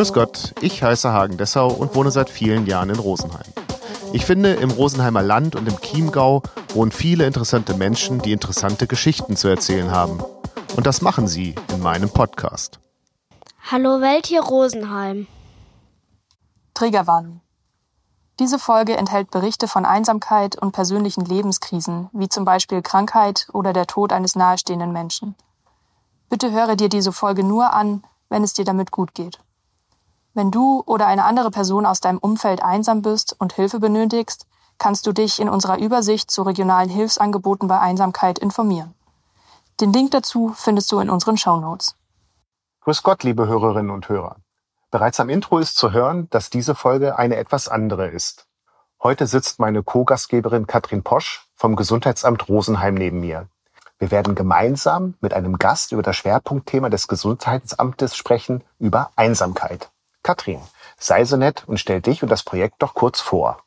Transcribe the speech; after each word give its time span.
Grüß 0.00 0.14
Gott, 0.14 0.54
ich 0.62 0.82
heiße 0.82 1.12
Hagen 1.12 1.36
Dessau 1.36 1.68
und 1.68 1.94
wohne 1.94 2.10
seit 2.10 2.30
vielen 2.30 2.64
Jahren 2.64 2.88
in 2.88 2.98
Rosenheim. 2.98 3.52
Ich 4.14 4.24
finde, 4.24 4.54
im 4.54 4.70
Rosenheimer 4.70 5.20
Land 5.20 5.56
und 5.56 5.68
im 5.68 5.78
Chiemgau 5.78 6.42
wohnen 6.72 6.90
viele 6.90 7.26
interessante 7.26 7.74
Menschen, 7.74 8.18
die 8.18 8.32
interessante 8.32 8.86
Geschichten 8.86 9.36
zu 9.36 9.48
erzählen 9.48 9.90
haben. 9.90 10.24
Und 10.74 10.86
das 10.86 11.02
machen 11.02 11.28
sie 11.28 11.54
in 11.70 11.80
meinem 11.80 12.08
Podcast. 12.08 12.80
Hallo 13.70 14.00
Welt 14.00 14.24
hier 14.24 14.40
Rosenheim. 14.40 15.26
Triggerwarnung. 16.72 17.42
Diese 18.38 18.58
Folge 18.58 18.96
enthält 18.96 19.30
Berichte 19.30 19.68
von 19.68 19.84
Einsamkeit 19.84 20.56
und 20.56 20.72
persönlichen 20.72 21.26
Lebenskrisen, 21.26 22.08
wie 22.14 22.30
zum 22.30 22.46
Beispiel 22.46 22.80
Krankheit 22.80 23.48
oder 23.52 23.74
der 23.74 23.86
Tod 23.86 24.14
eines 24.14 24.34
nahestehenden 24.34 24.94
Menschen. 24.94 25.34
Bitte 26.30 26.52
höre 26.52 26.76
dir 26.76 26.88
diese 26.88 27.12
Folge 27.12 27.44
nur 27.44 27.74
an, 27.74 28.02
wenn 28.30 28.42
es 28.42 28.54
dir 28.54 28.64
damit 28.64 28.92
gut 28.92 29.12
geht. 29.12 29.40
Wenn 30.32 30.52
du 30.52 30.82
oder 30.86 31.08
eine 31.08 31.24
andere 31.24 31.50
Person 31.50 31.84
aus 31.84 32.00
deinem 32.00 32.18
Umfeld 32.18 32.62
einsam 32.62 33.02
bist 33.02 33.34
und 33.38 33.52
Hilfe 33.52 33.80
benötigst, 33.80 34.46
kannst 34.78 35.06
du 35.06 35.12
dich 35.12 35.40
in 35.40 35.48
unserer 35.48 35.78
Übersicht 35.78 36.30
zu 36.30 36.42
regionalen 36.42 36.88
Hilfsangeboten 36.88 37.66
bei 37.66 37.80
Einsamkeit 37.80 38.38
informieren. 38.38 38.94
Den 39.80 39.92
Link 39.92 40.12
dazu 40.12 40.52
findest 40.54 40.92
du 40.92 41.00
in 41.00 41.10
unseren 41.10 41.36
Show 41.36 41.56
Notes. 41.56 41.96
Grüß 42.82 43.02
Gott, 43.02 43.24
liebe 43.24 43.48
Hörerinnen 43.48 43.90
und 43.90 44.08
Hörer. 44.08 44.36
Bereits 44.90 45.20
am 45.20 45.28
Intro 45.28 45.58
ist 45.58 45.76
zu 45.76 45.92
hören, 45.92 46.28
dass 46.30 46.48
diese 46.48 46.74
Folge 46.74 47.18
eine 47.18 47.36
etwas 47.36 47.68
andere 47.68 48.08
ist. 48.08 48.46
Heute 49.02 49.26
sitzt 49.26 49.58
meine 49.58 49.82
Co-Gastgeberin 49.82 50.66
Katrin 50.66 51.02
Posch 51.02 51.48
vom 51.54 51.74
Gesundheitsamt 51.74 52.48
Rosenheim 52.48 52.94
neben 52.94 53.20
mir. 53.20 53.48
Wir 53.98 54.10
werden 54.10 54.34
gemeinsam 54.34 55.14
mit 55.20 55.34
einem 55.34 55.58
Gast 55.58 55.92
über 55.92 56.02
das 56.02 56.16
Schwerpunktthema 56.16 56.88
des 56.88 57.08
Gesundheitsamtes 57.08 58.16
sprechen, 58.16 58.62
über 58.78 59.10
Einsamkeit. 59.16 59.90
Katrin, 60.22 60.60
sei 60.98 61.24
so 61.24 61.36
nett 61.36 61.64
und 61.66 61.78
stell 61.78 62.00
dich 62.00 62.22
und 62.22 62.28
das 62.28 62.42
Projekt 62.42 62.82
doch 62.82 62.94
kurz 62.94 63.20
vor. 63.20 63.62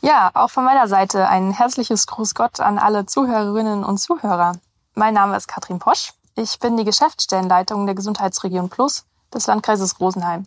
Ja, 0.00 0.30
auch 0.34 0.50
von 0.50 0.64
meiner 0.64 0.86
Seite 0.86 1.28
ein 1.28 1.50
herzliches 1.50 2.06
Gruß 2.06 2.34
Gott 2.34 2.60
an 2.60 2.78
alle 2.78 3.06
Zuhörerinnen 3.06 3.84
und 3.84 3.98
Zuhörer. 3.98 4.52
Mein 4.94 5.14
Name 5.14 5.36
ist 5.36 5.48
Katrin 5.48 5.78
Posch. 5.78 6.12
Ich 6.36 6.58
bin 6.58 6.76
die 6.76 6.84
Geschäftsstellenleitung 6.84 7.86
der 7.86 7.94
Gesundheitsregion 7.94 8.68
Plus 8.68 9.06
des 9.32 9.46
Landkreises 9.46 10.00
Rosenheim. 10.00 10.46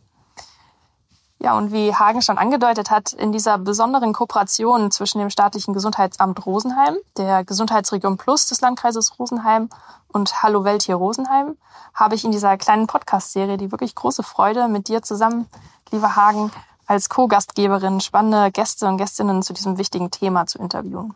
Ja, 1.39 1.55
und 1.55 1.71
wie 1.71 1.93
Hagen 1.93 2.23
schon 2.23 2.39
angedeutet 2.39 2.89
hat, 2.89 3.13
in 3.13 3.31
dieser 3.31 3.59
besonderen 3.59 4.11
Kooperation 4.11 4.89
zwischen 4.89 5.19
dem 5.19 5.29
staatlichen 5.29 5.73
Gesundheitsamt 5.73 6.43
Rosenheim, 6.47 6.97
der 7.15 7.43
Gesundheitsregion 7.43 8.17
Plus 8.17 8.47
des 8.47 8.61
Landkreises 8.61 9.19
Rosenheim 9.19 9.69
und 10.07 10.41
Hallo 10.41 10.63
Welt 10.63 10.81
hier 10.81 10.95
Rosenheim, 10.95 11.55
habe 11.93 12.15
ich 12.15 12.25
in 12.25 12.31
dieser 12.31 12.57
kleinen 12.57 12.87
Podcast-Serie 12.87 13.57
die 13.57 13.71
wirklich 13.71 13.93
große 13.93 14.23
Freude, 14.23 14.67
mit 14.67 14.87
dir 14.87 15.03
zusammen, 15.03 15.47
lieber 15.91 16.15
Hagen, 16.15 16.51
als 16.87 17.07
Co-Gastgeberin 17.07 18.01
spannende 18.01 18.51
Gäste 18.51 18.87
und 18.87 18.97
Gästinnen 18.97 19.43
zu 19.43 19.53
diesem 19.53 19.77
wichtigen 19.77 20.09
Thema 20.09 20.47
zu 20.47 20.57
interviewen. 20.57 21.13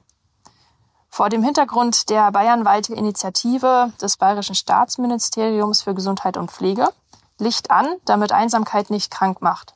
Vor 1.09 1.29
dem 1.29 1.41
Hintergrund 1.41 2.09
der 2.11 2.31
bayernweite 2.31 2.93
Initiative 2.93 3.91
des 3.99 4.17
Bayerischen 4.17 4.55
Staatsministeriums 4.55 5.81
für 5.81 5.95
Gesundheit 5.95 6.37
und 6.37 6.51
Pflege 6.51 6.89
Licht 7.39 7.71
an, 7.71 7.87
damit 8.05 8.31
Einsamkeit 8.31 8.91
nicht 8.91 9.09
krank 9.09 9.41
macht 9.41 9.73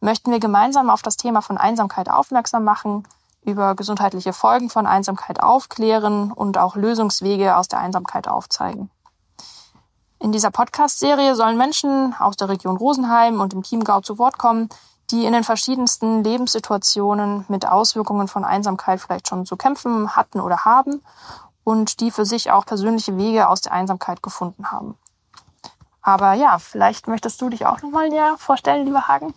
möchten 0.00 0.30
wir 0.30 0.40
gemeinsam 0.40 0.90
auf 0.90 1.02
das 1.02 1.16
Thema 1.16 1.42
von 1.42 1.58
Einsamkeit 1.58 2.10
aufmerksam 2.10 2.64
machen, 2.64 3.06
über 3.42 3.74
gesundheitliche 3.74 4.32
Folgen 4.32 4.70
von 4.70 4.86
Einsamkeit 4.86 5.42
aufklären 5.42 6.32
und 6.32 6.58
auch 6.58 6.76
Lösungswege 6.76 7.56
aus 7.56 7.68
der 7.68 7.80
Einsamkeit 7.80 8.28
aufzeigen. 8.28 8.90
In 10.20 10.32
dieser 10.32 10.50
Podcast-Serie 10.50 11.34
sollen 11.36 11.56
Menschen 11.56 12.14
aus 12.18 12.36
der 12.36 12.48
Region 12.48 12.76
Rosenheim 12.76 13.40
und 13.40 13.54
im 13.54 13.62
Chiemgau 13.62 14.00
zu 14.00 14.18
Wort 14.18 14.36
kommen, 14.36 14.68
die 15.10 15.24
in 15.24 15.32
den 15.32 15.44
verschiedensten 15.44 16.24
Lebenssituationen 16.24 17.44
mit 17.48 17.66
Auswirkungen 17.66 18.28
von 18.28 18.44
Einsamkeit 18.44 19.00
vielleicht 19.00 19.28
schon 19.28 19.46
zu 19.46 19.56
kämpfen 19.56 20.16
hatten 20.16 20.40
oder 20.40 20.64
haben 20.64 21.02
und 21.64 22.00
die 22.00 22.10
für 22.10 22.24
sich 22.24 22.50
auch 22.50 22.66
persönliche 22.66 23.16
Wege 23.16 23.48
aus 23.48 23.60
der 23.60 23.72
Einsamkeit 23.72 24.22
gefunden 24.22 24.70
haben. 24.70 24.98
Aber 26.02 26.32
ja, 26.32 26.58
vielleicht 26.58 27.06
möchtest 27.06 27.40
du 27.40 27.48
dich 27.48 27.66
auch 27.66 27.80
nochmal 27.82 28.08
näher 28.08 28.36
vorstellen, 28.38 28.86
lieber 28.86 29.08
Hagen? 29.08 29.34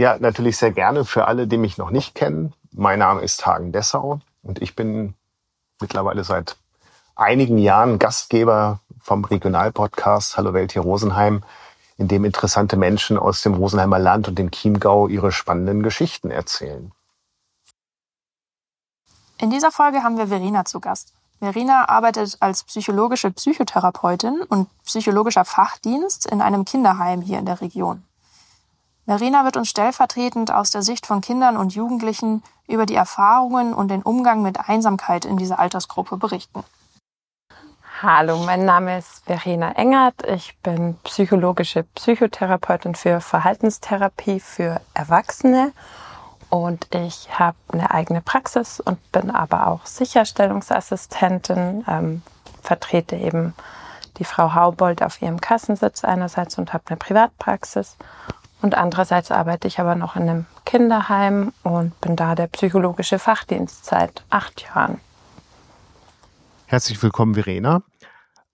Ja, 0.00 0.16
natürlich 0.16 0.56
sehr 0.56 0.70
gerne 0.70 1.04
für 1.04 1.26
alle, 1.26 1.48
die 1.48 1.58
mich 1.58 1.76
noch 1.76 1.90
nicht 1.90 2.14
kennen. 2.14 2.54
Mein 2.70 3.00
Name 3.00 3.20
ist 3.22 3.44
Hagen 3.44 3.72
Dessau 3.72 4.20
und 4.44 4.62
ich 4.62 4.76
bin 4.76 5.14
mittlerweile 5.80 6.22
seit 6.22 6.56
einigen 7.16 7.58
Jahren 7.58 7.98
Gastgeber 7.98 8.78
vom 9.00 9.24
Regionalpodcast 9.24 10.36
Hallo 10.36 10.54
Welt 10.54 10.70
hier 10.70 10.82
Rosenheim, 10.82 11.42
in 11.96 12.06
dem 12.06 12.24
interessante 12.24 12.76
Menschen 12.76 13.18
aus 13.18 13.42
dem 13.42 13.54
Rosenheimer 13.54 13.98
Land 13.98 14.28
und 14.28 14.38
dem 14.38 14.52
Chiemgau 14.52 15.08
ihre 15.08 15.32
spannenden 15.32 15.82
Geschichten 15.82 16.30
erzählen. 16.30 16.92
In 19.38 19.50
dieser 19.50 19.72
Folge 19.72 20.04
haben 20.04 20.16
wir 20.16 20.28
Verena 20.28 20.64
zu 20.64 20.78
Gast. 20.78 21.12
Verena 21.40 21.88
arbeitet 21.88 22.36
als 22.38 22.62
psychologische 22.62 23.32
Psychotherapeutin 23.32 24.42
und 24.48 24.68
psychologischer 24.84 25.44
Fachdienst 25.44 26.26
in 26.26 26.40
einem 26.40 26.64
Kinderheim 26.64 27.20
hier 27.20 27.40
in 27.40 27.46
der 27.46 27.60
Region. 27.60 28.04
Verena 29.08 29.42
wird 29.44 29.56
uns 29.56 29.70
stellvertretend 29.70 30.52
aus 30.52 30.70
der 30.70 30.82
Sicht 30.82 31.06
von 31.06 31.22
Kindern 31.22 31.56
und 31.56 31.74
Jugendlichen 31.74 32.42
über 32.66 32.84
die 32.84 32.94
Erfahrungen 32.94 33.72
und 33.72 33.88
den 33.88 34.02
Umgang 34.02 34.42
mit 34.42 34.68
Einsamkeit 34.68 35.24
in 35.24 35.38
dieser 35.38 35.58
Altersgruppe 35.58 36.18
berichten. 36.18 36.62
Hallo, 38.02 38.36
mein 38.44 38.66
Name 38.66 38.98
ist 38.98 39.24
Verena 39.24 39.72
Engert. 39.72 40.26
Ich 40.28 40.58
bin 40.58 40.98
psychologische 41.04 41.84
Psychotherapeutin 41.84 42.94
für 42.94 43.22
Verhaltenstherapie 43.22 44.40
für 44.40 44.82
Erwachsene 44.92 45.72
und 46.50 46.94
ich 46.94 47.30
habe 47.32 47.56
eine 47.72 47.90
eigene 47.92 48.20
Praxis 48.20 48.78
und 48.78 49.10
bin 49.10 49.30
aber 49.30 49.68
auch 49.68 49.86
Sicherstellungsassistentin, 49.86 51.82
ähm, 51.88 52.20
vertrete 52.62 53.16
eben 53.16 53.54
die 54.18 54.24
Frau 54.24 54.54
Haubold 54.54 55.02
auf 55.02 55.22
ihrem 55.22 55.40
Kassensitz 55.40 56.04
einerseits 56.04 56.58
und 56.58 56.74
habe 56.74 56.84
eine 56.88 56.98
Privatpraxis 56.98 57.96
und 58.60 58.74
andererseits 58.74 59.30
arbeite 59.30 59.68
ich 59.68 59.78
aber 59.78 59.94
noch 59.94 60.16
in 60.16 60.22
einem 60.22 60.46
Kinderheim 60.64 61.52
und 61.62 61.98
bin 62.00 62.16
da 62.16 62.34
der 62.34 62.48
psychologische 62.48 63.18
Fachdienst 63.18 63.84
seit 63.84 64.24
acht 64.30 64.62
Jahren. 64.62 65.00
Herzlich 66.66 67.02
willkommen, 67.02 67.34
Verena. 67.34 67.82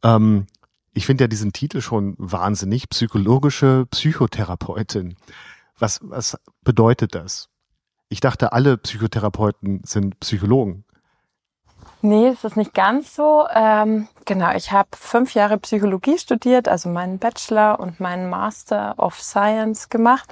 Ähm, 0.02 0.46
ich 0.92 1.06
finde 1.06 1.24
ja 1.24 1.28
diesen 1.28 1.52
Titel 1.52 1.80
schon 1.80 2.14
wahnsinnig, 2.18 2.88
psychologische 2.88 3.86
Psychotherapeutin. 3.90 5.16
Was, 5.78 6.00
was 6.02 6.38
bedeutet 6.62 7.14
das? 7.14 7.48
Ich 8.08 8.20
dachte, 8.20 8.52
alle 8.52 8.76
Psychotherapeuten 8.76 9.82
sind 9.84 10.20
Psychologen. 10.20 10.84
Nee, 12.06 12.28
es 12.28 12.44
ist 12.44 12.58
nicht 12.58 12.74
ganz 12.74 13.14
so. 13.14 13.46
Ähm, 13.50 14.08
genau, 14.26 14.54
ich 14.54 14.72
habe 14.72 14.90
fünf 14.92 15.32
Jahre 15.32 15.56
Psychologie 15.56 16.18
studiert, 16.18 16.68
also 16.68 16.90
meinen 16.90 17.18
Bachelor 17.18 17.80
und 17.80 17.98
meinen 17.98 18.28
Master 18.28 18.94
of 18.98 19.18
Science 19.22 19.88
gemacht. 19.88 20.28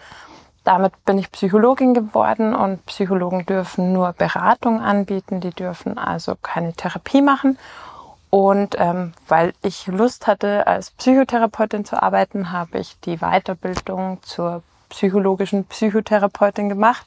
Damit 0.65 0.93
bin 1.07 1.17
ich 1.17 1.33
Psychologin 1.33 1.95
geworden 1.95 2.55
und 2.55 2.85
Psychologen 2.85 3.47
dürfen 3.47 3.95
nur 3.95 4.13
Beratung 4.13 4.83
anbieten, 4.83 5.41
die 5.41 5.49
dürfen 5.49 5.97
also 5.97 6.35
keine 6.43 6.75
Therapie 6.75 7.23
machen. 7.23 7.59
Und 8.29 8.77
ähm, 8.79 9.15
weil 9.27 9.55
ich 9.63 9.87
Lust 9.87 10.27
hatte, 10.27 10.67
als 10.67 10.91
Psychotherapeutin 10.91 11.87
zu 11.87 12.03
arbeiten, 12.03 12.53
habe 12.53 12.81
ich 12.81 13.01
die 13.01 13.17
Weiterbildung 13.17 14.19
zur 14.21 14.63
psychologischen 14.91 15.65
Psychotherapeutin 15.65 16.69
gemacht 16.69 17.07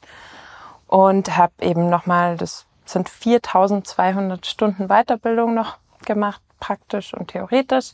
und 0.88 1.36
habe 1.36 1.52
eben 1.60 1.88
nochmal 1.88 2.36
das 2.36 2.65
sind 2.88 3.08
4200 3.08 4.46
Stunden 4.46 4.88
Weiterbildung 4.88 5.54
noch 5.54 5.78
gemacht, 6.04 6.40
praktisch 6.60 7.14
und 7.14 7.28
theoretisch. 7.28 7.92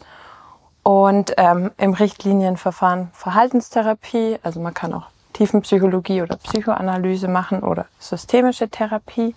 Und 0.82 1.34
ähm, 1.36 1.70
im 1.78 1.94
Richtlinienverfahren 1.94 3.10
Verhaltenstherapie, 3.12 4.38
also 4.42 4.60
man 4.60 4.74
kann 4.74 4.92
auch 4.94 5.06
Tiefenpsychologie 5.32 6.22
oder 6.22 6.36
Psychoanalyse 6.36 7.28
machen 7.28 7.62
oder 7.62 7.86
systemische 7.98 8.68
Therapie. 8.68 9.34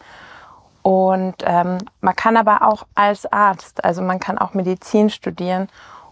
Und 0.81 1.35
ähm, 1.43 1.79
man 2.01 2.15
kann 2.15 2.37
aber 2.37 2.67
auch 2.67 2.85
als 2.93 3.31
Arzt, 3.31 3.83
also 3.83 4.01
man 4.01 4.19
kann 4.19 4.37
auch 4.37 4.53
Medizin 4.53 5.09
studieren 5.09 5.69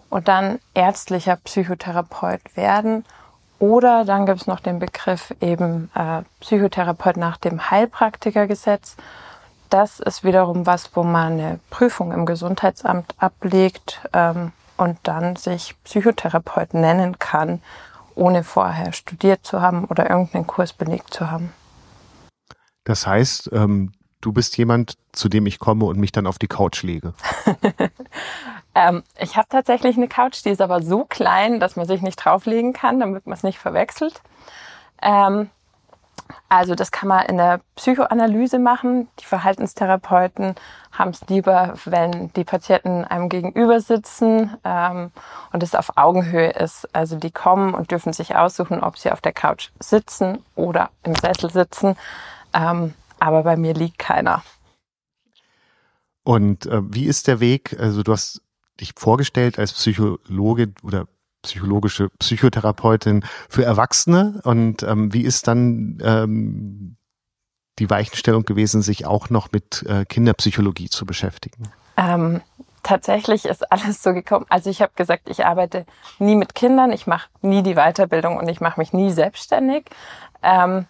und 0.09 0.27
dann 0.27 0.59
ärztlicher 0.73 1.35
Psychotherapeut 1.37 2.55
werden. 2.55 3.05
Oder 3.59 4.03
dann 4.03 4.25
gibt 4.25 4.41
es 4.41 4.47
noch 4.47 4.59
den 4.59 4.79
Begriff 4.79 5.33
eben 5.41 5.89
äh, 5.95 6.23
Psychotherapeut 6.39 7.17
nach 7.17 7.37
dem 7.37 7.71
Heilpraktikergesetz 7.71 8.95
das 9.73 9.99
ist 9.99 10.23
wiederum 10.23 10.67
was, 10.67 10.95
wo 10.95 11.03
man 11.03 11.33
eine 11.33 11.59
Prüfung 11.71 12.11
im 12.11 12.27
Gesundheitsamt 12.27 13.15
ablegt 13.17 14.01
ähm, 14.13 14.51
und 14.77 14.99
dann 15.03 15.35
sich 15.35 15.75
Psychotherapeut 15.83 16.75
nennen 16.75 17.17
kann, 17.17 17.59
ohne 18.13 18.43
vorher 18.43 18.93
studiert 18.93 19.43
zu 19.43 19.61
haben 19.61 19.85
oder 19.85 20.09
irgendeinen 20.09 20.45
Kurs 20.45 20.73
belegt 20.73 21.11
zu 21.11 21.31
haben. 21.31 21.51
Das 22.83 23.07
heißt, 23.07 23.49
ähm, 23.51 23.93
du 24.21 24.31
bist 24.31 24.57
jemand, 24.57 24.95
zu 25.11 25.27
dem 25.27 25.47
ich 25.47 25.57
komme 25.57 25.85
und 25.85 25.97
mich 25.97 26.11
dann 26.11 26.27
auf 26.27 26.37
die 26.37 26.47
Couch 26.47 26.83
lege. 26.83 27.13
Ähm, 28.75 29.03
ich 29.19 29.37
habe 29.37 29.47
tatsächlich 29.49 29.97
eine 29.97 30.07
Couch, 30.07 30.43
die 30.43 30.49
ist 30.49 30.61
aber 30.61 30.81
so 30.81 31.05
klein, 31.05 31.59
dass 31.59 31.75
man 31.75 31.85
sich 31.85 32.01
nicht 32.01 32.15
drauflegen 32.15 32.73
kann, 32.73 32.99
damit 32.99 33.27
man 33.27 33.35
es 33.35 33.43
nicht 33.43 33.59
verwechselt. 33.59 34.19
Ähm, 34.99 35.51
also 36.49 36.75
das 36.75 36.91
kann 36.91 37.09
man 37.09 37.25
in 37.25 37.37
der 37.37 37.61
Psychoanalyse 37.75 38.59
machen. 38.59 39.07
Die 39.19 39.25
Verhaltenstherapeuten 39.25 40.55
haben 40.91 41.11
es 41.11 41.21
lieber, 41.27 41.73
wenn 41.85 42.31
die 42.33 42.43
Patienten 42.43 43.03
einem 43.05 43.29
gegenüber 43.29 43.79
sitzen 43.79 44.55
ähm, 44.63 45.11
und 45.51 45.63
es 45.63 45.75
auf 45.75 45.97
Augenhöhe 45.97 46.51
ist. 46.51 46.87
Also 46.93 47.17
die 47.17 47.31
kommen 47.31 47.73
und 47.73 47.91
dürfen 47.91 48.13
sich 48.13 48.35
aussuchen, 48.35 48.83
ob 48.83 48.97
sie 48.97 49.11
auf 49.11 49.21
der 49.21 49.33
Couch 49.33 49.69
sitzen 49.79 50.43
oder 50.55 50.89
im 51.03 51.15
Sessel 51.15 51.49
sitzen. 51.49 51.95
Ähm, 52.53 52.93
aber 53.19 53.43
bei 53.43 53.55
mir 53.55 53.73
liegt 53.73 53.99
keiner. 53.99 54.43
Und 56.23 56.65
äh, 56.65 56.81
wie 56.83 57.05
ist 57.05 57.27
der 57.27 57.39
Weg? 57.39 57.75
Also 57.79 58.03
du 58.03 58.11
hast 58.11 58.41
dich 58.79 58.93
vorgestellt 58.95 59.59
als 59.59 59.73
Psychologe 59.73 60.73
oder 60.83 61.07
psychologische 61.43 62.09
Psychotherapeutin 62.19 63.23
für 63.47 63.63
Erwachsene. 63.63 64.41
Und 64.43 64.81
ähm, 64.83 65.13
wie 65.13 65.21
ist 65.21 65.47
dann 65.47 65.99
ähm, 66.03 66.97
die 67.79 67.89
Weichenstellung 67.89 68.43
gewesen, 68.43 68.81
sich 68.81 69.05
auch 69.05 69.29
noch 69.29 69.51
mit 69.51 69.83
äh, 69.87 70.05
Kinderpsychologie 70.05 70.89
zu 70.89 71.05
beschäftigen? 71.05 71.69
Ähm, 71.97 72.41
tatsächlich 72.81 73.45
ist 73.45 73.71
alles 73.71 74.01
so 74.01 74.13
gekommen. 74.13 74.45
Also 74.49 74.69
ich 74.69 74.81
habe 74.81 74.93
gesagt, 74.95 75.29
ich 75.29 75.45
arbeite 75.45 75.85
nie 76.19 76.35
mit 76.35 76.55
Kindern, 76.55 76.91
ich 76.91 77.07
mache 77.07 77.29
nie 77.41 77.63
die 77.63 77.75
Weiterbildung 77.75 78.37
und 78.37 78.47
ich 78.47 78.61
mache 78.61 78.79
mich 78.79 78.93
nie 78.93 79.11
selbstständig. 79.11 79.85
Ähm, 80.41 80.85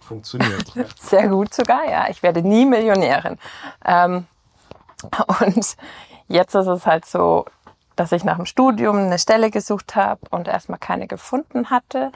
Funktioniert. 0.00 0.72
Sehr 1.00 1.28
gut 1.28 1.52
sogar, 1.52 1.88
ja. 1.88 2.08
Ich 2.08 2.22
werde 2.22 2.42
nie 2.42 2.64
Millionärin. 2.64 3.38
Ähm, 3.84 4.26
und 5.40 5.76
jetzt 6.28 6.54
ist 6.54 6.66
es 6.66 6.86
halt 6.86 7.04
so, 7.04 7.44
dass 7.96 8.12
ich 8.12 8.24
nach 8.24 8.36
dem 8.36 8.46
Studium 8.46 8.96
eine 8.96 9.18
Stelle 9.18 9.50
gesucht 9.50 9.96
habe 9.96 10.20
und 10.30 10.48
erstmal 10.48 10.78
keine 10.78 11.06
gefunden 11.06 11.70
hatte, 11.70 12.12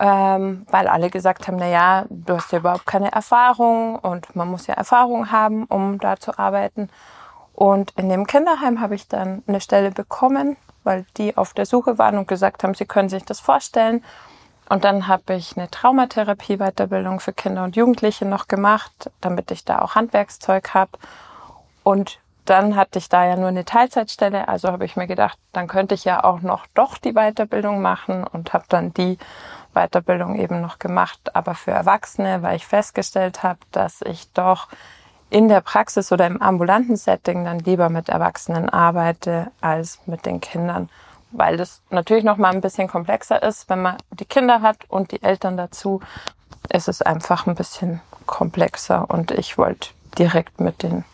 ähm, 0.00 0.66
weil 0.70 0.86
alle 0.86 1.10
gesagt 1.10 1.48
haben, 1.48 1.56
na 1.58 1.66
ja, 1.66 2.04
du 2.08 2.36
hast 2.36 2.52
ja 2.52 2.58
überhaupt 2.58 2.86
keine 2.86 3.10
Erfahrung 3.12 3.96
und 3.96 4.36
man 4.36 4.48
muss 4.48 4.66
ja 4.66 4.74
Erfahrung 4.74 5.32
haben, 5.32 5.64
um 5.64 5.98
da 5.98 6.16
zu 6.16 6.38
arbeiten. 6.38 6.88
Und 7.52 7.92
in 7.96 8.08
dem 8.08 8.26
Kinderheim 8.26 8.80
habe 8.80 8.94
ich 8.94 9.08
dann 9.08 9.42
eine 9.48 9.60
Stelle 9.60 9.90
bekommen, 9.90 10.56
weil 10.84 11.04
die 11.16 11.36
auf 11.36 11.54
der 11.54 11.66
Suche 11.66 11.98
waren 11.98 12.16
und 12.16 12.28
gesagt 12.28 12.62
haben, 12.62 12.74
sie 12.74 12.86
können 12.86 13.08
sich 13.08 13.24
das 13.24 13.40
vorstellen. 13.40 14.04
Und 14.68 14.84
dann 14.84 15.08
habe 15.08 15.34
ich 15.34 15.56
eine 15.56 15.70
Traumatherapie-Weiterbildung 15.70 17.20
für 17.20 17.32
Kinder 17.32 17.64
und 17.64 17.74
Jugendliche 17.74 18.26
noch 18.26 18.48
gemacht, 18.48 19.10
damit 19.20 19.50
ich 19.50 19.64
da 19.64 19.80
auch 19.80 19.94
Handwerkszeug 19.94 20.74
habe. 20.74 20.92
Und 21.82 22.20
dann 22.48 22.76
hatte 22.76 22.98
ich 22.98 23.08
da 23.08 23.26
ja 23.26 23.36
nur 23.36 23.48
eine 23.48 23.64
Teilzeitstelle, 23.64 24.48
also 24.48 24.68
habe 24.68 24.84
ich 24.84 24.96
mir 24.96 25.06
gedacht, 25.06 25.38
dann 25.52 25.68
könnte 25.68 25.94
ich 25.94 26.04
ja 26.04 26.24
auch 26.24 26.40
noch 26.40 26.66
doch 26.74 26.96
die 26.96 27.12
Weiterbildung 27.12 27.82
machen 27.82 28.24
und 28.24 28.52
habe 28.52 28.64
dann 28.68 28.94
die 28.94 29.18
Weiterbildung 29.74 30.36
eben 30.36 30.60
noch 30.60 30.78
gemacht, 30.78 31.34
aber 31.34 31.54
für 31.54 31.72
Erwachsene, 31.72 32.42
weil 32.42 32.56
ich 32.56 32.66
festgestellt 32.66 33.42
habe, 33.42 33.58
dass 33.72 34.00
ich 34.02 34.32
doch 34.32 34.68
in 35.30 35.48
der 35.48 35.60
Praxis 35.60 36.10
oder 36.10 36.26
im 36.26 36.40
ambulanten 36.40 36.96
Setting 36.96 37.44
dann 37.44 37.58
lieber 37.58 37.90
mit 37.90 38.08
Erwachsenen 38.08 38.70
arbeite 38.70 39.50
als 39.60 40.00
mit 40.06 40.24
den 40.24 40.40
Kindern, 40.40 40.88
weil 41.32 41.58
das 41.58 41.82
natürlich 41.90 42.24
noch 42.24 42.38
mal 42.38 42.54
ein 42.54 42.62
bisschen 42.62 42.88
komplexer 42.88 43.42
ist, 43.42 43.68
wenn 43.68 43.82
man 43.82 43.98
die 44.10 44.24
Kinder 44.24 44.62
hat 44.62 44.78
und 44.88 45.12
die 45.12 45.22
Eltern 45.22 45.58
dazu, 45.58 46.00
ist 46.70 46.88
es 46.88 47.02
einfach 47.02 47.46
ein 47.46 47.54
bisschen 47.54 48.00
komplexer 48.24 49.08
und 49.10 49.32
ich 49.32 49.58
wollte 49.58 49.90
direkt 50.18 50.60
mit 50.60 50.82
den 50.82 51.04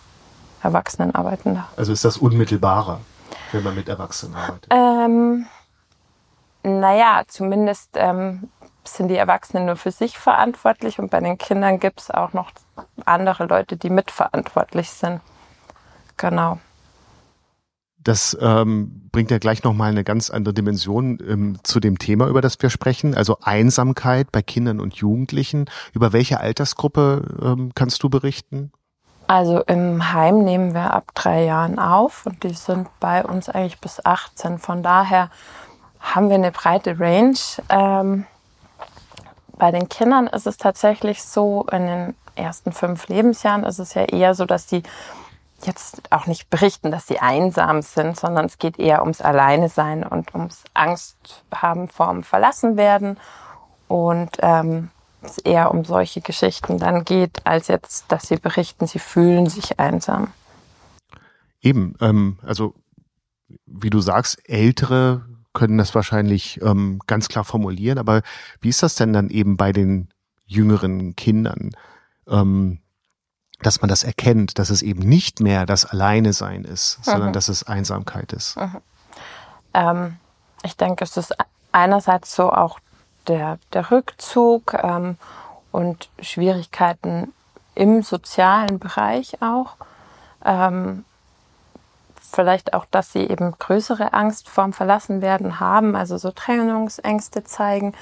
Erwachsenen 0.65 1.15
arbeiten 1.15 1.55
da. 1.55 1.69
Also 1.77 1.93
ist 1.93 2.05
das 2.05 2.17
unmittelbarer, 2.17 3.01
wenn 3.53 3.63
man 3.63 3.75
mit 3.75 3.89
Erwachsenen 3.89 4.35
arbeitet? 4.35 4.67
Ähm, 4.71 5.47
naja, 6.63 7.23
zumindest 7.29 7.91
ähm, 7.95 8.49
sind 8.85 9.09
die 9.09 9.17
Erwachsenen 9.17 9.67
nur 9.67 9.77
für 9.77 9.91
sich 9.91 10.19
verantwortlich 10.19 10.99
und 10.99 11.11
bei 11.11 11.21
den 11.21 11.39
Kindern 11.39 11.79
gibt 11.79 12.01
es 12.01 12.11
auch 12.11 12.33
noch 12.33 12.51
andere 13.05 13.47
Leute, 13.47 13.77
die 13.77 13.91
mitverantwortlich 13.91 14.91
sind. 14.91 15.21
Genau. 16.17 16.59
Das 17.99 18.37
ähm, 18.41 19.09
bringt 19.13 19.31
ja 19.31 19.39
gleich 19.39 19.65
nochmal 19.65 19.91
eine 19.91 20.05
ganz 20.05 20.29
andere 20.29 20.53
Dimension 20.53 21.19
ähm, 21.27 21.59
zu 21.63 21.81
dem 21.81 21.99
Thema, 21.99 22.29
über 22.29 22.43
das 22.43 22.61
wir 22.61 22.69
sprechen. 22.69 23.15
Also 23.15 23.39
Einsamkeit 23.41 24.31
bei 24.31 24.43
Kindern 24.43 24.79
und 24.79 24.95
Jugendlichen. 24.97 25.71
Über 25.95 26.13
welche 26.13 26.39
Altersgruppe 26.39 27.39
ähm, 27.43 27.73
kannst 27.75 28.03
du 28.03 28.11
berichten? 28.11 28.73
Also 29.27 29.63
im 29.63 30.13
Heim 30.13 30.45
nehmen 30.45 30.75
wir 30.75 30.93
ab 30.93 31.11
drei 31.15 31.45
Jahren 31.45 31.79
auf 31.79 32.27
und 32.27 32.43
die 32.43 32.53
sind 32.53 32.89
bei 33.01 33.25
uns 33.25 33.49
eigentlich 33.49 33.81
bis 33.81 34.05
18. 34.05 34.59
Von 34.59 34.83
daher 34.83 35.31
haben 36.01 36.29
wir 36.29 36.35
eine 36.35 36.53
breite 36.53 37.01
Range. 37.01 37.39
Ähm, 37.71 38.27
bei 39.57 39.71
den 39.71 39.89
Kindern 39.89 40.27
ist 40.27 40.47
es 40.47 40.59
tatsächlich 40.59 41.23
so, 41.23 41.67
in 41.73 41.87
den 41.87 42.17
ersten 42.35 42.73
fünf 42.73 43.09
Lebensjahren 43.09 43.65
ist 43.65 43.79
es 43.79 43.95
ja 43.95 44.03
eher 44.03 44.35
so, 44.35 44.45
dass 44.45 44.67
die 44.67 44.83
jetzt 45.63 46.03
auch 46.13 46.27
nicht 46.27 46.51
berichten, 46.51 46.91
dass 46.91 47.07
sie 47.07 47.21
einsam 47.21 47.81
sind, 47.81 48.19
sondern 48.19 48.45
es 48.47 48.59
geht 48.59 48.79
eher 48.79 49.01
ums 49.01 49.23
Alleine 49.23 49.71
sein 49.71 50.05
und 50.05 50.35
ums 50.35 50.65
Angst 50.75 51.45
haben 51.55 51.89
vorm 51.89 52.23
Verlassenwerden. 52.23 53.19
Und 53.89 54.31
ähm, 54.41 54.91
es 55.27 55.39
eher 55.39 55.71
um 55.71 55.85
solche 55.85 56.21
Geschichten 56.21 56.79
dann 56.79 57.05
geht, 57.05 57.47
als 57.47 57.69
jetzt, 57.69 58.07
dass 58.09 58.29
sie 58.29 58.37
berichten, 58.37 58.87
sie 58.87 58.99
fühlen 58.99 59.47
sich 59.47 59.79
einsam. 59.79 60.29
Eben, 61.61 61.95
ähm, 62.01 62.39
also 62.43 62.75
wie 63.67 63.91
du 63.91 64.01
sagst, 64.01 64.49
ältere 64.49 65.23
können 65.53 65.79
das 65.79 65.95
wahrscheinlich 65.95 66.61
ähm, 66.63 67.01
ganz 67.07 67.29
klar 67.29 67.45
formulieren, 67.45 67.99
aber 67.99 68.23
wie 68.61 68.69
ist 68.69 68.83
das 68.83 68.97
denn 68.97 69.13
dann 69.13 69.31
eben 69.31 69.57
bei 69.57 69.73
den 69.73 70.09
jüngeren 70.47 71.17
Kindern, 71.17 71.71
ähm, 72.29 72.81
dass 73.61 73.81
man 73.81 73.89
das 73.89 74.05
erkennt, 74.05 74.59
dass 74.59 74.71
es 74.71 74.83
eben 74.83 75.01
nicht 75.01 75.41
mehr 75.41 75.65
das 75.65 75.87
Alleine 75.87 76.33
sein 76.33 76.65
ist, 76.65 76.99
mhm. 76.99 77.05
sondern 77.05 77.33
dass 77.33 77.49
es 77.49 77.63
Einsamkeit 77.65 78.33
ist? 78.33 78.57
Mhm. 78.57 78.77
Ähm, 79.75 80.17
ich 80.65 80.77
denke, 80.77 81.05
es 81.05 81.17
ist 81.17 81.35
einerseits 81.73 82.35
so 82.35 82.51
auch 82.53 82.79
der, 83.29 83.59
der 83.73 83.91
Rückzug 83.91 84.75
ähm, 84.75 85.17
und 85.73 86.09
Schwierigkeiten 86.21 87.33
im 87.75 88.03
sozialen 88.03 88.79
Bereich 88.79 89.43
auch. 89.43 89.77
Ähm, 90.45 91.05
vielleicht 92.35 92.75
auch, 92.75 92.85
dass 92.91 93.13
sie 93.13 93.21
eben 93.21 93.55
größere 93.59 94.13
Angst 94.13 94.49
vorm 94.49 94.73
Verlassenwerden 94.73 95.61
haben, 95.61 95.97
also 95.97 96.19
so 96.19 96.31
Trennungsängste 96.31 97.45
zeigen. 97.45 97.95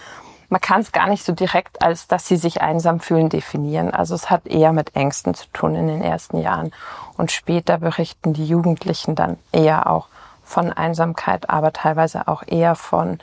Man 0.49 0.61
kann 0.61 0.83
es 0.83 0.93
gar 0.93 1.09
nicht 1.09 1.25
so 1.25 1.33
direkt 1.33 1.83
als, 1.83 2.09
dass 2.09 2.27
sie 2.27 2.37
sich 2.37 2.61
einsam 2.61 3.01
fühlen, 3.01 3.31
definieren. 3.31 3.91
Also 3.93 4.15
es 4.15 4.29
hat 4.29 4.47
eher 4.47 4.73
mit 4.73 4.95
Ängsten 4.95 5.35
zu 5.35 5.47
tun 5.53 5.75
in 5.75 5.87
den 5.87 6.03
ersten 6.03 6.39
Jahren. 6.39 6.73
Und 7.17 7.33
später 7.33 7.79
berichten 7.79 8.35
die 8.35 8.47
Jugendlichen 8.47 9.15
dann 9.15 9.39
eher 9.51 9.89
auch 9.89 10.09
von 10.45 10.71
Einsamkeit, 10.73 11.49
aber 11.49 11.73
teilweise 11.73 12.29
auch 12.29 12.43
eher 12.47 12.75
von 12.75 13.19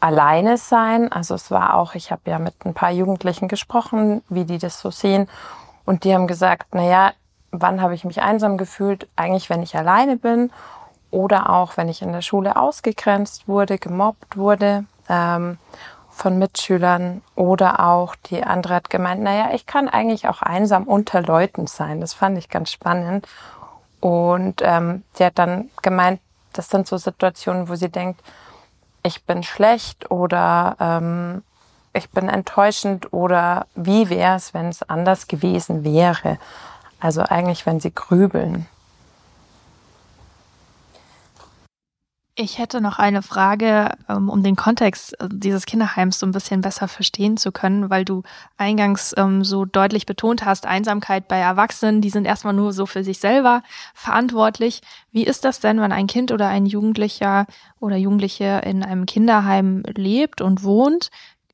alleine 0.00 0.56
sein. 0.56 1.12
Also 1.12 1.34
es 1.34 1.50
war 1.50 1.74
auch, 1.74 1.94
ich 1.94 2.10
habe 2.10 2.22
ja 2.30 2.38
mit 2.38 2.54
ein 2.64 2.74
paar 2.74 2.90
Jugendlichen 2.90 3.48
gesprochen, 3.48 4.22
wie 4.28 4.44
die 4.44 4.58
das 4.58 4.80
so 4.80 4.90
sehen. 4.90 5.28
Und 5.84 6.04
die 6.04 6.14
haben 6.14 6.26
gesagt, 6.26 6.68
na 6.72 6.82
ja, 6.82 7.12
wann 7.52 7.80
habe 7.82 7.94
ich 7.94 8.04
mich 8.04 8.22
einsam 8.22 8.58
gefühlt? 8.58 9.08
Eigentlich, 9.16 9.50
wenn 9.50 9.62
ich 9.62 9.76
alleine 9.76 10.16
bin 10.16 10.50
oder 11.10 11.50
auch, 11.50 11.76
wenn 11.76 11.88
ich 11.88 12.02
in 12.02 12.12
der 12.12 12.22
Schule 12.22 12.56
ausgegrenzt 12.56 13.48
wurde, 13.48 13.78
gemobbt 13.78 14.36
wurde 14.36 14.84
ähm, 15.08 15.58
von 16.10 16.38
Mitschülern 16.38 17.22
oder 17.34 17.80
auch 17.80 18.14
die 18.14 18.44
andere 18.44 18.74
hat 18.74 18.90
gemeint, 18.90 19.22
na 19.22 19.34
ja, 19.34 19.54
ich 19.54 19.66
kann 19.66 19.88
eigentlich 19.88 20.28
auch 20.28 20.42
einsam 20.42 20.84
unter 20.84 21.22
Leuten 21.22 21.66
sein. 21.66 22.00
Das 22.00 22.14
fand 22.14 22.38
ich 22.38 22.48
ganz 22.48 22.70
spannend. 22.70 23.26
Und 24.00 24.62
ähm, 24.62 25.02
sie 25.14 25.24
hat 25.24 25.38
dann 25.38 25.70
gemeint, 25.82 26.20
das 26.52 26.68
sind 26.68 26.86
so 26.86 26.96
Situationen, 26.96 27.68
wo 27.68 27.74
sie 27.74 27.90
denkt, 27.90 28.20
ich 29.02 29.24
bin 29.24 29.42
schlecht 29.42 30.10
oder 30.10 30.76
ähm, 30.80 31.42
ich 31.92 32.10
bin 32.10 32.28
enttäuschend 32.28 33.12
oder 33.12 33.66
wie 33.74 34.08
wäre 34.08 34.36
es, 34.36 34.54
wenn 34.54 34.68
es 34.68 34.82
anders 34.82 35.26
gewesen 35.26 35.84
wäre. 35.84 36.38
Also 37.00 37.22
eigentlich, 37.22 37.66
wenn 37.66 37.80
sie 37.80 37.92
grübeln. 37.92 38.66
Ich 42.42 42.56
hätte 42.56 42.80
noch 42.80 42.98
eine 42.98 43.20
Frage, 43.20 43.90
ähm, 44.08 44.30
um 44.30 44.42
den 44.42 44.56
Kontext 44.56 45.12
äh, 45.20 45.28
dieses 45.30 45.66
Kinderheims 45.66 46.18
so 46.18 46.24
ein 46.24 46.32
bisschen 46.32 46.62
besser 46.62 46.88
verstehen 46.88 47.36
zu 47.36 47.52
können, 47.52 47.90
weil 47.90 48.06
du 48.06 48.22
eingangs 48.56 49.14
ähm, 49.18 49.44
so 49.44 49.66
deutlich 49.66 50.06
betont 50.06 50.46
hast, 50.46 50.64
Einsamkeit 50.64 51.28
bei 51.28 51.36
Erwachsenen, 51.36 52.00
die 52.00 52.08
sind 52.08 52.24
erstmal 52.24 52.54
nur 52.54 52.72
so 52.72 52.86
für 52.86 53.04
sich 53.04 53.18
selber 53.18 53.62
verantwortlich. 53.92 54.80
Wie 55.12 55.24
ist 55.24 55.44
das 55.44 55.60
denn, 55.60 55.82
wenn 55.82 55.92
ein 55.92 56.06
Kind 56.06 56.32
oder 56.32 56.48
ein 56.48 56.64
Jugendlicher 56.64 57.44
oder 57.78 57.96
Jugendliche 57.96 58.62
in 58.64 58.82
einem 58.84 59.04
Kinderheim 59.04 59.82
lebt 59.94 60.40
und 60.40 60.62
wohnt? 60.62 61.10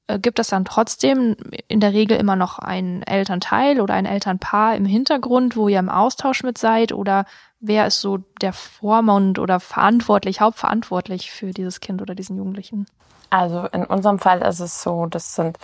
äh, 0.07 0.21
gibt 0.21 0.39
es 0.39 0.49
dann 0.49 0.65
trotzdem 0.65 1.37
in 1.67 1.81
der 1.81 1.93
Regel 1.93 2.17
immer 2.17 2.37
noch 2.37 2.59
einen 2.61 3.03
Elternteil 3.03 3.81
oder 3.81 3.95
ein 3.95 4.07
Elternpaar 4.07 4.77
im 4.77 4.85
Hintergrund, 4.85 5.57
wo 5.57 5.69
ihr 5.69 5.81
im 5.81 5.89
Austausch 5.89 6.45
mit 6.45 6.59
seid? 6.59 6.93
Oder 6.93 7.25
wer 7.61 7.87
ist 7.87 8.01
so 8.01 8.19
der 8.41 8.53
Vormund 8.53 9.39
oder 9.39 9.61
verantwortlich, 9.61 10.41
hauptverantwortlich 10.41 11.31
für 11.31 11.51
dieses 11.51 11.81
Kind 11.81 12.03
oder 12.03 12.15
diesen 12.15 12.37
Jugendlichen? 12.37 12.87
Also 13.31 13.67
in 13.73 13.85
unserem 13.85 14.19
Fall 14.19 14.43
ist 14.43 14.61
es 14.61 14.83
so, 14.83 15.07
das 15.07 15.35
sind 15.35 15.59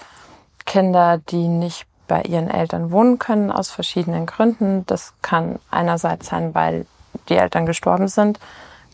Kinder, 0.64 1.18
die 1.18 1.48
nicht 1.48 1.86
bei 2.08 2.22
ihren 2.22 2.50
Eltern 2.50 2.90
wohnen 2.90 3.18
können 3.18 3.50
aus 3.50 3.70
verschiedenen 3.70 4.26
Gründen. 4.26 4.84
Das 4.86 5.14
kann 5.22 5.58
einerseits 5.70 6.26
sein, 6.28 6.54
weil 6.54 6.86
die 7.28 7.36
Eltern 7.36 7.66
gestorben 7.66 8.08
sind 8.08 8.38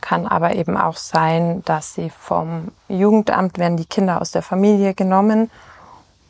kann 0.00 0.26
aber 0.26 0.55
eben 0.55 0.76
auch 0.76 0.97
sein, 0.97 1.62
dass 1.64 1.95
sie 1.95 2.11
vom 2.11 2.73
Jugendamt 2.88 3.59
werden 3.59 3.76
die 3.76 3.87
Kinder 3.87 4.21
aus 4.21 4.31
der 4.31 4.43
Familie 4.43 4.95
genommen 4.95 5.50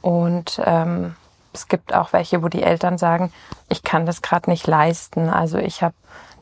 und 0.00 0.60
ähm, 0.64 1.14
es 1.52 1.68
gibt 1.68 1.94
auch 1.94 2.12
welche, 2.12 2.42
wo 2.42 2.48
die 2.48 2.62
Eltern 2.62 2.98
sagen, 2.98 3.32
ich 3.68 3.82
kann 3.82 4.06
das 4.06 4.22
gerade 4.22 4.50
nicht 4.50 4.66
leisten, 4.66 5.28
also 5.28 5.58
ich 5.58 5.82
habe 5.82 5.94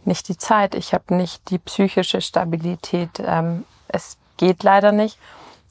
nicht 0.07 0.29
die 0.29 0.39
Zeit, 0.39 0.75
ich 0.75 0.95
habe 0.95 1.15
nicht 1.15 1.51
die 1.51 1.59
psychische 1.59 2.21
Stabilität, 2.21 3.11
ähm, 3.19 3.65
es 3.89 4.17
geht 4.37 4.63
leider 4.63 4.93
nicht, 4.93 5.19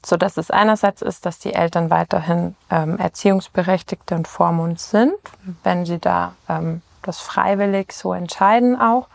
so 0.04 0.16
dass 0.16 0.36
es 0.36 0.50
einerseits 0.50 1.02
ist, 1.02 1.26
dass 1.26 1.38
die 1.38 1.54
Eltern 1.54 1.90
weiterhin 1.90 2.56
ähm, 2.70 2.98
Erziehungsberechtigte 2.98 4.14
und 4.14 4.28
Vormund 4.28 4.80
sind, 4.80 5.14
wenn 5.64 5.84
sie 5.84 5.98
da 5.98 6.34
ähm, 6.48 6.82
das 7.02 7.20
freiwillig 7.20 7.92
so 7.92 8.12
entscheiden 8.12 8.80
auch. 8.80 9.08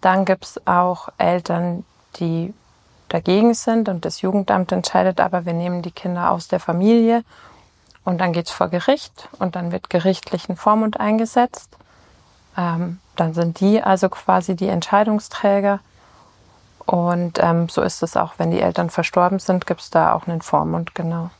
Dann 0.00 0.24
gibt 0.24 0.44
es 0.44 0.66
auch 0.66 1.10
Eltern, 1.18 1.84
die 2.16 2.54
dagegen 3.08 3.54
sind 3.54 3.88
und 3.88 4.04
das 4.04 4.22
Jugendamt 4.22 4.72
entscheidet 4.72 5.20
aber, 5.20 5.44
wir 5.44 5.52
nehmen 5.52 5.82
die 5.82 5.90
Kinder 5.90 6.30
aus 6.30 6.48
der 6.48 6.60
Familie 6.60 7.24
und 8.04 8.18
dann 8.18 8.32
geht's 8.32 8.50
vor 8.50 8.68
Gericht 8.68 9.28
und 9.38 9.56
dann 9.56 9.72
wird 9.72 9.90
gerichtlich 9.90 10.48
ein 10.48 10.56
Vormund 10.56 10.98
eingesetzt. 10.98 11.76
Ähm, 12.56 12.98
dann 13.16 13.34
sind 13.34 13.60
die 13.60 13.82
also 13.82 14.08
quasi 14.08 14.56
die 14.56 14.68
Entscheidungsträger. 14.68 15.80
Und 16.86 17.38
ähm, 17.40 17.68
so 17.68 17.82
ist 17.82 18.02
es 18.02 18.16
auch, 18.16 18.34
wenn 18.38 18.50
die 18.50 18.60
Eltern 18.60 18.90
verstorben 18.90 19.38
sind, 19.38 19.66
gibt's 19.66 19.90
da 19.90 20.12
auch 20.12 20.26
einen 20.26 20.42
Vormund, 20.42 20.94
genau. 20.94 21.30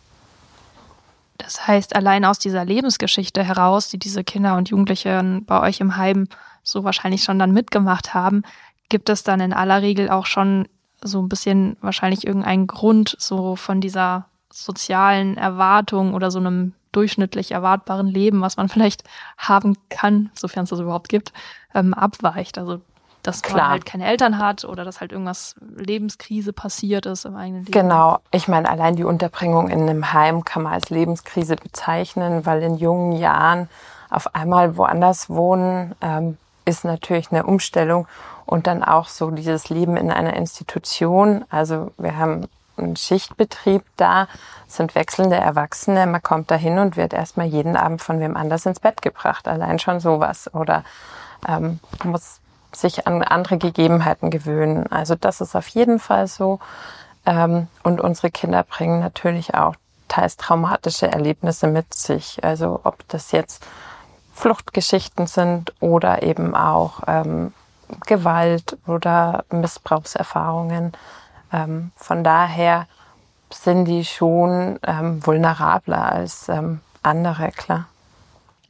Das 1.38 1.66
heißt, 1.66 1.96
allein 1.96 2.24
aus 2.24 2.38
dieser 2.38 2.64
Lebensgeschichte 2.64 3.42
heraus, 3.42 3.88
die 3.88 3.98
diese 3.98 4.22
Kinder 4.22 4.56
und 4.56 4.68
Jugendlichen 4.68 5.44
bei 5.46 5.60
euch 5.60 5.80
im 5.80 5.96
Heim 5.96 6.28
so 6.62 6.84
wahrscheinlich 6.84 7.24
schon 7.24 7.38
dann 7.38 7.52
mitgemacht 7.52 8.14
haben, 8.14 8.42
gibt 8.90 9.08
es 9.08 9.22
dann 9.22 9.40
in 9.40 9.52
aller 9.52 9.80
Regel 9.82 10.10
auch 10.10 10.26
schon 10.26 10.68
so 11.02 11.20
ein 11.20 11.28
bisschen 11.28 11.76
wahrscheinlich 11.80 12.26
irgendeinen 12.26 12.66
Grund 12.66 13.16
so 13.18 13.56
von 13.56 13.80
dieser 13.80 14.26
sozialen 14.52 15.36
Erwartung 15.36 16.14
oder 16.14 16.30
so 16.30 16.38
einem 16.38 16.74
durchschnittlich 16.92 17.52
erwartbaren 17.52 18.08
Leben, 18.08 18.40
was 18.40 18.56
man 18.56 18.68
vielleicht 18.70 19.04
haben 19.38 19.76
kann, 19.88 20.30
sofern 20.34 20.64
es 20.64 20.70
das 20.70 20.80
überhaupt 20.80 21.08
gibt, 21.08 21.32
ähm, 21.74 21.94
abweicht. 21.94 22.58
Also 22.58 22.80
dass 23.22 23.42
Klar. 23.42 23.58
man 23.58 23.70
halt 23.70 23.86
keine 23.86 24.06
Eltern 24.06 24.38
hat 24.38 24.64
oder 24.64 24.84
dass 24.84 25.00
halt 25.00 25.12
irgendwas 25.12 25.54
Lebenskrise 25.76 26.52
passiert 26.52 27.06
ist 27.06 27.26
im 27.26 27.36
eigenen 27.36 27.64
Leben. 27.64 27.72
Genau. 27.72 28.18
Ich 28.30 28.48
meine, 28.48 28.68
allein 28.68 28.96
die 28.96 29.04
Unterbringung 29.04 29.68
in 29.68 29.82
einem 29.82 30.12
Heim 30.12 30.44
kann 30.44 30.62
man 30.62 30.72
als 30.72 30.90
Lebenskrise 30.90 31.56
bezeichnen, 31.56 32.46
weil 32.46 32.62
in 32.62 32.76
jungen 32.76 33.12
Jahren 33.12 33.68
auf 34.08 34.34
einmal 34.34 34.76
woanders 34.76 35.28
wohnen, 35.28 35.94
ähm, 36.00 36.38
ist 36.64 36.84
natürlich 36.84 37.30
eine 37.30 37.44
Umstellung 37.44 38.06
und 38.46 38.66
dann 38.66 38.82
auch 38.82 39.08
so 39.08 39.30
dieses 39.30 39.68
Leben 39.68 39.96
in 39.96 40.10
einer 40.10 40.34
Institution. 40.34 41.44
Also 41.50 41.92
wir 41.98 42.16
haben 42.16 42.48
einen 42.80 42.96
Schichtbetrieb 42.96 43.82
da, 43.96 44.28
sind 44.66 44.94
wechselnde 44.94 45.36
Erwachsene. 45.36 46.06
Man 46.06 46.22
kommt 46.22 46.50
da 46.50 46.54
hin 46.54 46.78
und 46.78 46.96
wird 46.96 47.12
erstmal 47.12 47.46
jeden 47.46 47.76
Abend 47.76 48.02
von 48.02 48.20
wem 48.20 48.36
anders 48.36 48.66
ins 48.66 48.80
Bett 48.80 49.02
gebracht. 49.02 49.48
Allein 49.48 49.78
schon 49.78 50.00
sowas. 50.00 50.52
Oder 50.54 50.84
ähm, 51.48 51.80
muss 52.04 52.40
sich 52.72 53.06
an 53.06 53.22
andere 53.22 53.58
Gegebenheiten 53.58 54.30
gewöhnen. 54.30 54.86
Also 54.90 55.14
das 55.14 55.40
ist 55.40 55.56
auf 55.56 55.68
jeden 55.68 55.98
Fall 55.98 56.26
so. 56.26 56.60
Ähm, 57.26 57.68
und 57.82 58.00
unsere 58.00 58.30
Kinder 58.30 58.62
bringen 58.62 59.00
natürlich 59.00 59.54
auch 59.54 59.74
teils 60.08 60.36
traumatische 60.36 61.10
Erlebnisse 61.10 61.66
mit 61.66 61.94
sich. 61.94 62.42
Also 62.42 62.80
ob 62.84 63.06
das 63.08 63.32
jetzt 63.32 63.64
Fluchtgeschichten 64.34 65.26
sind 65.26 65.72
oder 65.80 66.22
eben 66.22 66.54
auch 66.54 67.02
ähm, 67.06 67.52
Gewalt 68.06 68.78
oder 68.86 69.44
Missbrauchserfahrungen. 69.50 70.92
Ähm, 71.52 71.92
von 71.96 72.24
daher 72.24 72.86
sind 73.52 73.86
die 73.86 74.04
schon 74.04 74.78
ähm, 74.82 75.24
vulnerabler 75.24 76.12
als 76.12 76.48
ähm, 76.48 76.80
andere, 77.02 77.50
klar. 77.50 77.88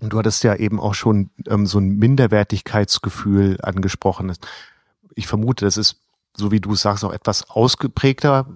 Und 0.00 0.12
du 0.12 0.18
hattest 0.18 0.42
ja 0.44 0.54
eben 0.54 0.80
auch 0.80 0.94
schon 0.94 1.30
ähm, 1.46 1.66
so 1.66 1.78
ein 1.78 1.98
Minderwertigkeitsgefühl 1.98 3.58
angesprochen. 3.62 4.34
Ich 5.14 5.26
vermute, 5.26 5.66
das 5.66 5.76
ist, 5.76 5.96
so 6.34 6.50
wie 6.50 6.60
du 6.60 6.74
sagst, 6.74 7.04
auch 7.04 7.12
etwas 7.12 7.50
ausgeprägter, 7.50 8.46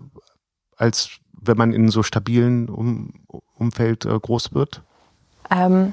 als 0.76 1.10
wenn 1.32 1.58
man 1.58 1.74
in 1.74 1.90
so 1.90 2.02
stabilen 2.02 2.70
um 2.70 3.12
Umfeld 3.56 4.06
äh, 4.06 4.18
groß 4.18 4.54
wird. 4.54 4.82
Ähm, 5.50 5.92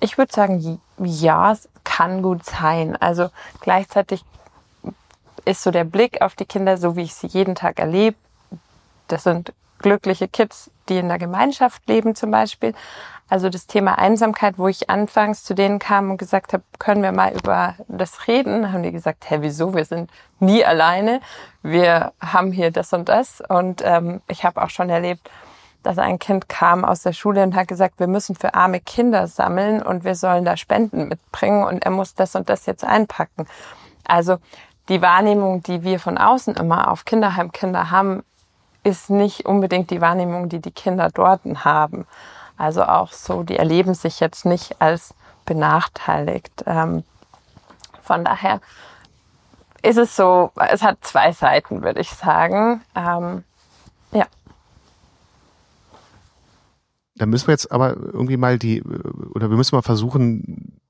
ich 0.00 0.18
würde 0.18 0.32
sagen, 0.32 0.80
ja, 0.98 1.52
es 1.52 1.68
kann 1.84 2.22
gut 2.22 2.44
sein. 2.44 2.94
Also 2.96 3.30
gleichzeitig 3.60 4.24
ist 5.48 5.62
so 5.62 5.70
der 5.70 5.84
Blick 5.84 6.20
auf 6.20 6.34
die 6.34 6.44
Kinder, 6.44 6.76
so 6.76 6.94
wie 6.96 7.02
ich 7.02 7.14
sie 7.14 7.26
jeden 7.26 7.54
Tag 7.54 7.80
erlebe. 7.80 8.16
Das 9.08 9.24
sind 9.24 9.52
glückliche 9.78 10.28
Kids, 10.28 10.70
die 10.88 10.98
in 10.98 11.08
der 11.08 11.18
Gemeinschaft 11.18 11.86
leben 11.88 12.14
zum 12.14 12.30
Beispiel. 12.30 12.74
Also 13.30 13.48
das 13.48 13.66
Thema 13.66 13.98
Einsamkeit, 13.98 14.58
wo 14.58 14.68
ich 14.68 14.88
anfangs 14.88 15.44
zu 15.44 15.54
denen 15.54 15.78
kam 15.78 16.10
und 16.10 16.16
gesagt 16.16 16.52
habe, 16.52 16.62
können 16.78 17.02
wir 17.02 17.12
mal 17.12 17.34
über 17.34 17.74
das 17.88 18.26
reden, 18.26 18.72
haben 18.72 18.82
die 18.82 18.92
gesagt, 18.92 19.30
hä, 19.30 19.38
wieso? 19.40 19.74
Wir 19.74 19.84
sind 19.84 20.10
nie 20.40 20.64
alleine. 20.64 21.20
Wir 21.62 22.12
haben 22.20 22.52
hier 22.52 22.70
das 22.70 22.92
und 22.92 23.08
das. 23.08 23.42
Und 23.46 23.82
ähm, 23.84 24.20
ich 24.28 24.44
habe 24.44 24.62
auch 24.62 24.70
schon 24.70 24.88
erlebt, 24.88 25.30
dass 25.82 25.98
ein 25.98 26.18
Kind 26.18 26.48
kam 26.48 26.84
aus 26.84 27.02
der 27.02 27.12
Schule 27.12 27.42
und 27.42 27.54
hat 27.54 27.68
gesagt, 27.68 28.00
wir 28.00 28.06
müssen 28.06 28.34
für 28.34 28.54
arme 28.54 28.80
Kinder 28.80 29.26
sammeln 29.26 29.82
und 29.82 30.04
wir 30.04 30.14
sollen 30.14 30.44
da 30.44 30.56
Spenden 30.56 31.08
mitbringen 31.08 31.64
und 31.64 31.84
er 31.84 31.90
muss 31.90 32.14
das 32.14 32.34
und 32.34 32.48
das 32.48 32.66
jetzt 32.66 32.84
einpacken. 32.84 33.46
Also 34.04 34.38
die 34.88 35.02
Wahrnehmung, 35.02 35.62
die 35.62 35.82
wir 35.82 36.00
von 36.00 36.18
außen 36.18 36.54
immer 36.54 36.90
auf 36.90 37.04
Kinderheimkinder 37.04 37.90
haben, 37.90 38.22
ist 38.84 39.10
nicht 39.10 39.44
unbedingt 39.44 39.90
die 39.90 40.00
Wahrnehmung, 40.00 40.48
die 40.48 40.60
die 40.60 40.70
Kinder 40.70 41.10
dort 41.12 41.42
haben. 41.64 42.06
Also 42.56 42.84
auch 42.84 43.12
so, 43.12 43.42
die 43.42 43.56
erleben 43.56 43.94
sich 43.94 44.20
jetzt 44.20 44.44
nicht 44.44 44.80
als 44.80 45.14
benachteiligt. 45.44 46.64
Ähm, 46.66 47.04
von 48.02 48.24
daher 48.24 48.60
ist 49.82 49.98
es 49.98 50.16
so, 50.16 50.50
es 50.56 50.82
hat 50.82 50.98
zwei 51.02 51.32
Seiten, 51.32 51.82
würde 51.82 52.00
ich 52.00 52.10
sagen. 52.10 52.82
Ähm, 52.94 53.44
ja. 54.12 54.26
Da 57.14 57.26
müssen 57.26 57.48
wir 57.48 57.52
jetzt 57.52 57.70
aber 57.70 57.96
irgendwie 57.96 58.36
mal 58.36 58.58
die, 58.58 58.82
oder 58.82 59.50
wir 59.50 59.56
müssen 59.56 59.76
mal 59.76 59.82
versuchen, 59.82 60.80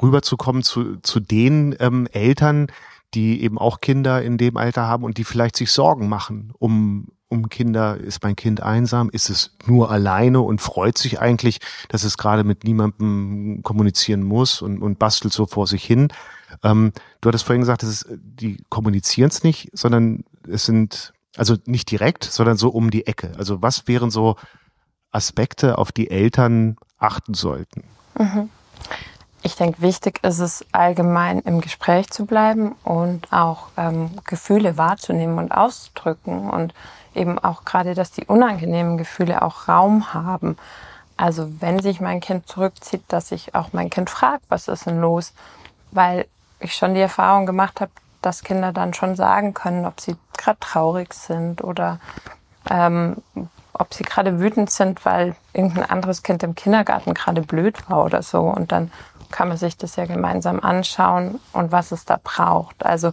rüberzukommen 0.00 0.62
zu, 0.62 0.96
zu 1.02 1.20
den 1.20 1.76
ähm, 1.78 2.08
Eltern, 2.12 2.68
die 3.14 3.42
eben 3.42 3.58
auch 3.58 3.80
Kinder 3.80 4.22
in 4.22 4.38
dem 4.38 4.56
Alter 4.56 4.86
haben 4.86 5.04
und 5.04 5.18
die 5.18 5.24
vielleicht 5.24 5.56
sich 5.56 5.70
Sorgen 5.70 6.08
machen 6.08 6.52
um, 6.58 7.08
um 7.28 7.48
Kinder. 7.48 7.96
Ist 7.96 8.22
mein 8.22 8.36
Kind 8.36 8.62
einsam? 8.62 9.10
Ist 9.10 9.30
es 9.30 9.56
nur 9.66 9.90
alleine 9.90 10.40
und 10.40 10.60
freut 10.60 10.98
sich 10.98 11.20
eigentlich, 11.20 11.60
dass 11.88 12.04
es 12.04 12.18
gerade 12.18 12.44
mit 12.44 12.64
niemandem 12.64 13.62
kommunizieren 13.62 14.22
muss 14.22 14.62
und, 14.62 14.80
und 14.82 14.98
bastelt 14.98 15.32
so 15.32 15.46
vor 15.46 15.66
sich 15.66 15.84
hin? 15.84 16.08
Ähm, 16.62 16.92
du 17.20 17.28
hattest 17.28 17.44
vorhin 17.44 17.62
gesagt, 17.62 17.82
das 17.82 17.90
ist, 17.90 18.06
die 18.10 18.62
kommunizieren 18.68 19.30
es 19.30 19.42
nicht, 19.42 19.70
sondern 19.72 20.24
es 20.48 20.64
sind, 20.64 21.12
also 21.36 21.56
nicht 21.66 21.90
direkt, 21.90 22.24
sondern 22.24 22.56
so 22.56 22.68
um 22.68 22.90
die 22.90 23.06
Ecke. 23.06 23.32
Also 23.38 23.62
was 23.62 23.88
wären 23.88 24.10
so 24.10 24.36
Aspekte, 25.10 25.78
auf 25.78 25.92
die 25.92 26.10
Eltern 26.10 26.76
achten 26.98 27.34
sollten? 27.34 27.84
Mhm. 28.18 28.50
Ich 29.42 29.56
denke, 29.56 29.80
wichtig 29.80 30.22
ist 30.22 30.38
es 30.38 30.64
allgemein 30.72 31.40
im 31.40 31.62
Gespräch 31.62 32.10
zu 32.10 32.26
bleiben 32.26 32.72
und 32.84 33.32
auch 33.32 33.68
ähm, 33.78 34.10
Gefühle 34.24 34.76
wahrzunehmen 34.76 35.38
und 35.38 35.52
auszudrücken 35.52 36.50
und 36.50 36.74
eben 37.14 37.38
auch 37.38 37.64
gerade, 37.64 37.94
dass 37.94 38.10
die 38.10 38.26
unangenehmen 38.26 38.98
Gefühle 38.98 39.40
auch 39.40 39.66
Raum 39.66 40.12
haben. 40.12 40.58
Also 41.16 41.60
wenn 41.60 41.80
sich 41.80 42.00
mein 42.00 42.20
Kind 42.20 42.48
zurückzieht, 42.48 43.02
dass 43.08 43.32
ich 43.32 43.54
auch 43.54 43.72
mein 43.72 43.90
Kind 43.90 44.10
frage, 44.10 44.42
was 44.48 44.68
ist 44.68 44.86
denn 44.86 45.00
los? 45.00 45.32
Weil 45.90 46.26
ich 46.60 46.74
schon 46.74 46.94
die 46.94 47.00
Erfahrung 47.00 47.46
gemacht 47.46 47.80
habe, 47.80 47.90
dass 48.22 48.42
Kinder 48.42 48.72
dann 48.72 48.92
schon 48.92 49.16
sagen 49.16 49.54
können, 49.54 49.86
ob 49.86 50.00
sie 50.00 50.16
gerade 50.36 50.60
traurig 50.60 51.14
sind 51.14 51.64
oder 51.64 51.98
ähm, 52.68 53.16
ob 53.72 53.94
sie 53.94 54.04
gerade 54.04 54.40
wütend 54.40 54.70
sind, 54.70 55.04
weil 55.06 55.34
irgendein 55.54 55.88
anderes 55.88 56.22
Kind 56.22 56.42
im 56.42 56.54
Kindergarten 56.54 57.14
gerade 57.14 57.40
blöd 57.40 57.88
war 57.88 58.04
oder 58.04 58.22
so. 58.22 58.40
Und 58.40 58.72
dann 58.72 58.92
kann 59.30 59.48
man 59.48 59.56
sich 59.56 59.76
das 59.76 59.96
ja 59.96 60.06
gemeinsam 60.06 60.60
anschauen 60.60 61.40
und 61.52 61.72
was 61.72 61.92
es 61.92 62.04
da 62.04 62.18
braucht. 62.22 62.84
Also 62.84 63.12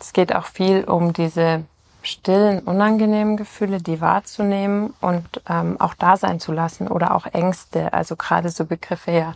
es 0.00 0.12
geht 0.12 0.34
auch 0.34 0.46
viel 0.46 0.84
um 0.84 1.12
diese 1.12 1.64
stillen, 2.02 2.60
unangenehmen 2.60 3.36
Gefühle, 3.36 3.78
die 3.78 4.00
wahrzunehmen 4.00 4.94
und 5.00 5.42
ähm, 5.48 5.80
auch 5.80 5.94
da 5.94 6.16
sein 6.16 6.38
zu 6.38 6.52
lassen 6.52 6.88
oder 6.88 7.14
auch 7.14 7.26
Ängste, 7.26 7.92
also 7.92 8.14
gerade 8.16 8.50
so 8.50 8.64
Begriffe 8.64 9.10
ja, 9.10 9.34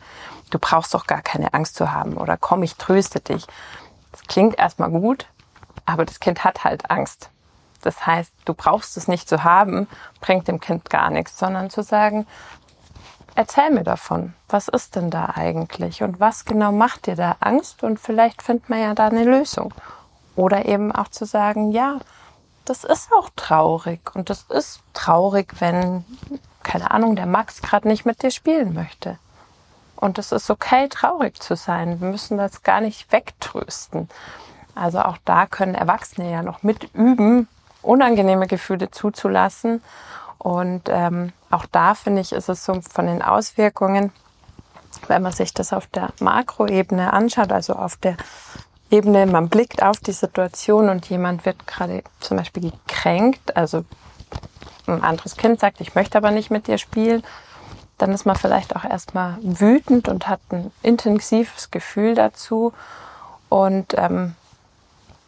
du 0.51 0.59
brauchst 0.59 0.95
doch 0.95 1.07
gar 1.07 1.23
keine 1.23 1.53
Angst 1.53 1.75
zu 1.75 1.93
haben 1.93 2.17
oder 2.17 2.37
komm, 2.37 2.63
ich 2.63 2.77
tröste 2.77 3.21
dich. 3.21 3.47
Das 4.13 4.23
klingt 4.23 4.59
erstmal 4.59 4.91
gut, 4.91 5.27
aber 5.85 6.05
das 6.05 6.21
Kind 6.21 6.45
hat 6.45 6.65
halt 6.65 6.91
Angst. 6.91 7.31
Das 7.83 8.07
heißt, 8.07 8.33
du 8.45 8.55
brauchst 8.55 8.97
es 8.97 9.09
nicht 9.09 9.29
zu 9.29 9.43
haben, 9.43 9.89
bringt 10.21 10.49
dem 10.49 10.61
Kind 10.61 10.91
gar 10.91 11.11
nichts, 11.11 11.39
sondern 11.39 11.71
zu 11.71 11.83
sagen, 11.83 12.27
erzähl 13.35 13.71
mir 13.71 13.85
davon. 13.85 14.35
Was 14.49 14.69
ist 14.69 14.97
denn 14.97 15.11
da 15.11 15.33
eigentlich? 15.35 16.03
Und 16.03 16.21
was 16.21 16.45
genau 16.45 16.73
macht 16.73 17.07
dir 17.07 17.17
da 17.17 17.37
Angst? 17.41 17.83
Und 17.83 18.01
vielleicht 18.01 18.43
findet 18.43 18.69
man 18.69 18.81
ja 18.81 18.95
da 18.95 19.07
eine 19.09 19.25
Lösung. 19.25 19.73
Oder 20.37 20.67
eben 20.67 20.93
auch 20.93 21.09
zu 21.09 21.25
sagen, 21.25 21.73
ja, 21.73 21.99
das 22.65 22.85
ist 22.85 23.11
auch 23.13 23.31
traurig. 23.37 24.15
Und 24.15 24.31
das 24.31 24.43
ist 24.49 24.81
traurig, 24.93 25.55
wenn, 25.61 26.05
keine 26.63 26.91
Ahnung, 26.91 27.17
der 27.17 27.27
Max 27.27 27.63
gerade 27.63 27.89
nicht 27.89 28.07
mit 28.07 28.23
dir 28.23 28.31
spielen 28.31 28.75
möchte. 28.75 29.19
Und 29.97 30.19
es 30.19 30.33
ist 30.33 30.51
okay, 30.51 30.89
traurig 30.89 31.41
zu 31.41 31.57
sein. 31.57 32.01
Wir 32.01 32.09
müssen 32.09 32.39
das 32.39 32.63
gar 32.63 32.81
nicht 32.81 33.13
wegtrösten. 33.13 34.09
Also 34.75 35.01
auch 35.01 35.19
da 35.25 35.47
können 35.47 35.75
Erwachsene 35.75 36.31
ja 36.31 36.43
noch 36.43 36.63
mit 36.63 36.95
üben, 36.95 37.49
unangenehme 37.83 38.47
Gefühle 38.47 38.91
zuzulassen. 38.91 39.83
Und 40.39 40.89
ähm, 40.89 41.33
auch 41.51 41.67
da 41.67 41.95
finde 41.95 42.21
ich, 42.23 42.33
ist 42.33 42.49
es 42.49 42.65
so 42.65 42.81
von 42.81 43.07
den 43.07 43.23
Auswirkungen, 43.23 44.13
wenn 45.09 45.23
man 45.23 45.33
sich 45.33 45.53
das 45.53 45.73
auf 45.73 45.87
der 45.89 46.11
Makroebene 46.21 47.13
anschaut, 47.13 47.53
also 47.53 47.75
auf 47.75 47.97
der 47.97 48.17
Ebene, 48.91 49.27
man 49.27 49.49
blickt 49.49 49.83
auf 49.83 49.99
die 49.99 50.13
Situation 50.13 50.89
und 50.89 51.09
jemand 51.09 51.45
wird 51.45 51.67
gerade 51.67 52.03
zum 52.19 52.37
Beispiel 52.37 52.73
gekränkt, 52.73 53.57
also 53.57 53.85
ein 54.87 55.03
anderes 55.05 55.37
Kind 55.37 55.61
sagt, 55.61 55.81
ich 55.81 55.95
möchte 55.95 56.19
aber 56.19 56.31
nicht 56.33 56.51
mit 56.51 56.67
dir 56.67 56.79
spielen, 56.79 57.23
dann 57.99 58.13
ist 58.13 58.27
man 58.27 58.35
vielleicht 58.35 58.75
auch 58.75 58.85
erstmal 58.85 59.37
wütend 59.43 60.09
und 60.09 60.27
hat 60.27 60.41
ein 60.51 60.73
intensives 60.83 61.71
Gefühl 61.71 62.15
dazu 62.15 62.73
und 63.49 63.95
ähm, 63.97 64.35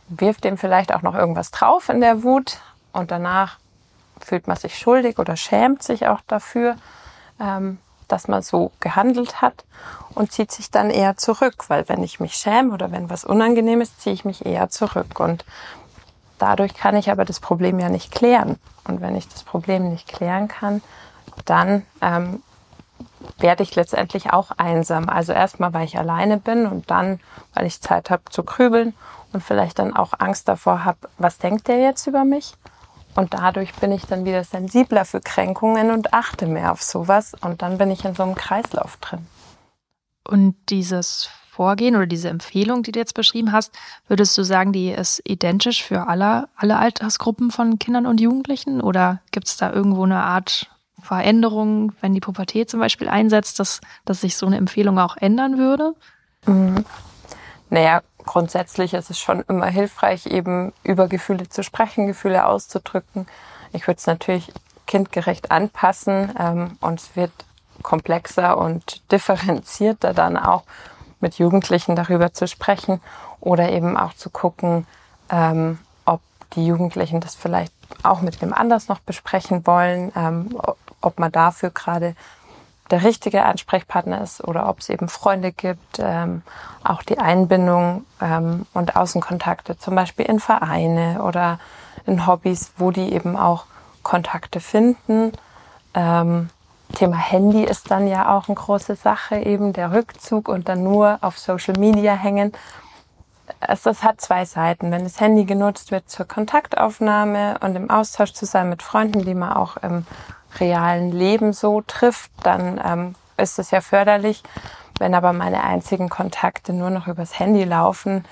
wirft 0.08 0.44
dem 0.44 0.58
vielleicht 0.58 0.92
auch 0.92 1.02
noch 1.02 1.14
irgendwas 1.14 1.50
drauf 1.50 1.88
in 1.88 2.00
der 2.00 2.22
Wut 2.22 2.58
und 2.92 3.10
danach 3.10 3.58
fühlt 4.24 4.46
man 4.46 4.56
sich 4.56 4.78
schuldig 4.78 5.18
oder 5.18 5.36
schämt 5.36 5.82
sich 5.82 6.06
auch 6.08 6.20
dafür. 6.26 6.76
Ähm, 7.40 7.78
dass 8.12 8.28
man 8.28 8.42
so 8.42 8.72
gehandelt 8.80 9.40
hat 9.40 9.64
und 10.14 10.32
zieht 10.32 10.52
sich 10.52 10.70
dann 10.70 10.90
eher 10.90 11.16
zurück, 11.16 11.64
weil 11.68 11.88
wenn 11.88 12.02
ich 12.02 12.20
mich 12.20 12.34
schäme 12.34 12.72
oder 12.72 12.92
wenn 12.92 13.08
was 13.08 13.24
unangenehm 13.24 13.80
ist, 13.80 14.02
ziehe 14.02 14.12
ich 14.14 14.26
mich 14.26 14.44
eher 14.44 14.68
zurück 14.68 15.18
und 15.18 15.46
dadurch 16.38 16.74
kann 16.74 16.94
ich 16.94 17.10
aber 17.10 17.24
das 17.24 17.40
Problem 17.40 17.78
ja 17.78 17.88
nicht 17.88 18.12
klären. 18.12 18.58
Und 18.84 19.00
wenn 19.00 19.16
ich 19.16 19.28
das 19.28 19.44
Problem 19.44 19.88
nicht 19.88 20.08
klären 20.08 20.48
kann, 20.48 20.82
dann 21.46 21.86
ähm, 22.02 22.42
werde 23.38 23.62
ich 23.62 23.74
letztendlich 23.76 24.32
auch 24.32 24.50
einsam. 24.58 25.08
Also 25.08 25.32
erstmal, 25.32 25.72
weil 25.72 25.84
ich 25.84 25.96
alleine 25.96 26.36
bin 26.36 26.66
und 26.66 26.90
dann, 26.90 27.20
weil 27.54 27.64
ich 27.64 27.80
Zeit 27.80 28.10
habe 28.10 28.24
zu 28.28 28.42
grübeln 28.42 28.92
und 29.32 29.42
vielleicht 29.42 29.78
dann 29.78 29.96
auch 29.96 30.12
Angst 30.18 30.48
davor 30.48 30.84
habe, 30.84 30.98
was 31.16 31.38
denkt 31.38 31.68
der 31.68 31.78
jetzt 31.78 32.06
über 32.06 32.24
mich? 32.24 32.54
Und 33.14 33.34
dadurch 33.34 33.74
bin 33.74 33.92
ich 33.92 34.06
dann 34.06 34.24
wieder 34.24 34.42
sensibler 34.44 35.04
für 35.04 35.20
Kränkungen 35.20 35.90
und 35.90 36.14
achte 36.14 36.46
mehr 36.46 36.72
auf 36.72 36.82
sowas. 36.82 37.34
Und 37.40 37.62
dann 37.62 37.78
bin 37.78 37.90
ich 37.90 38.04
in 38.04 38.14
so 38.14 38.22
einem 38.22 38.34
Kreislauf 38.34 38.96
drin. 38.96 39.26
Und 40.24 40.54
dieses 40.70 41.28
Vorgehen 41.50 41.96
oder 41.96 42.06
diese 42.06 42.30
Empfehlung, 42.30 42.82
die 42.82 42.92
du 42.92 42.98
jetzt 42.98 43.12
beschrieben 43.12 43.52
hast, 43.52 43.72
würdest 44.08 44.38
du 44.38 44.42
sagen, 44.42 44.72
die 44.72 44.90
ist 44.90 45.20
identisch 45.24 45.84
für 45.84 46.06
alle, 46.06 46.48
alle 46.56 46.78
Altersgruppen 46.78 47.50
von 47.50 47.78
Kindern 47.78 48.06
und 48.06 48.20
Jugendlichen? 48.20 48.80
Oder 48.80 49.20
gibt 49.32 49.48
es 49.48 49.58
da 49.58 49.70
irgendwo 49.70 50.04
eine 50.04 50.22
Art 50.22 50.70
Veränderung, 51.02 51.92
wenn 52.00 52.14
die 52.14 52.20
Pubertät 52.20 52.70
zum 52.70 52.80
Beispiel 52.80 53.08
einsetzt, 53.08 53.60
dass, 53.60 53.80
dass 54.06 54.22
sich 54.22 54.36
so 54.36 54.46
eine 54.46 54.56
Empfehlung 54.56 54.98
auch 54.98 55.16
ändern 55.18 55.58
würde? 55.58 55.94
Mhm. 56.46 56.86
Naja, 57.68 58.02
grundsätzlich 58.24 58.94
ist 58.94 59.10
es 59.10 59.18
schon 59.18 59.42
immer 59.48 59.66
hilfreich, 59.66 60.26
eben 60.26 60.72
über 60.82 61.08
Gefühle 61.08 61.48
zu 61.48 61.62
sprechen, 61.62 62.06
Gefühle 62.06 62.46
auszudrücken. 62.46 63.26
Ich 63.72 63.86
würde 63.86 63.98
es 63.98 64.06
natürlich 64.06 64.52
kindgerecht 64.86 65.50
anpassen 65.50 66.34
ähm, 66.38 66.76
und 66.80 67.00
es 67.00 67.16
wird 67.16 67.32
komplexer 67.82 68.58
und 68.58 69.02
differenzierter 69.10 70.14
dann 70.14 70.36
auch 70.36 70.64
mit 71.20 71.38
Jugendlichen 71.38 71.96
darüber 71.96 72.32
zu 72.32 72.46
sprechen 72.46 73.00
oder 73.40 73.70
eben 73.70 73.96
auch 73.96 74.14
zu 74.14 74.30
gucken, 74.30 74.86
ähm, 75.30 75.78
ob 76.04 76.20
die 76.54 76.66
Jugendlichen 76.66 77.20
das 77.20 77.34
vielleicht 77.34 77.72
auch 78.02 78.20
mit 78.20 78.40
wem 78.42 78.52
anders 78.52 78.88
noch 78.88 79.00
besprechen 79.00 79.66
wollen, 79.66 80.12
ähm, 80.16 80.56
ob 81.00 81.18
man 81.18 81.32
dafür 81.32 81.70
gerade 81.70 82.14
der 82.92 83.02
richtige 83.02 83.44
Ansprechpartner 83.44 84.20
ist 84.20 84.44
oder 84.44 84.68
ob 84.68 84.80
es 84.80 84.90
eben 84.90 85.08
Freunde 85.08 85.50
gibt, 85.50 85.98
ähm, 85.98 86.42
auch 86.84 87.02
die 87.02 87.18
Einbindung 87.18 88.04
ähm, 88.20 88.66
und 88.74 88.96
Außenkontakte, 88.96 89.78
zum 89.78 89.94
Beispiel 89.94 90.26
in 90.26 90.38
Vereine 90.38 91.22
oder 91.22 91.58
in 92.06 92.26
Hobbys, 92.26 92.72
wo 92.76 92.90
die 92.90 93.12
eben 93.12 93.36
auch 93.36 93.64
Kontakte 94.02 94.60
finden. 94.60 95.32
Ähm, 95.94 96.50
Thema 96.92 97.16
Handy 97.16 97.64
ist 97.64 97.90
dann 97.90 98.06
ja 98.06 98.36
auch 98.36 98.48
eine 98.48 98.56
große 98.56 98.96
Sache, 98.96 99.36
eben 99.36 99.72
der 99.72 99.92
Rückzug 99.92 100.48
und 100.48 100.68
dann 100.68 100.82
nur 100.82 101.18
auf 101.22 101.38
Social 101.38 101.78
Media 101.78 102.12
hängen. 102.12 102.52
Es, 103.60 103.82
das 103.82 104.02
hat 104.02 104.20
zwei 104.20 104.44
Seiten. 104.44 104.90
Wenn 104.90 105.04
das 105.04 105.18
Handy 105.18 105.46
genutzt 105.46 105.92
wird 105.92 106.10
zur 106.10 106.26
Kontaktaufnahme 106.26 107.58
und 107.60 107.74
im 107.74 107.88
Austausch 107.88 108.34
zu 108.34 108.44
sein 108.44 108.68
mit 108.68 108.82
Freunden, 108.82 109.24
die 109.24 109.34
man 109.34 109.54
auch 109.54 109.78
im 109.78 110.04
realen 110.60 111.12
Leben 111.12 111.52
so 111.52 111.82
trifft, 111.82 112.30
dann 112.42 112.80
ähm, 112.84 113.14
ist 113.36 113.58
es 113.58 113.70
ja 113.70 113.80
förderlich. 113.80 114.42
Wenn 114.98 115.14
aber 115.14 115.32
meine 115.32 115.64
einzigen 115.64 116.08
Kontakte 116.08 116.72
nur 116.72 116.90
noch 116.90 117.06
übers 117.06 117.38
Handy 117.38 117.64
laufen, 117.64 118.24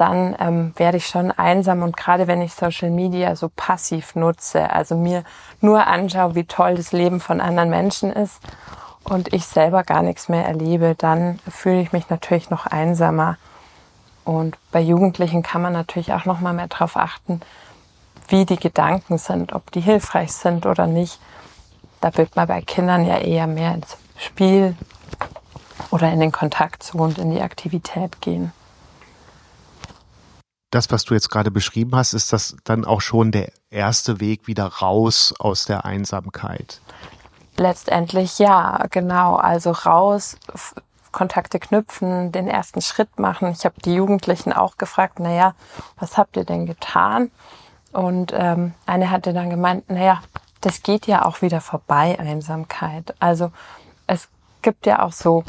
dann 0.00 0.34
ähm, 0.40 0.72
werde 0.76 0.96
ich 0.96 1.06
schon 1.06 1.30
einsam 1.30 1.82
und 1.82 1.94
gerade 1.94 2.26
wenn 2.26 2.40
ich 2.40 2.54
Social 2.54 2.90
Media 2.90 3.36
so 3.36 3.50
passiv 3.54 4.14
nutze, 4.14 4.70
also 4.70 4.96
mir 4.96 5.24
nur 5.60 5.86
anschaue, 5.86 6.34
wie 6.34 6.44
toll 6.44 6.76
das 6.76 6.92
Leben 6.92 7.20
von 7.20 7.40
anderen 7.40 7.68
Menschen 7.68 8.10
ist 8.10 8.40
und 9.04 9.34
ich 9.34 9.44
selber 9.44 9.84
gar 9.84 10.02
nichts 10.02 10.30
mehr 10.30 10.46
erlebe, 10.46 10.94
dann 10.96 11.38
fühle 11.46 11.82
ich 11.82 11.92
mich 11.92 12.08
natürlich 12.08 12.48
noch 12.48 12.64
einsamer. 12.66 13.36
Und 14.24 14.56
bei 14.72 14.80
Jugendlichen 14.80 15.42
kann 15.42 15.60
man 15.60 15.74
natürlich 15.74 16.14
auch 16.14 16.24
noch 16.24 16.40
mal 16.40 16.54
mehr 16.54 16.68
darauf 16.68 16.96
achten, 16.96 17.42
wie 18.28 18.46
die 18.46 18.58
Gedanken 18.58 19.18
sind, 19.18 19.52
ob 19.52 19.70
die 19.70 19.80
hilfreich 19.80 20.32
sind 20.32 20.64
oder 20.64 20.86
nicht. 20.86 21.20
Da 22.00 22.16
wird 22.16 22.34
man 22.36 22.48
bei 22.48 22.62
Kindern 22.62 23.06
ja 23.06 23.18
eher 23.18 23.46
mehr 23.46 23.74
ins 23.74 23.96
Spiel 24.16 24.76
oder 25.90 26.10
in 26.12 26.20
den 26.20 26.32
Kontakt 26.32 26.82
zu 26.82 26.98
und 26.98 27.18
in 27.18 27.30
die 27.30 27.42
Aktivität 27.42 28.20
gehen. 28.20 28.52
Das, 30.70 30.90
was 30.92 31.04
du 31.04 31.14
jetzt 31.14 31.30
gerade 31.30 31.50
beschrieben 31.50 31.96
hast, 31.96 32.12
ist 32.12 32.32
das 32.32 32.56
dann 32.64 32.84
auch 32.84 33.00
schon 33.00 33.32
der 33.32 33.50
erste 33.70 34.20
Weg 34.20 34.46
wieder 34.46 34.66
raus 34.66 35.34
aus 35.38 35.64
der 35.64 35.84
Einsamkeit? 35.84 36.80
Letztendlich 37.56 38.38
ja, 38.38 38.86
genau. 38.90 39.34
Also 39.34 39.72
raus, 39.72 40.36
Kontakte 41.10 41.58
knüpfen, 41.58 42.30
den 42.30 42.46
ersten 42.46 42.82
Schritt 42.82 43.18
machen. 43.18 43.50
Ich 43.50 43.64
habe 43.64 43.74
die 43.84 43.94
Jugendlichen 43.94 44.52
auch 44.52 44.76
gefragt, 44.76 45.18
naja, 45.18 45.54
was 45.98 46.16
habt 46.16 46.36
ihr 46.36 46.44
denn 46.44 46.66
getan? 46.66 47.32
Und 47.92 48.32
ähm, 48.32 48.74
eine 48.86 49.10
hatte 49.10 49.32
dann 49.32 49.50
gemeint, 49.50 49.90
naja, 49.90 50.22
das 50.60 50.82
geht 50.82 51.06
ja 51.06 51.24
auch 51.24 51.42
wieder 51.42 51.60
vorbei, 51.60 52.18
Einsamkeit. 52.18 53.14
Also 53.18 53.50
es 54.06 54.28
gibt 54.62 54.86
ja 54.86 55.02
auch 55.02 55.12
so 55.12 55.44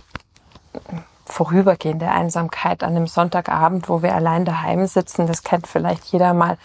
vorübergehende 1.26 2.10
Einsamkeit 2.10 2.84
an 2.84 2.96
einem 2.96 3.08
Sonntagabend, 3.08 3.90
wo 3.90 4.02
wir 4.02 4.16
allein 4.16 4.46
daheim 4.46 4.86
sitzen. 4.88 5.28
Das 5.28 5.44
kennt 5.44 5.68
vielleicht 5.68 6.06
jeder 6.06 6.34
mal, 6.34 6.58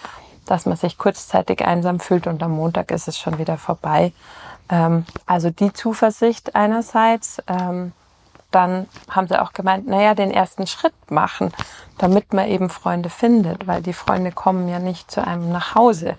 dass 0.44 0.66
man 0.66 0.76
sich 0.76 0.98
kurzzeitig 0.98 1.64
einsam 1.64 2.00
fühlt 2.00 2.26
und 2.26 2.42
am 2.42 2.52
Montag 2.52 2.90
ist 2.90 3.09
es 3.09 3.18
schon 3.18 3.38
wieder 3.38 3.59
vorbei. 3.59 4.12
Ähm, 4.68 5.04
also 5.26 5.50
die 5.50 5.72
Zuversicht 5.72 6.54
einerseits. 6.54 7.42
Ähm, 7.46 7.92
dann 8.52 8.87
haben 9.11 9.28
sie 9.28 9.40
auch 9.40 9.52
gemeint, 9.52 9.87
naja, 9.87 10.14
den 10.14 10.30
ersten 10.30 10.66
Schritt 10.66 10.94
machen, 11.11 11.52
damit 11.98 12.32
man 12.32 12.48
eben 12.48 12.70
Freunde 12.70 13.11
findet, 13.11 13.66
weil 13.66 13.82
die 13.82 13.92
Freunde 13.92 14.32
kommen 14.32 14.68
ja 14.68 14.78
nicht 14.78 15.11
zu 15.11 15.22
einem 15.22 15.50
nach 15.50 15.74
Hause, 15.74 16.16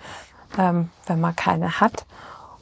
ähm, 0.57 0.89
wenn 1.05 1.19
man 1.19 1.35
keine 1.35 1.79
hat. 1.79 2.05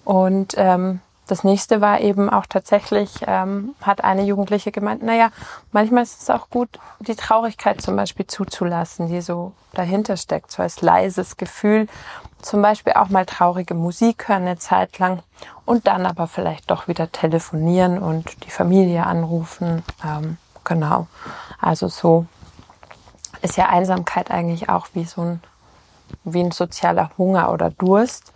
Und 0.03 0.53
ähm, 0.57 1.01
das 1.27 1.43
nächste 1.43 1.81
war 1.81 2.01
eben 2.01 2.29
auch 2.29 2.45
tatsächlich, 2.45 3.09
ähm, 3.25 3.73
hat 3.81 4.03
eine 4.03 4.23
Jugendliche 4.23 4.71
gemeint, 4.71 5.01
naja, 5.01 5.29
manchmal 5.71 6.03
ist 6.03 6.21
es 6.21 6.29
auch 6.29 6.49
gut, 6.49 6.69
die 6.99 7.15
Traurigkeit 7.15 7.81
zum 7.81 7.95
Beispiel 7.95 8.27
zuzulassen, 8.27 9.07
die 9.07 9.21
so 9.21 9.53
dahinter 9.73 10.17
steckt, 10.17 10.51
so 10.51 10.61
als 10.61 10.81
leises 10.81 11.37
Gefühl. 11.37 11.87
Zum 12.41 12.61
Beispiel 12.61 12.93
auch 12.93 13.09
mal 13.09 13.25
traurige 13.25 13.73
Musik 13.73 14.27
hören 14.27 14.43
eine 14.43 14.59
Zeit 14.59 14.99
lang 14.99 15.23
und 15.65 15.87
dann 15.87 16.05
aber 16.05 16.27
vielleicht 16.27 16.69
doch 16.69 16.87
wieder 16.87 17.11
telefonieren 17.11 17.97
und 17.97 18.45
die 18.45 18.51
Familie 18.51 19.07
anrufen. 19.07 19.83
Ähm, 20.03 20.37
genau. 20.63 21.07
Also 21.59 21.87
so 21.87 22.27
ist 23.41 23.57
ja 23.57 23.69
Einsamkeit 23.69 24.29
eigentlich 24.29 24.69
auch 24.69 24.87
wie 24.93 25.05
so 25.05 25.21
ein 25.21 25.41
wie 26.23 26.41
ein 26.41 26.51
sozialer 26.51 27.11
Hunger 27.17 27.51
oder 27.51 27.69
Durst, 27.71 28.31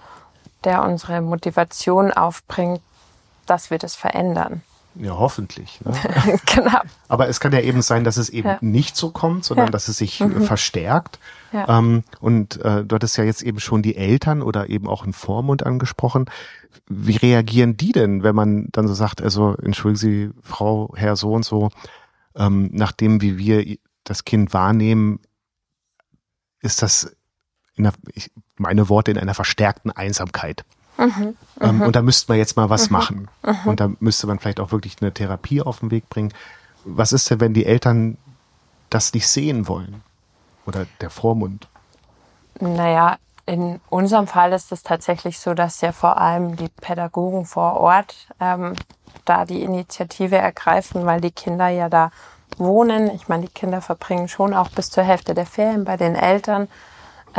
der 0.64 0.84
unsere 0.84 1.22
Motivation 1.22 2.12
aufbringt, 2.12 2.82
dass 3.46 3.72
wir 3.72 3.78
das 3.78 3.96
verändern. 3.96 4.62
Ja, 4.96 5.18
hoffentlich. 5.18 5.80
Ne? 5.86 5.94
genau. 6.46 6.80
Aber 7.08 7.30
es 7.30 7.40
kann 7.40 7.54
ja 7.54 7.62
eben 7.62 7.82
sein, 7.82 8.04
dass 8.04 8.18
es 8.18 8.30
eben 8.30 8.48
Ja. 8.50 8.58
nicht 8.62 8.98
so 8.98 9.12
kommt, 9.12 9.46
sondern 9.46 9.68
Ja. 9.68 9.72
dass 9.72 9.88
es 9.88 9.98
sich 9.98 10.20
Mhm. 10.20 10.42
äh, 10.42 10.46
verstärkt. 10.46 11.20
Ja. 11.54 11.78
Ähm, 11.80 12.04
und 12.20 12.58
äh, 12.64 12.84
du 12.84 12.96
hattest 12.96 13.16
ja 13.18 13.24
jetzt 13.24 13.42
eben 13.44 13.60
schon 13.60 13.82
die 13.82 13.96
Eltern 13.96 14.42
oder 14.42 14.70
eben 14.70 14.88
auch 14.88 15.04
einen 15.04 15.14
Vormund 15.14 15.66
angesprochen. 15.66 16.26
Wie 16.88 17.16
reagieren 17.16 17.78
die 17.78 17.92
denn, 17.92 18.24
wenn 18.24 18.36
man 18.36 18.68
dann 18.72 18.88
so 18.88 18.94
sagt, 18.94 19.22
also 19.22 19.56
entschuldigen 19.56 20.00
Sie, 20.00 20.30
Frau, 20.42 20.92
Herr 20.96 21.16
so 21.16 21.32
und 21.34 21.46
so, 21.46 21.70
ähm, 22.36 22.70
nachdem 22.74 23.22
wie 23.22 23.38
wir 23.38 23.78
das 24.04 24.26
Kind 24.26 24.54
wahrnehmen, 24.54 25.20
ist 26.62 26.82
das 26.82 27.16
einer, 27.80 27.94
ich, 28.14 28.32
meine 28.58 28.90
Worte 28.90 29.12
in 29.12 29.18
einer 29.18 29.34
verstärkten 29.34 29.92
Einsamkeit. 29.92 30.64
Mhm. 30.98 31.36
Ähm, 31.62 31.82
und 31.82 31.96
da 31.96 32.02
müsste 32.02 32.32
man 32.32 32.38
jetzt 32.38 32.58
mal 32.58 32.70
was 32.70 32.90
Mhm. 32.90 32.94
machen. 32.98 33.28
Und 33.66 33.80
da 33.80 33.90
müsste 34.00 34.28
man 34.28 34.40
vielleicht 34.40 34.60
auch 34.60 34.72
wirklich 34.72 34.98
eine 35.02 35.14
Therapie 35.14 35.62
auf 35.62 35.80
den 35.80 35.92
Weg 35.92 36.10
bringen. 36.10 36.34
Was 36.84 37.14
ist 37.14 37.30
denn, 37.30 37.40
wenn 37.40 37.54
die 37.54 37.66
Eltern 37.66 38.18
das 38.90 39.14
nicht 39.14 39.28
sehen 39.28 39.68
wollen? 39.68 40.02
Oder 40.66 40.86
der 41.02 41.10
Vormund? 41.10 41.68
Naja, 42.60 43.18
in 43.46 43.80
unserem 43.90 44.28
Fall 44.28 44.54
ist 44.54 44.72
es 44.72 44.84
tatsächlich 44.84 45.40
so, 45.40 45.54
dass 45.54 45.82
ja 45.82 45.92
vor 45.92 46.18
allem 46.18 46.56
die 46.56 46.70
Pädagogen 46.82 47.46
vor 47.46 47.78
Ort 47.78 48.28
ähm, 48.40 48.76
da 49.26 49.46
die 49.46 49.64
Initiative 49.64 50.38
ergreifen, 50.38 51.06
weil 51.06 51.22
die 51.22 51.32
Kinder 51.32 51.70
ja 51.70 51.90
da 51.90 52.12
wohnen. 52.58 53.10
Ich 53.16 53.28
meine, 53.28 53.44
die 53.48 53.54
Kinder 53.54 53.82
verbringen 53.82 54.28
schon 54.28 54.54
auch 54.54 54.70
bis 54.70 54.90
zur 54.90 55.04
Hälfte 55.04 55.34
der 55.34 55.46
Ferien 55.46 55.86
bei 55.86 55.98
den 55.98 56.16
Eltern. 56.16 56.68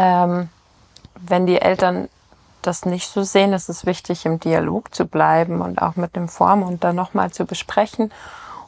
Ähm, 0.00 0.48
wenn 1.14 1.44
die 1.46 1.60
Eltern 1.60 2.08
das 2.62 2.86
nicht 2.86 3.08
so 3.08 3.22
sehen, 3.22 3.52
ist 3.52 3.68
es 3.68 3.84
wichtig, 3.84 4.24
im 4.24 4.40
Dialog 4.40 4.94
zu 4.94 5.04
bleiben 5.04 5.60
und 5.60 5.82
auch 5.82 5.96
mit 5.96 6.16
dem 6.16 6.28
Vormund 6.28 6.84
dann 6.84 6.96
nochmal 6.96 7.30
zu 7.32 7.44
besprechen 7.44 8.10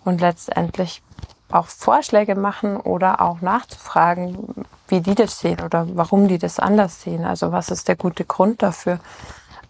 und 0.04 0.20
letztendlich 0.20 1.02
auch 1.50 1.66
Vorschläge 1.66 2.34
machen 2.34 2.76
oder 2.76 3.22
auch 3.22 3.40
nachzufragen, 3.40 4.66
wie 4.88 5.00
die 5.00 5.14
das 5.14 5.38
sehen 5.38 5.60
oder 5.60 5.86
warum 5.94 6.28
die 6.28 6.38
das 6.38 6.58
anders 6.58 7.00
sehen. 7.00 7.24
Also 7.24 7.50
was 7.50 7.70
ist 7.70 7.88
der 7.88 7.96
gute 7.96 8.26
Grund 8.26 8.62
dafür? 8.62 9.00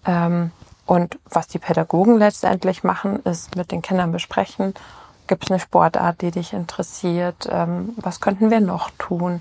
Ähm, 0.04 0.50
und 0.84 1.18
was 1.30 1.46
die 1.46 1.60
Pädagogen 1.60 2.18
letztendlich 2.18 2.82
machen, 2.82 3.20
ist 3.22 3.54
mit 3.54 3.70
den 3.70 3.82
Kindern 3.82 4.10
besprechen, 4.10 4.74
gibt 5.28 5.44
es 5.44 5.50
eine 5.50 5.60
Sportart, 5.60 6.22
die 6.22 6.32
dich 6.32 6.52
interessiert, 6.52 7.48
ähm, 7.48 7.94
was 7.96 8.20
könnten 8.20 8.50
wir 8.50 8.60
noch 8.60 8.90
tun? 8.98 9.40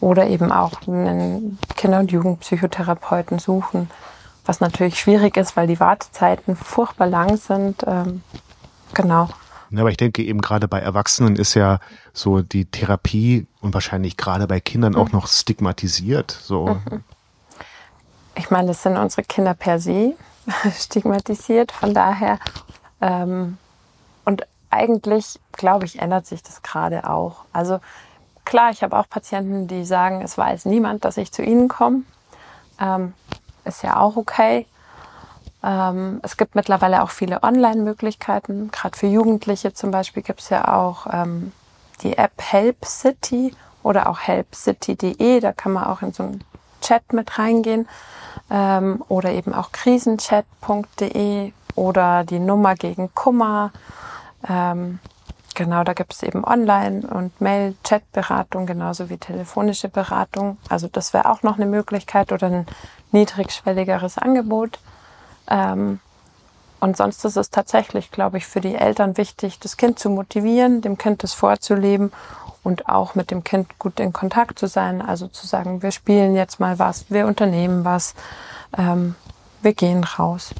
Oder 0.00 0.28
eben 0.28 0.52
auch 0.52 0.86
einen 0.86 1.58
Kinder- 1.76 1.98
und 1.98 2.12
Jugendpsychotherapeuten 2.12 3.38
suchen, 3.38 3.90
was 4.46 4.60
natürlich 4.60 4.98
schwierig 4.98 5.36
ist, 5.36 5.56
weil 5.56 5.66
die 5.66 5.80
Wartezeiten 5.80 6.56
furchtbar 6.56 7.08
lang 7.08 7.36
sind. 7.36 7.82
Ähm, 7.86 8.22
genau. 8.94 9.28
Ja, 9.70 9.80
aber 9.80 9.90
ich 9.90 9.96
denke 9.96 10.22
eben 10.22 10.40
gerade 10.40 10.68
bei 10.68 10.78
Erwachsenen 10.78 11.36
ist 11.36 11.54
ja 11.54 11.80
so 12.12 12.40
die 12.40 12.64
Therapie 12.64 13.46
und 13.60 13.74
wahrscheinlich 13.74 14.16
gerade 14.16 14.46
bei 14.46 14.60
Kindern 14.60 14.96
auch 14.96 15.12
noch 15.12 15.26
stigmatisiert. 15.26 16.30
So. 16.30 16.78
Ich 18.34 18.50
meine, 18.50 18.68
das 18.68 18.82
sind 18.82 18.96
unsere 18.96 19.24
Kinder 19.24 19.54
per 19.54 19.78
se 19.78 20.14
stigmatisiert. 20.78 21.72
Von 21.72 21.92
daher, 21.92 22.38
ähm, 23.00 23.58
und 24.24 24.46
eigentlich, 24.70 25.38
glaube 25.52 25.84
ich, 25.84 25.98
ändert 25.98 26.26
sich 26.26 26.42
das 26.42 26.62
gerade 26.62 27.08
auch. 27.08 27.44
Also 27.52 27.80
klar, 28.48 28.70
ich 28.70 28.82
habe 28.82 28.98
auch 28.98 29.08
Patienten, 29.08 29.68
die 29.68 29.84
sagen, 29.84 30.22
es 30.22 30.38
weiß 30.38 30.64
niemand, 30.64 31.04
dass 31.04 31.18
ich 31.18 31.30
zu 31.30 31.42
ihnen 31.42 31.68
komme. 31.68 32.02
Ähm, 32.80 33.12
ist 33.66 33.82
ja 33.82 34.00
auch 34.00 34.16
okay. 34.16 34.66
Ähm, 35.62 36.20
es 36.22 36.38
gibt 36.38 36.54
mittlerweile 36.54 37.02
auch 37.02 37.10
viele 37.10 37.42
Online-Möglichkeiten. 37.42 38.70
Gerade 38.72 38.96
für 38.96 39.06
Jugendliche 39.06 39.74
zum 39.74 39.90
Beispiel 39.90 40.22
gibt 40.22 40.40
es 40.40 40.48
ja 40.48 40.74
auch 40.74 41.06
ähm, 41.12 41.52
die 42.02 42.16
App 42.16 42.40
Help 42.40 42.86
City 42.86 43.54
oder 43.82 44.08
auch 44.08 44.20
helpcity.de. 44.20 45.40
Da 45.40 45.52
kann 45.52 45.72
man 45.72 45.84
auch 45.84 46.00
in 46.00 46.14
so 46.14 46.22
einen 46.22 46.42
Chat 46.80 47.12
mit 47.12 47.38
reingehen. 47.38 47.86
Ähm, 48.50 49.04
oder 49.08 49.30
eben 49.32 49.52
auch 49.52 49.72
krisenchat.de 49.72 51.52
oder 51.74 52.24
die 52.24 52.38
Nummer 52.38 52.76
gegen 52.76 53.14
Kummer. 53.14 53.72
Genau, 55.58 55.82
da 55.82 55.92
gibt 55.92 56.12
es 56.12 56.22
eben 56.22 56.44
Online- 56.44 57.04
und 57.04 57.40
Mail-Chat-Beratung, 57.40 58.64
genauso 58.64 59.10
wie 59.10 59.16
telefonische 59.16 59.88
Beratung. 59.88 60.56
Also 60.68 60.86
das 60.86 61.12
wäre 61.12 61.28
auch 61.28 61.42
noch 61.42 61.56
eine 61.56 61.66
Möglichkeit 61.66 62.30
oder 62.30 62.46
ein 62.46 62.66
niedrigschwelligeres 63.10 64.18
Angebot. 64.18 64.78
Ähm, 65.50 65.98
und 66.78 66.96
sonst 66.96 67.24
ist 67.24 67.36
es 67.36 67.50
tatsächlich, 67.50 68.12
glaube 68.12 68.38
ich, 68.38 68.46
für 68.46 68.60
die 68.60 68.76
Eltern 68.76 69.16
wichtig, 69.16 69.58
das 69.58 69.76
Kind 69.76 69.98
zu 69.98 70.10
motivieren, 70.10 70.80
dem 70.80 70.96
Kind 70.96 71.24
das 71.24 71.34
vorzuleben 71.34 72.12
und 72.62 72.88
auch 72.88 73.16
mit 73.16 73.32
dem 73.32 73.42
Kind 73.42 73.80
gut 73.80 73.98
in 73.98 74.12
Kontakt 74.12 74.60
zu 74.60 74.68
sein. 74.68 75.02
Also 75.02 75.26
zu 75.26 75.44
sagen, 75.44 75.82
wir 75.82 75.90
spielen 75.90 76.36
jetzt 76.36 76.60
mal 76.60 76.78
was, 76.78 77.10
wir 77.10 77.26
unternehmen 77.26 77.84
was, 77.84 78.14
ähm, 78.76 79.16
wir 79.60 79.74
gehen 79.74 80.04
raus. 80.04 80.54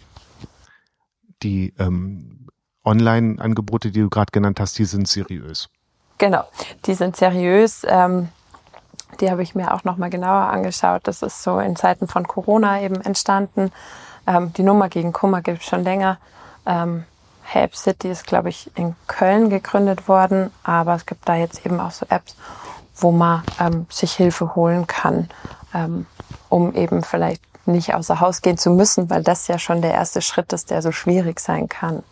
Die 1.45 1.73
ähm, 1.79 2.38
Online-Angebote, 2.89 3.91
die 3.91 4.01
du 4.01 4.09
gerade 4.09 4.33
genannt 4.33 4.61
hast, 4.61 4.79
die 4.79 4.85
sind 4.85 5.07
seriös. 5.07 5.69
Genau, 6.19 6.45
die 6.87 6.95
sind 6.95 7.17
seriös. 7.17 7.83
Ähm, 7.87 8.29
die 9.21 9.31
habe 9.31 9.43
ich 9.43 9.55
mir 9.55 9.75
auch 9.75 9.85
noch 9.85 9.97
mal 9.97 10.11
genauer 10.11 10.51
angeschaut. 10.51 11.03
Das 11.05 11.23
ist 11.23 11.43
so 11.43 11.59
in 11.59 11.77
Zeiten 11.77 12.09
von 12.09 12.27
Corona 12.27 12.83
eben 12.83 13.01
entstanden. 13.01 13.73
Ähm, 14.27 14.53
die 14.55 14.63
Nummer 14.63 14.89
gegen 14.89 15.13
Kummer 15.13 15.43
gibt 15.43 15.61
es 15.61 15.67
schon 15.67 15.85
länger. 15.85 16.19
Ähm, 16.67 17.05
Help 17.43 17.77
City 17.77 18.11
ist, 18.11 18.27
glaube 18.27 18.51
ich, 18.51 18.71
in 18.77 18.95
Köln 19.07 19.49
gegründet 19.49 20.07
worden, 20.07 20.51
aber 20.65 20.95
es 20.95 21.07
gibt 21.07 21.27
da 21.27 21.35
jetzt 21.35 21.65
eben 21.65 21.81
auch 21.81 21.93
so 21.93 22.05
Apps, 22.11 22.37
wo 22.95 23.11
man 23.11 23.43
ähm, 23.59 23.87
sich 23.89 24.13
Hilfe 24.13 24.55
holen 24.55 24.87
kann, 24.87 25.31
ähm, 25.73 26.07
um 26.51 26.75
eben 26.75 27.03
vielleicht 27.03 27.43
nicht 27.67 27.95
außer 27.95 28.21
Haus 28.21 28.43
gehen 28.43 28.59
zu 28.59 28.71
müssen, 28.71 29.09
weil 29.09 29.23
das 29.23 29.49
ja 29.49 29.59
schon 29.59 29.81
der 29.81 29.93
erste 29.93 30.21
Schritt 30.21 30.53
ist, 30.53 30.71
der 30.71 30.83
so 30.83 30.93
schwierig 30.93 31.41
sein 31.41 31.69
kann. 31.69 32.03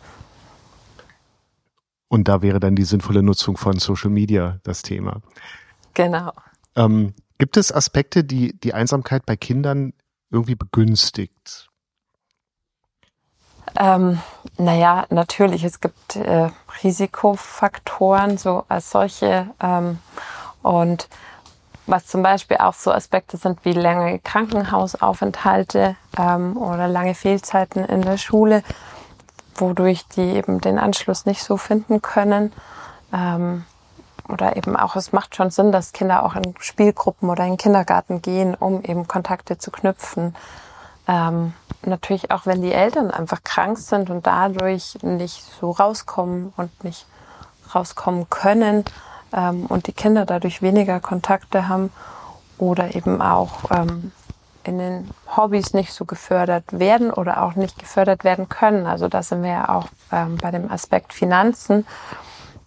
Und 2.09 2.27
da 2.27 2.41
wäre 2.41 2.59
dann 2.59 2.75
die 2.75 2.83
sinnvolle 2.83 3.21
Nutzung 3.21 3.57
von 3.57 3.79
Social 3.79 4.09
Media 4.09 4.59
das 4.63 4.81
Thema. 4.81 5.21
Genau. 5.93 6.31
Ähm, 6.75 7.13
gibt 7.37 7.57
es 7.57 7.73
Aspekte, 7.73 8.23
die 8.23 8.57
die 8.59 8.73
Einsamkeit 8.73 9.25
bei 9.25 9.35
Kindern 9.35 9.93
irgendwie 10.29 10.55
begünstigt? 10.55 11.69
Ähm, 13.77 14.19
naja, 14.57 15.05
natürlich, 15.09 15.63
es 15.63 15.81
gibt 15.81 16.15
äh, 16.15 16.49
Risikofaktoren 16.83 18.37
so 18.37 18.63
als 18.69 18.91
solche. 18.91 19.49
Ähm, 19.61 19.99
und 20.61 21.09
was 21.85 22.07
zum 22.07 22.21
Beispiel 22.21 22.57
auch 22.57 22.73
so 22.73 22.91
Aspekte 22.91 23.37
sind 23.37 23.63
wie 23.63 23.73
lange 23.73 24.19
Krankenhausaufenthalte 24.19 25.95
ähm, 26.17 26.57
oder 26.57 26.87
lange 26.87 27.15
Fehlzeiten 27.15 27.85
in 27.85 28.01
der 28.01 28.17
Schule, 28.17 28.63
wodurch 29.59 30.07
die 30.07 30.21
eben 30.35 30.61
den 30.61 30.79
Anschluss 30.79 31.25
nicht 31.25 31.43
so 31.43 31.57
finden 31.57 32.01
können. 32.01 32.53
Ähm, 33.13 33.65
oder 34.29 34.57
eben 34.57 34.75
auch, 34.75 34.95
es 34.95 35.13
macht 35.13 35.35
schon 35.35 35.51
Sinn, 35.51 35.71
dass 35.71 35.93
Kinder 35.93 36.25
auch 36.25 36.35
in 36.35 36.53
Spielgruppen 36.59 37.29
oder 37.29 37.43
in 37.45 37.53
den 37.53 37.57
Kindergarten 37.57 38.21
gehen, 38.21 38.55
um 38.55 38.83
eben 38.83 39.07
Kontakte 39.07 39.57
zu 39.57 39.71
knüpfen. 39.71 40.35
Ähm, 41.07 41.53
natürlich 41.83 42.31
auch, 42.31 42.45
wenn 42.45 42.61
die 42.61 42.73
Eltern 42.73 43.11
einfach 43.11 43.43
krank 43.43 43.77
sind 43.77 44.09
und 44.09 44.27
dadurch 44.27 44.97
nicht 45.01 45.43
so 45.59 45.71
rauskommen 45.71 46.53
und 46.57 46.83
nicht 46.83 47.05
rauskommen 47.73 48.29
können 48.29 48.83
ähm, 49.33 49.65
und 49.67 49.87
die 49.87 49.93
Kinder 49.93 50.25
dadurch 50.25 50.61
weniger 50.61 50.99
Kontakte 50.99 51.69
haben 51.69 51.91
oder 52.57 52.95
eben 52.95 53.21
auch 53.21 53.71
ähm, 53.71 54.11
in 54.67 54.77
den 54.77 55.09
Hobbys 55.35 55.73
nicht 55.73 55.93
so 55.93 56.05
gefördert 56.05 56.65
werden 56.71 57.11
oder 57.11 57.43
auch 57.43 57.55
nicht 57.55 57.79
gefördert 57.79 58.23
werden 58.23 58.49
können. 58.49 58.85
Also 58.85 59.07
da 59.07 59.23
sind 59.23 59.43
wir 59.43 59.51
ja 59.51 59.69
auch 59.69 59.87
ähm, 60.11 60.37
bei 60.37 60.51
dem 60.51 60.69
Aspekt 60.69 61.13
Finanzen. 61.13 61.87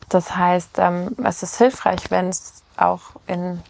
Das 0.09 0.37
heißt, 0.37 0.79
ähm, 0.79 1.15
es 1.25 1.43
ist 1.43 1.59
hilfreich, 1.59 2.11
wenn 2.11 2.29
es 2.29 2.63
auch 2.77 3.01
in 3.27 3.63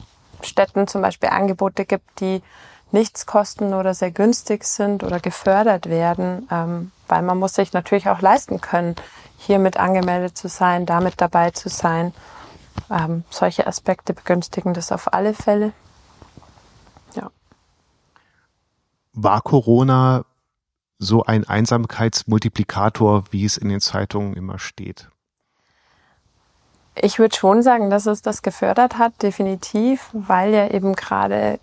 Städten 0.43 0.87
zum 0.87 1.03
Beispiel 1.03 1.29
Angebote 1.29 1.85
gibt, 1.85 2.21
die 2.21 2.43
nichts 2.93 3.27
kosten 3.27 3.75
oder 3.75 3.95
sehr 3.95 4.11
günstig 4.11 4.65
sind 4.65 5.05
oder 5.05 5.21
gefördert 5.21 5.89
werden, 5.89 6.49
ähm, 6.51 6.93
weil 7.09 7.23
man 7.23 7.39
muss 7.39 7.55
sich 7.55 7.73
natürlich 7.73 8.09
auch 8.09 8.21
leisten 8.21 8.61
können, 8.61 8.97
hier 9.39 9.59
mit 9.59 9.77
angemeldet 9.79 10.37
zu 10.37 10.49
sein, 10.49 10.87
damit 10.87 11.21
dabei 11.21 11.51
zu 11.51 11.69
sein. 11.69 12.13
Ähm, 12.91 13.25
solche 13.31 13.67
Aspekte 13.67 14.13
begünstigen 14.15 14.75
das 14.75 14.93
auf 14.93 15.13
alle 15.13 15.35
Fälle. 15.35 15.73
Ja. 17.15 17.31
War 19.13 19.41
Corona 19.43 20.25
so 20.99 21.25
ein 21.25 21.49
Einsamkeitsmultiplikator, 21.49 23.25
wie 23.31 23.45
es 23.45 23.57
in 23.57 23.69
den 23.69 23.81
Zeitungen 23.81 24.35
immer 24.35 24.59
steht? 24.59 25.09
Ich 26.95 27.19
würde 27.19 27.35
schon 27.35 27.63
sagen, 27.63 27.89
dass 27.89 28.07
es 28.07 28.21
das 28.21 28.43
gefördert 28.43 28.99
hat, 28.99 29.23
definitiv, 29.23 30.11
weil 30.13 30.53
ja 30.53 30.69
eben 30.69 30.95
gerade 30.95 31.59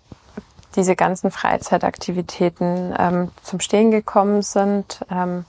diese 0.74 0.96
ganzen 0.96 1.30
Freizeitaktivitäten 1.30 2.94
ähm, 2.98 3.30
zum 3.42 3.60
Stehen 3.60 3.90
gekommen 3.90 4.42
sind. 4.42 5.04
Ähm, 5.10 5.44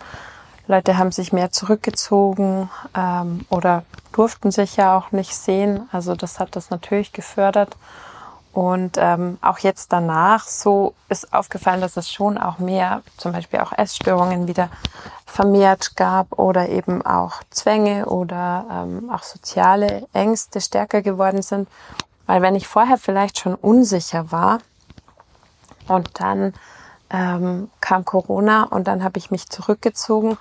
Leute 0.67 0.97
haben 0.97 1.11
sich 1.11 1.33
mehr 1.33 1.51
zurückgezogen 1.51 2.69
ähm, 2.95 3.45
oder 3.49 3.83
durften 4.11 4.51
sich 4.51 4.77
ja 4.77 4.97
auch 4.97 5.11
nicht 5.11 5.35
sehen. 5.35 5.89
Also 5.91 6.15
das 6.15 6.39
hat 6.39 6.55
das 6.55 6.69
natürlich 6.69 7.11
gefördert. 7.11 7.75
Und 8.51 8.97
ähm, 8.97 9.37
auch 9.41 9.59
jetzt 9.59 9.93
danach 9.93 10.45
so 10.47 10.95
ist 11.07 11.33
aufgefallen, 11.33 11.81
dass 11.81 11.97
es 11.97 12.11
schon 12.11 12.37
auch 12.37 12.57
mehr, 12.57 13.03
zum 13.17 13.31
Beispiel 13.31 13.59
auch 13.59 13.71
Essstörungen 13.71 14.47
wieder 14.47 14.69
vermehrt 15.25 15.95
gab 15.95 16.37
oder 16.39 16.69
eben 16.69 17.05
auch 17.05 17.43
Zwänge 17.51 18.07
oder 18.07 18.65
ähm, 18.71 19.11
auch 19.11 19.23
soziale 19.23 20.07
Ängste 20.13 20.61
stärker 20.61 21.01
geworden 21.01 21.41
sind. 21.43 21.69
Weil 22.25 22.41
wenn 22.41 22.55
ich 22.55 22.67
vorher 22.67 22.97
vielleicht 22.97 23.39
schon 23.39 23.55
unsicher 23.55 24.31
war 24.31 24.59
und 25.87 26.19
dann 26.19 26.53
ähm, 27.11 27.69
kam 27.81 28.05
Corona 28.05 28.63
und 28.63 28.87
dann 28.87 29.03
habe 29.03 29.19
ich 29.19 29.31
mich 29.31 29.49
zurückgezogen 29.49 30.37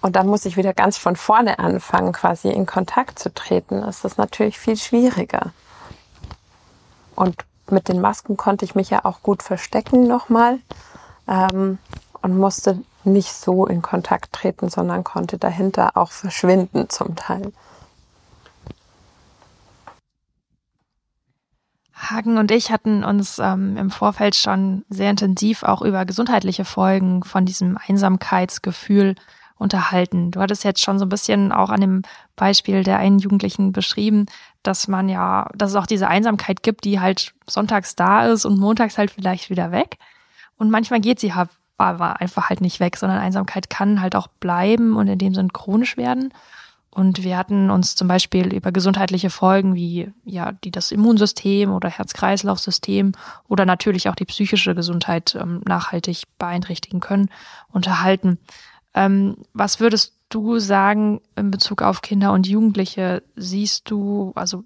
und 0.00 0.16
dann 0.16 0.26
muss 0.26 0.44
ich 0.44 0.56
wieder 0.56 0.74
ganz 0.74 0.96
von 0.96 1.16
vorne 1.16 1.58
anfangen, 1.58 2.12
quasi 2.12 2.50
in 2.50 2.66
Kontakt 2.66 3.18
zu 3.18 3.32
treten, 3.32 3.82
ist 3.82 4.04
das 4.04 4.16
natürlich 4.16 4.58
viel 4.58 4.76
schwieriger. 4.76 5.52
Und 7.14 7.44
mit 7.70 7.88
den 7.88 8.00
Masken 8.00 8.36
konnte 8.36 8.64
ich 8.64 8.74
mich 8.74 8.90
ja 8.90 9.04
auch 9.04 9.22
gut 9.22 9.42
verstecken 9.42 10.06
nochmal 10.06 10.58
ähm, 11.28 11.78
und 12.20 12.38
musste 12.38 12.82
nicht 13.04 13.32
so 13.32 13.66
in 13.66 13.82
Kontakt 13.82 14.32
treten, 14.32 14.68
sondern 14.68 15.04
konnte 15.04 15.38
dahinter 15.38 15.96
auch 15.96 16.12
verschwinden 16.12 16.88
zum 16.88 17.16
Teil. 17.16 17.52
Hagen 21.94 22.38
und 22.38 22.50
ich 22.50 22.70
hatten 22.70 23.04
uns 23.04 23.38
ähm, 23.38 23.76
im 23.76 23.90
Vorfeld 23.90 24.34
schon 24.34 24.84
sehr 24.88 25.10
intensiv 25.10 25.62
auch 25.62 25.82
über 25.82 26.04
gesundheitliche 26.04 26.64
Folgen 26.64 27.22
von 27.22 27.44
diesem 27.44 27.78
Einsamkeitsgefühl 27.88 29.14
unterhalten. 29.62 30.30
Du 30.30 30.40
hattest 30.40 30.64
jetzt 30.64 30.82
schon 30.82 30.98
so 30.98 31.06
ein 31.06 31.08
bisschen 31.08 31.52
auch 31.52 31.70
an 31.70 31.80
dem 31.80 32.02
Beispiel 32.36 32.82
der 32.82 32.98
einen 32.98 33.18
Jugendlichen 33.18 33.72
beschrieben, 33.72 34.26
dass 34.62 34.88
man 34.88 35.08
ja, 35.08 35.48
dass 35.54 35.70
es 35.70 35.76
auch 35.76 35.86
diese 35.86 36.08
Einsamkeit 36.08 36.62
gibt, 36.62 36.84
die 36.84 37.00
halt 37.00 37.32
sonntags 37.48 37.96
da 37.96 38.26
ist 38.26 38.44
und 38.44 38.58
montags 38.58 38.98
halt 38.98 39.10
vielleicht 39.10 39.48
wieder 39.48 39.72
weg. 39.72 39.98
Und 40.58 40.70
manchmal 40.70 41.00
geht 41.00 41.20
sie 41.20 41.34
halt 41.34 41.50
aber 41.78 42.20
einfach 42.20 42.48
halt 42.48 42.60
nicht 42.60 42.78
weg, 42.80 42.96
sondern 42.96 43.18
Einsamkeit 43.18 43.70
kann 43.70 44.00
halt 44.00 44.14
auch 44.14 44.28
bleiben 44.28 44.96
und 44.96 45.08
in 45.08 45.18
dem 45.18 45.34
Sinn 45.34 45.52
chronisch 45.52 45.96
werden. 45.96 46.32
Und 46.94 47.24
wir 47.24 47.38
hatten 47.38 47.70
uns 47.70 47.96
zum 47.96 48.06
Beispiel 48.06 48.52
über 48.52 48.70
gesundheitliche 48.70 49.30
Folgen 49.30 49.74
wie 49.74 50.12
ja 50.24 50.52
die 50.52 50.70
das 50.70 50.92
Immunsystem 50.92 51.72
oder 51.72 51.88
Herz-Kreislauf-System 51.88 53.12
oder 53.48 53.64
natürlich 53.64 54.10
auch 54.10 54.14
die 54.14 54.26
psychische 54.26 54.74
Gesundheit 54.74 55.34
ähm, 55.34 55.62
nachhaltig 55.66 56.24
beeinträchtigen 56.38 57.00
können 57.00 57.30
unterhalten. 57.72 58.38
Ähm, 58.94 59.36
was 59.54 59.80
würdest 59.80 60.14
du 60.28 60.58
sagen 60.58 61.20
in 61.36 61.50
Bezug 61.50 61.82
auf 61.82 62.02
Kinder 62.02 62.32
und 62.32 62.46
Jugendliche? 62.46 63.22
Siehst 63.36 63.90
du 63.90 64.32
also 64.34 64.64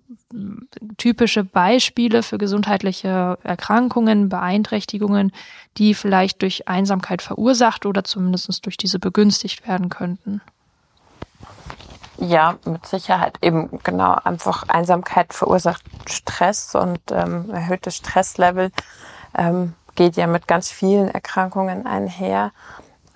typische 0.96 1.44
Beispiele 1.44 2.22
für 2.22 2.38
gesundheitliche 2.38 3.38
Erkrankungen, 3.42 4.28
Beeinträchtigungen, 4.28 5.32
die 5.76 5.94
vielleicht 5.94 6.42
durch 6.42 6.68
Einsamkeit 6.68 7.22
verursacht 7.22 7.86
oder 7.86 8.04
zumindest 8.04 8.64
durch 8.64 8.76
diese 8.76 8.98
begünstigt 8.98 9.66
werden 9.66 9.88
könnten? 9.88 10.40
Ja, 12.18 12.58
mit 12.64 12.86
Sicherheit 12.86 13.38
eben 13.42 13.78
genau 13.82 14.16
einfach 14.24 14.68
Einsamkeit 14.68 15.34
verursacht 15.34 15.82
Stress 16.06 16.74
und 16.74 17.00
ähm, 17.10 17.50
erhöhtes 17.50 17.96
Stresslevel 17.96 18.70
ähm, 19.36 19.74
geht 19.96 20.16
ja 20.16 20.26
mit 20.26 20.48
ganz 20.48 20.70
vielen 20.70 21.08
Erkrankungen 21.08 21.86
einher. 21.86 22.52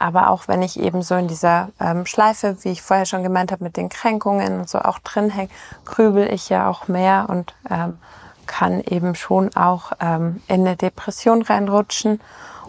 Aber 0.01 0.31
auch 0.31 0.49
wenn 0.49 0.63
ich 0.63 0.81
eben 0.81 1.03
so 1.03 1.15
in 1.15 1.29
dieser 1.29 1.69
ähm, 1.79 2.07
Schleife, 2.07 2.57
wie 2.63 2.71
ich 2.71 2.81
vorher 2.81 3.05
schon 3.05 3.23
gemeint 3.23 3.53
habe, 3.53 3.63
mit 3.63 3.77
den 3.77 3.91
Kränkungen 3.91 4.61
und 4.61 4.69
so 4.69 4.79
auch 4.79 4.99
drin 4.99 5.29
hänge, 5.29 5.51
grübel 5.85 6.33
ich 6.33 6.49
ja 6.49 6.69
auch 6.69 6.89
mehr 6.89 7.27
und 7.29 7.55
ähm, 7.69 7.99
kann 8.47 8.81
eben 8.81 9.15
schon 9.15 9.55
auch 9.55 9.93
ähm, 10.01 10.43
in 10.49 10.67
eine 10.67 10.77
Depression 10.77 11.43
reinrutschen. 11.43 12.19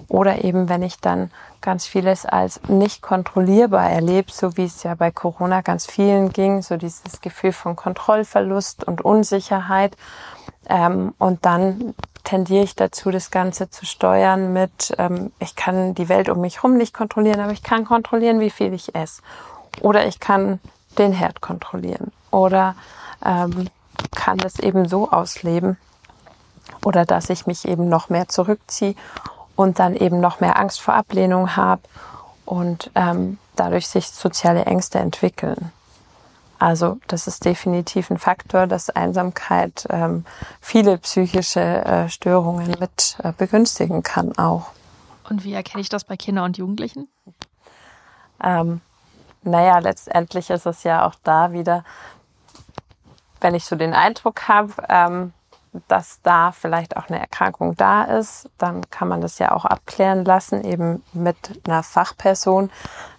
Oder 0.09 0.43
eben, 0.43 0.67
wenn 0.67 0.83
ich 0.83 0.99
dann 0.99 1.31
ganz 1.61 1.85
vieles 1.85 2.25
als 2.25 2.59
nicht 2.67 3.01
kontrollierbar 3.01 3.89
erlebe, 3.89 4.29
so 4.29 4.57
wie 4.57 4.65
es 4.65 4.83
ja 4.83 4.95
bei 4.95 5.09
Corona 5.09 5.61
ganz 5.61 5.85
vielen 5.85 6.33
ging, 6.33 6.61
so 6.61 6.75
dieses 6.75 7.21
Gefühl 7.21 7.53
von 7.53 7.77
Kontrollverlust 7.77 8.83
und 8.83 8.99
Unsicherheit. 9.05 9.95
Ähm, 10.67 11.13
und 11.17 11.45
dann 11.45 11.95
tendiere 12.31 12.63
ich 12.63 12.77
dazu, 12.77 13.11
das 13.11 13.29
Ganze 13.29 13.69
zu 13.69 13.85
steuern 13.85 14.53
mit, 14.53 14.95
ähm, 14.97 15.33
ich 15.39 15.57
kann 15.57 15.95
die 15.95 16.07
Welt 16.07 16.29
um 16.29 16.39
mich 16.39 16.57
herum 16.57 16.77
nicht 16.77 16.93
kontrollieren, 16.93 17.41
aber 17.41 17.51
ich 17.51 17.61
kann 17.61 17.83
kontrollieren, 17.83 18.39
wie 18.39 18.49
viel 18.49 18.73
ich 18.73 18.95
esse. 18.95 19.21
Oder 19.81 20.07
ich 20.07 20.21
kann 20.21 20.61
den 20.97 21.11
Herd 21.11 21.41
kontrollieren. 21.41 22.13
Oder 22.31 22.75
ähm, 23.25 23.67
kann 24.15 24.37
das 24.37 24.59
eben 24.59 24.87
so 24.87 25.11
ausleben. 25.11 25.75
Oder 26.85 27.05
dass 27.05 27.29
ich 27.29 27.47
mich 27.47 27.67
eben 27.67 27.89
noch 27.89 28.07
mehr 28.07 28.29
zurückziehe 28.29 28.95
und 29.57 29.79
dann 29.79 29.93
eben 29.93 30.21
noch 30.21 30.39
mehr 30.39 30.57
Angst 30.57 30.79
vor 30.79 30.93
Ablehnung 30.93 31.57
habe 31.57 31.81
und 32.45 32.91
ähm, 32.95 33.39
dadurch 33.57 33.89
sich 33.89 34.07
soziale 34.07 34.63
Ängste 34.63 34.99
entwickeln. 34.99 35.73
Also 36.61 36.99
das 37.07 37.25
ist 37.25 37.43
definitiv 37.43 38.11
ein 38.11 38.19
Faktor, 38.19 38.67
dass 38.67 38.91
Einsamkeit 38.91 39.87
ähm, 39.89 40.25
viele 40.59 40.99
psychische 40.99 41.59
äh, 41.59 42.07
Störungen 42.07 42.75
mit 42.79 43.17
äh, 43.23 43.33
begünstigen 43.35 44.03
kann 44.03 44.37
auch. 44.37 44.67
Und 45.27 45.43
wie 45.43 45.53
erkenne 45.53 45.81
ich 45.81 45.89
das 45.89 46.03
bei 46.03 46.17
Kindern 46.17 46.45
und 46.45 46.59
Jugendlichen? 46.59 47.07
Ähm, 48.43 48.81
naja, 49.41 49.79
letztendlich 49.79 50.51
ist 50.51 50.67
es 50.67 50.83
ja 50.83 51.07
auch 51.07 51.15
da 51.23 51.51
wieder, 51.51 51.83
wenn 53.39 53.55
ich 53.55 53.65
so 53.65 53.75
den 53.75 53.95
Eindruck 53.95 54.47
habe, 54.47 54.71
ähm, 54.87 55.33
dass 55.87 56.21
da 56.21 56.51
vielleicht 56.51 56.95
auch 56.95 57.07
eine 57.07 57.19
Erkrankung 57.19 57.75
da 57.75 58.03
ist, 58.03 58.51
dann 58.59 58.87
kann 58.91 59.07
man 59.07 59.21
das 59.21 59.39
ja 59.39 59.51
auch 59.51 59.65
abklären 59.65 60.25
lassen, 60.25 60.63
eben 60.63 61.01
mit 61.11 61.59
einer 61.65 61.81
Fachperson. 61.81 62.69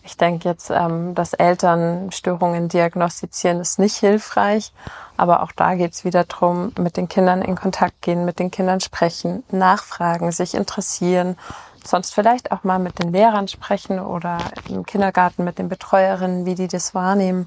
Ich 0.05 0.17
denke 0.17 0.49
jetzt, 0.49 0.71
ähm, 0.71 1.15
dass 1.15 1.33
Eltern 1.33 2.11
Störungen 2.11 2.69
diagnostizieren, 2.69 3.61
ist 3.61 3.79
nicht 3.79 3.97
hilfreich. 3.97 4.73
Aber 5.17 5.43
auch 5.43 5.53
da 5.53 5.75
geht 5.75 5.93
es 5.93 6.05
wieder 6.05 6.25
drum, 6.25 6.73
mit 6.79 6.97
den 6.97 7.09
Kindern 7.09 7.43
in 7.43 7.55
Kontakt 7.55 8.03
gehen, 8.03 8.25
mit 8.25 8.39
den 8.39 8.51
Kindern 8.51 8.81
sprechen, 8.81 9.45
nachfragen, 9.51 10.33
sich 10.33 10.55
interessieren, 10.55 11.37
sonst 11.85 12.15
vielleicht 12.15 12.51
auch 12.51 12.65
mal 12.65 12.79
mit 12.79 12.99
den 12.99 13.13
Lehrern 13.13 13.47
sprechen 13.47 14.01
oder 14.01 14.39
im 14.69 14.85
Kindergarten 14.85 15.45
mit 15.45 15.59
den 15.59 15.69
Betreuerinnen, 15.69 16.47
wie 16.47 16.55
die 16.55 16.69
das 16.69 16.95
wahrnehmen 16.95 17.47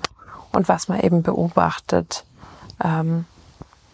und 0.54 0.70
was 0.70 0.88
man 0.88 1.02
eben 1.02 1.24
beobachtet. 1.24 2.26
Ähm, 2.84 3.26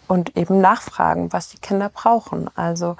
und 0.08 0.36
eben 0.36 0.60
nachfragen, 0.60 1.32
was 1.32 1.48
die 1.48 1.58
Kinder 1.58 1.88
brauchen. 1.88 2.50
Also 2.54 2.96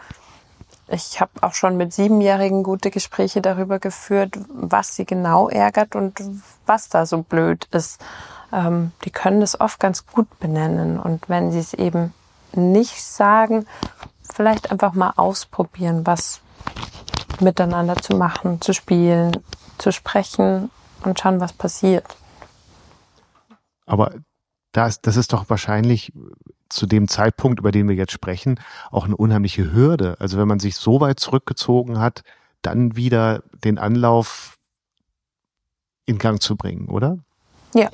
ich 0.92 1.20
habe 1.20 1.30
auch 1.40 1.54
schon 1.54 1.76
mit 1.76 1.92
Siebenjährigen 1.92 2.62
gute 2.62 2.90
Gespräche 2.90 3.40
darüber 3.40 3.78
geführt, 3.78 4.38
was 4.48 4.94
sie 4.94 5.06
genau 5.06 5.48
ärgert 5.48 5.96
und 5.96 6.20
was 6.66 6.88
da 6.88 7.06
so 7.06 7.22
blöd 7.22 7.66
ist. 7.72 8.04
Ähm, 8.52 8.92
die 9.04 9.10
können 9.10 9.40
das 9.40 9.58
oft 9.58 9.80
ganz 9.80 10.06
gut 10.06 10.28
benennen. 10.38 11.00
Und 11.00 11.28
wenn 11.28 11.50
sie 11.50 11.60
es 11.60 11.72
eben 11.72 12.12
nicht 12.52 13.02
sagen, 13.02 13.66
vielleicht 14.22 14.70
einfach 14.70 14.92
mal 14.92 15.14
ausprobieren, 15.16 16.06
was 16.06 16.40
miteinander 17.40 17.96
zu 17.96 18.16
machen, 18.16 18.60
zu 18.60 18.74
spielen, 18.74 19.38
zu 19.78 19.92
sprechen 19.92 20.70
und 21.04 21.18
schauen, 21.18 21.40
was 21.40 21.54
passiert. 21.54 22.04
Aber 23.86 24.14
das, 24.72 25.00
das 25.00 25.16
ist 25.16 25.32
doch 25.32 25.48
wahrscheinlich 25.48 26.12
zu 26.72 26.86
dem 26.86 27.08
Zeitpunkt, 27.08 27.60
über 27.60 27.72
den 27.72 27.88
wir 27.88 27.94
jetzt 27.94 28.12
sprechen, 28.12 28.60
auch 28.90 29.04
eine 29.04 29.16
unheimliche 29.16 29.72
Hürde. 29.72 30.16
Also 30.18 30.38
wenn 30.38 30.48
man 30.48 30.60
sich 30.60 30.76
so 30.76 31.00
weit 31.00 31.20
zurückgezogen 31.20 31.98
hat, 31.98 32.22
dann 32.62 32.96
wieder 32.96 33.42
den 33.64 33.78
Anlauf 33.78 34.56
in 36.06 36.18
Gang 36.18 36.40
zu 36.40 36.56
bringen, 36.56 36.88
oder? 36.88 37.18
Ja, 37.74 37.88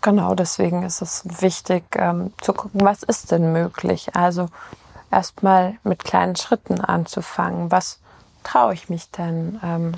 genau. 0.00 0.34
Deswegen 0.34 0.82
ist 0.82 1.02
es 1.02 1.24
wichtig 1.40 1.84
ähm, 1.96 2.32
zu 2.40 2.52
gucken, 2.52 2.82
was 2.82 3.02
ist 3.02 3.30
denn 3.30 3.52
möglich. 3.52 4.14
Also 4.14 4.48
erstmal 5.10 5.76
mit 5.84 6.04
kleinen 6.04 6.36
Schritten 6.36 6.80
anzufangen. 6.80 7.70
Was 7.70 8.00
traue 8.42 8.74
ich 8.74 8.88
mich 8.88 9.10
denn? 9.10 9.58
Ähm, 9.62 9.92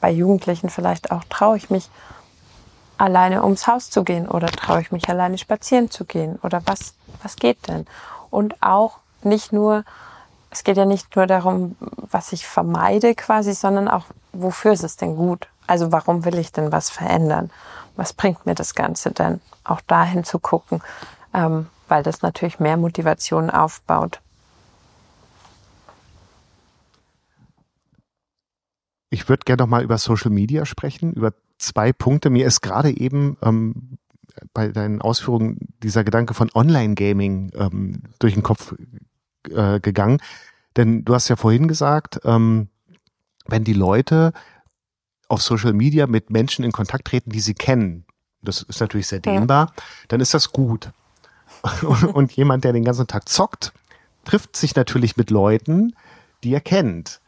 bei 0.00 0.10
Jugendlichen 0.10 0.68
vielleicht 0.68 1.10
auch 1.10 1.24
traue 1.30 1.56
ich 1.56 1.70
mich 1.70 1.88
alleine 3.04 3.44
ums 3.44 3.66
Haus 3.66 3.90
zu 3.90 4.04
gehen 4.04 4.28
oder 4.28 4.48
traue 4.48 4.80
ich 4.80 4.92
mich 4.92 5.08
alleine 5.08 5.38
spazieren 5.38 5.90
zu 5.90 6.04
gehen 6.04 6.38
oder 6.42 6.62
was, 6.66 6.94
was 7.22 7.36
geht 7.36 7.68
denn? 7.68 7.86
Und 8.30 8.62
auch 8.62 8.98
nicht 9.22 9.52
nur, 9.52 9.84
es 10.50 10.64
geht 10.64 10.76
ja 10.76 10.84
nicht 10.84 11.14
nur 11.14 11.26
darum, 11.26 11.76
was 11.80 12.32
ich 12.32 12.46
vermeide 12.46 13.14
quasi, 13.14 13.54
sondern 13.54 13.88
auch, 13.88 14.06
wofür 14.32 14.72
ist 14.72 14.84
es 14.84 14.96
denn 14.96 15.16
gut? 15.16 15.48
Also 15.66 15.92
warum 15.92 16.24
will 16.24 16.38
ich 16.38 16.52
denn 16.52 16.72
was 16.72 16.90
verändern? 16.90 17.50
Was 17.96 18.12
bringt 18.12 18.44
mir 18.44 18.54
das 18.54 18.74
Ganze 18.74 19.12
denn? 19.12 19.40
Auch 19.62 19.80
dahin 19.80 20.24
zu 20.24 20.38
gucken, 20.38 20.82
ähm, 21.32 21.68
weil 21.88 22.02
das 22.02 22.22
natürlich 22.22 22.58
mehr 22.58 22.76
Motivation 22.76 23.50
aufbaut. 23.50 24.20
ich 29.14 29.28
würde 29.28 29.44
gerne 29.44 29.62
noch 29.62 29.68
mal 29.68 29.82
über 29.82 29.96
Social 29.96 30.30
Media 30.30 30.66
sprechen, 30.66 31.12
über 31.12 31.32
zwei 31.66 31.92
Punkte. 31.92 32.30
Mir 32.30 32.46
ist 32.46 32.60
gerade 32.60 32.96
eben 32.96 33.36
ähm, 33.42 33.98
bei 34.52 34.68
deinen 34.68 35.00
Ausführungen 35.00 35.58
dieser 35.82 36.04
Gedanke 36.04 36.34
von 36.34 36.50
Online-Gaming 36.54 37.52
ähm, 37.54 38.02
durch 38.18 38.34
den 38.34 38.42
Kopf 38.42 38.74
äh, 39.50 39.80
gegangen. 39.80 40.20
Denn 40.76 41.04
du 41.04 41.14
hast 41.14 41.28
ja 41.28 41.36
vorhin 41.36 41.68
gesagt, 41.68 42.20
ähm, 42.24 42.68
wenn 43.46 43.64
die 43.64 43.74
Leute 43.74 44.32
auf 45.28 45.42
Social 45.42 45.72
Media 45.72 46.06
mit 46.06 46.30
Menschen 46.30 46.64
in 46.64 46.72
Kontakt 46.72 47.06
treten, 47.06 47.30
die 47.30 47.40
sie 47.40 47.54
kennen, 47.54 48.04
das 48.42 48.62
ist 48.62 48.80
natürlich 48.80 49.06
sehr 49.06 49.20
dehnbar, 49.20 49.72
ja. 49.76 49.82
dann 50.08 50.20
ist 50.20 50.34
das 50.34 50.52
gut. 50.52 50.90
und 52.12 52.32
jemand, 52.32 52.64
der 52.64 52.72
den 52.72 52.84
ganzen 52.84 53.06
Tag 53.06 53.28
zockt, 53.28 53.72
trifft 54.24 54.56
sich 54.56 54.74
natürlich 54.74 55.16
mit 55.16 55.30
Leuten, 55.30 55.94
die 56.42 56.52
er 56.52 56.60
kennt. 56.60 57.20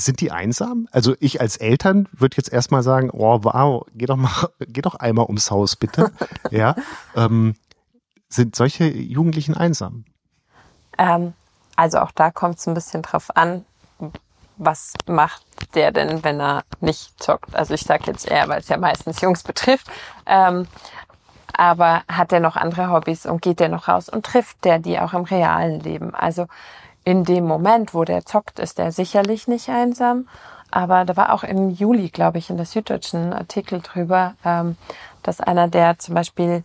Sind 0.00 0.20
die 0.20 0.30
einsam? 0.32 0.88
Also 0.92 1.14
ich 1.20 1.40
als 1.40 1.56
Eltern 1.56 2.08
würde 2.12 2.36
jetzt 2.36 2.52
erstmal 2.52 2.82
sagen, 2.82 3.10
oh 3.12 3.40
wow, 3.42 3.84
geh 3.94 4.06
doch 4.06 4.16
mal, 4.16 4.48
geh 4.60 4.80
doch 4.80 4.94
einmal 4.94 5.26
ums 5.26 5.50
Haus, 5.50 5.76
bitte. 5.76 6.12
ja. 6.50 6.74
Ähm, 7.14 7.54
sind 8.28 8.56
solche 8.56 8.84
Jugendlichen 8.84 9.56
einsam? 9.56 10.04
Ähm, 10.96 11.34
also 11.76 11.98
auch 11.98 12.12
da 12.12 12.30
kommt 12.30 12.58
es 12.58 12.66
ein 12.66 12.74
bisschen 12.74 13.02
drauf 13.02 13.36
an, 13.36 13.64
was 14.56 14.94
macht 15.06 15.42
der 15.74 15.90
denn, 15.92 16.22
wenn 16.22 16.40
er 16.40 16.64
nicht 16.80 17.22
zockt? 17.22 17.54
Also 17.54 17.74
ich 17.74 17.82
sage 17.82 18.04
jetzt 18.06 18.28
eher, 18.28 18.48
weil 18.48 18.60
es 18.60 18.68
ja 18.68 18.76
meistens 18.76 19.20
Jungs 19.20 19.42
betrifft. 19.42 19.90
Ähm, 20.26 20.66
aber 21.52 22.02
hat 22.08 22.32
er 22.32 22.40
noch 22.40 22.56
andere 22.56 22.90
Hobbys 22.90 23.26
und 23.26 23.42
geht 23.42 23.60
der 23.60 23.68
noch 23.68 23.88
raus 23.88 24.08
und 24.08 24.24
trifft 24.24 24.64
der 24.64 24.78
die 24.78 24.98
auch 24.98 25.12
im 25.12 25.24
realen 25.24 25.80
Leben? 25.80 26.14
Also 26.14 26.46
in 27.04 27.24
dem 27.24 27.46
Moment, 27.46 27.94
wo 27.94 28.04
der 28.04 28.24
zockt, 28.24 28.58
ist 28.58 28.78
er 28.78 28.92
sicherlich 28.92 29.48
nicht 29.48 29.68
einsam. 29.68 30.28
Aber 30.70 31.04
da 31.04 31.16
war 31.16 31.32
auch 31.32 31.42
im 31.42 31.70
Juli, 31.70 32.10
glaube 32.10 32.38
ich, 32.38 32.50
in 32.50 32.56
der 32.56 32.66
Süddeutschen 32.66 33.32
Artikel 33.32 33.80
drüber, 33.80 34.34
ähm, 34.44 34.76
dass 35.22 35.40
einer, 35.40 35.68
der 35.68 35.98
zum 35.98 36.14
Beispiel 36.14 36.62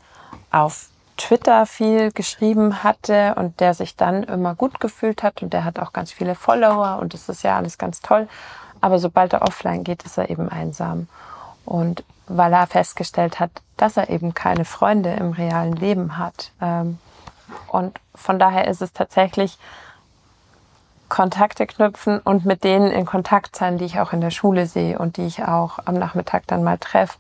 auf 0.52 0.90
Twitter 1.18 1.66
viel 1.66 2.12
geschrieben 2.12 2.84
hatte 2.84 3.36
und 3.36 3.60
der 3.60 3.74
sich 3.74 3.96
dann 3.96 4.24
immer 4.24 4.54
gut 4.54 4.80
gefühlt 4.80 5.24
hat 5.24 5.42
und 5.42 5.54
der 5.54 5.64
hat 5.64 5.80
auch 5.80 5.94
ganz 5.94 6.12
viele 6.12 6.36
Follower 6.36 7.00
und 7.02 7.14
das 7.14 7.30
ist 7.30 7.44
ja 7.44 7.56
alles 7.56 7.78
ganz 7.78 8.02
toll. 8.02 8.28
Aber 8.82 9.00
sobald 9.00 9.34
er 9.34 9.42
offline 9.42 9.84
geht, 9.84 10.04
ist 10.04 10.18
er 10.18 10.30
eben 10.30 10.50
einsam. 10.50 11.08
Und 11.66 12.04
weil 12.28 12.54
er 12.54 12.68
festgestellt 12.68 13.40
hat, 13.40 13.52
dass 13.78 13.98
er 13.98 14.10
eben 14.10 14.34
keine 14.34 14.66
Freunde 14.66 15.14
im 15.14 15.32
realen 15.32 15.76
Leben 15.76 16.18
hat. 16.18 16.52
Ähm, 16.62 17.00
und 17.68 18.00
von 18.14 18.40
daher 18.40 18.68
ist 18.68 18.82
es 18.82 18.94
tatsächlich 18.94 19.58
Kontakte 21.16 21.66
knüpfen 21.66 22.20
und 22.20 22.44
mit 22.44 22.66
denen 22.66 22.92
in 22.92 23.06
Kontakt 23.06 23.56
sein, 23.56 23.78
die 23.78 23.86
ich 23.86 24.02
auch 24.02 24.12
in 24.12 24.20
der 24.20 24.32
Schule 24.32 24.66
sehe 24.66 25.00
und 25.00 25.16
die 25.16 25.26
ich 25.26 25.44
auch 25.44 25.80
am 25.86 25.96
Nachmittag 25.96 26.46
dann 26.48 26.62
mal 26.62 26.78
treffe. 26.78 27.18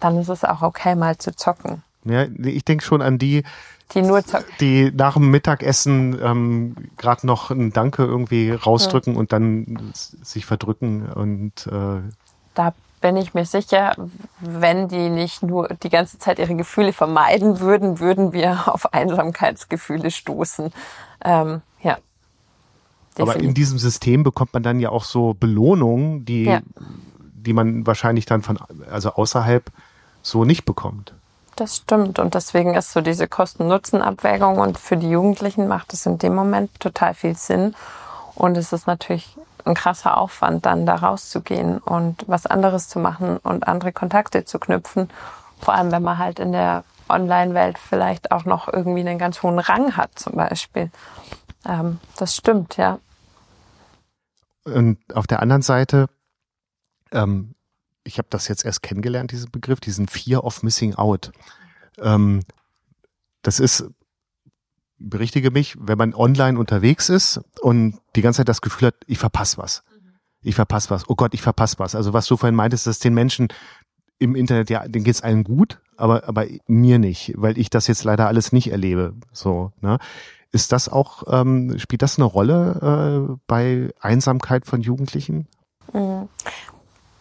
Dann 0.00 0.18
ist 0.18 0.28
es 0.28 0.42
auch 0.42 0.60
okay, 0.60 0.96
mal 0.96 1.16
zu 1.16 1.36
zocken. 1.36 1.84
Ja, 2.04 2.24
ich 2.24 2.64
denke 2.64 2.84
schon 2.84 3.00
an 3.00 3.16
die, 3.16 3.44
die 3.92 4.02
nur 4.02 4.24
die 4.58 4.90
nach 4.92 5.14
dem 5.14 5.30
Mittagessen 5.30 6.18
ähm, 6.20 6.74
gerade 6.96 7.24
noch 7.28 7.52
ein 7.52 7.72
Danke 7.72 8.02
irgendwie 8.02 8.50
rausdrücken 8.50 9.12
hm. 9.12 9.20
und 9.20 9.32
dann 9.32 9.92
sich 9.94 10.44
verdrücken 10.44 11.08
und 11.12 11.68
äh 11.68 12.00
da 12.54 12.74
bin 13.00 13.16
ich 13.16 13.34
mir 13.34 13.44
sicher, 13.44 13.94
wenn 14.40 14.88
die 14.88 15.10
nicht 15.10 15.44
nur 15.44 15.68
die 15.68 15.90
ganze 15.90 16.18
Zeit 16.18 16.40
ihre 16.40 16.56
Gefühle 16.56 16.92
vermeiden 16.92 17.60
würden, 17.60 18.00
würden 18.00 18.32
wir 18.32 18.64
auf 18.66 18.92
Einsamkeitsgefühle 18.92 20.10
stoßen. 20.10 20.72
Ähm. 21.24 21.62
Definitiv. 23.16 23.34
Aber 23.36 23.44
in 23.44 23.54
diesem 23.54 23.78
System 23.78 24.22
bekommt 24.22 24.54
man 24.54 24.62
dann 24.62 24.80
ja 24.80 24.90
auch 24.90 25.04
so 25.04 25.34
Belohnungen, 25.34 26.24
die, 26.24 26.44
ja. 26.44 26.60
die 27.34 27.52
man 27.52 27.86
wahrscheinlich 27.86 28.26
dann 28.26 28.42
von, 28.42 28.58
also 28.90 29.12
außerhalb 29.12 29.70
so 30.22 30.44
nicht 30.44 30.64
bekommt. 30.64 31.14
Das 31.56 31.76
stimmt. 31.76 32.18
Und 32.18 32.34
deswegen 32.34 32.74
ist 32.74 32.92
so 32.92 33.00
diese 33.00 33.28
Kosten-Nutzen-Abwägung 33.28 34.58
und 34.58 34.78
für 34.78 34.96
die 34.96 35.10
Jugendlichen 35.10 35.68
macht 35.68 35.92
es 35.92 36.06
in 36.06 36.18
dem 36.18 36.34
Moment 36.34 36.80
total 36.80 37.14
viel 37.14 37.36
Sinn. 37.36 37.74
Und 38.34 38.56
es 38.56 38.72
ist 38.72 38.88
natürlich 38.88 39.36
ein 39.64 39.74
krasser 39.74 40.18
Aufwand, 40.18 40.66
dann 40.66 40.84
da 40.84 40.96
rauszugehen 40.96 41.78
und 41.78 42.24
was 42.26 42.46
anderes 42.46 42.88
zu 42.88 42.98
machen 42.98 43.38
und 43.38 43.68
andere 43.68 43.92
Kontakte 43.92 44.44
zu 44.44 44.58
knüpfen. 44.58 45.08
Vor 45.60 45.74
allem, 45.74 45.92
wenn 45.92 46.02
man 46.02 46.18
halt 46.18 46.40
in 46.40 46.52
der 46.52 46.84
Online-Welt 47.08 47.78
vielleicht 47.78 48.32
auch 48.32 48.44
noch 48.44 48.66
irgendwie 48.66 49.00
einen 49.00 49.18
ganz 49.18 49.42
hohen 49.42 49.58
Rang 49.58 49.96
hat, 49.96 50.18
zum 50.18 50.34
Beispiel. 50.34 50.90
Ähm, 51.66 51.98
das 52.16 52.36
stimmt, 52.36 52.76
ja. 52.76 52.98
Und 54.64 54.98
auf 55.14 55.26
der 55.26 55.40
anderen 55.40 55.62
Seite, 55.62 56.08
ähm, 57.12 57.54
ich 58.02 58.18
habe 58.18 58.28
das 58.30 58.48
jetzt 58.48 58.64
erst 58.64 58.82
kennengelernt, 58.82 59.32
diesen 59.32 59.50
Begriff, 59.50 59.80
diesen 59.80 60.08
Fear 60.08 60.44
of 60.44 60.62
Missing 60.62 60.94
Out. 60.94 61.32
Ähm, 61.98 62.42
das 63.42 63.60
ist 63.60 63.84
berichtige 64.98 65.50
mich, 65.50 65.76
wenn 65.78 65.98
man 65.98 66.14
online 66.14 66.58
unterwegs 66.58 67.08
ist 67.08 67.40
und 67.60 67.98
die 68.16 68.22
ganze 68.22 68.38
Zeit 68.38 68.48
das 68.48 68.60
Gefühl 68.60 68.88
hat, 68.88 68.96
ich 69.06 69.18
verpasse 69.18 69.58
was. 69.58 69.82
Ich 70.42 70.54
verpasse 70.54 70.90
was. 70.90 71.08
Oh 71.08 71.14
Gott, 71.14 71.34
ich 71.34 71.42
verpasse 71.42 71.78
was. 71.78 71.94
Also 71.94 72.12
was 72.12 72.26
du 72.26 72.36
vorhin 72.36 72.54
meintest, 72.54 72.86
dass 72.86 72.98
den 72.98 73.14
Menschen 73.14 73.48
im 74.18 74.34
Internet, 74.34 74.70
ja, 74.70 74.86
denen 74.86 75.04
geht's 75.04 75.22
allen 75.22 75.44
gut, 75.44 75.80
aber, 75.96 76.28
aber 76.28 76.46
mir 76.66 76.98
nicht, 76.98 77.32
weil 77.36 77.58
ich 77.58 77.70
das 77.70 77.86
jetzt 77.86 78.04
leider 78.04 78.28
alles 78.28 78.52
nicht 78.52 78.70
erlebe. 78.70 79.14
So, 79.32 79.72
ne? 79.80 79.98
Ist 80.54 80.70
das 80.70 80.88
auch, 80.88 81.24
ähm, 81.26 81.76
spielt 81.80 82.00
das 82.02 82.16
eine 82.16 82.26
Rolle 82.26 83.26
äh, 83.28 83.36
bei 83.48 83.92
Einsamkeit 84.00 84.66
von 84.66 84.82
Jugendlichen? 84.82 85.48
Mhm. 85.92 86.28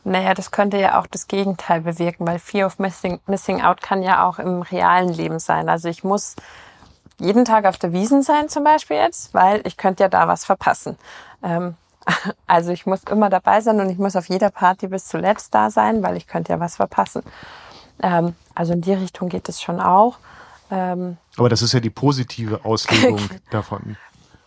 Naja, 0.03 0.35
das 0.35 0.51
könnte 0.51 0.77
ja 0.77 0.99
auch 0.99 1.07
das 1.07 1.27
Gegenteil 1.27 1.81
bewirken, 1.81 2.27
weil 2.27 2.37
Fear 2.37 2.67
of 2.67 2.77
Missing, 2.77 3.21
Missing 3.25 3.63
Out 3.63 3.81
kann 3.81 4.03
ja 4.03 4.29
auch 4.29 4.37
im 4.37 4.61
realen 4.61 5.09
Leben 5.09 5.39
sein. 5.39 5.67
Also 5.67 5.89
ich 5.89 6.03
muss 6.03 6.35
jeden 7.19 7.43
Tag 7.43 7.65
auf 7.65 7.79
der 7.79 7.91
Wiesen 7.91 8.21
sein 8.21 8.49
zum 8.49 8.63
Beispiel 8.63 8.97
jetzt, 8.97 9.33
weil 9.33 9.61
ich 9.65 9.77
könnte 9.77 10.03
ja 10.03 10.09
da 10.09 10.27
was 10.27 10.45
verpassen. 10.45 10.99
Ähm, 11.41 11.73
also 12.45 12.69
ich 12.69 12.85
muss 12.85 13.03
immer 13.05 13.31
dabei 13.31 13.61
sein 13.61 13.79
und 13.79 13.89
ich 13.89 13.97
muss 13.97 14.15
auf 14.15 14.29
jeder 14.29 14.51
Party 14.51 14.89
bis 14.89 15.07
zuletzt 15.07 15.55
da 15.55 15.71
sein, 15.71 16.03
weil 16.03 16.17
ich 16.17 16.27
könnte 16.27 16.53
ja 16.53 16.59
was 16.59 16.75
verpassen. 16.75 17.23
Ähm, 17.99 18.35
also 18.53 18.73
in 18.73 18.81
die 18.81 18.93
Richtung 18.93 19.27
geht 19.27 19.49
es 19.49 19.59
schon 19.59 19.81
auch. 19.81 20.19
Ähm, 20.73 21.17
Aber 21.37 21.49
das 21.49 21.61
ist 21.61 21.73
ja 21.73 21.79
die 21.79 21.89
positive 21.89 22.65
Auslegung 22.65 23.19
davon. 23.51 23.95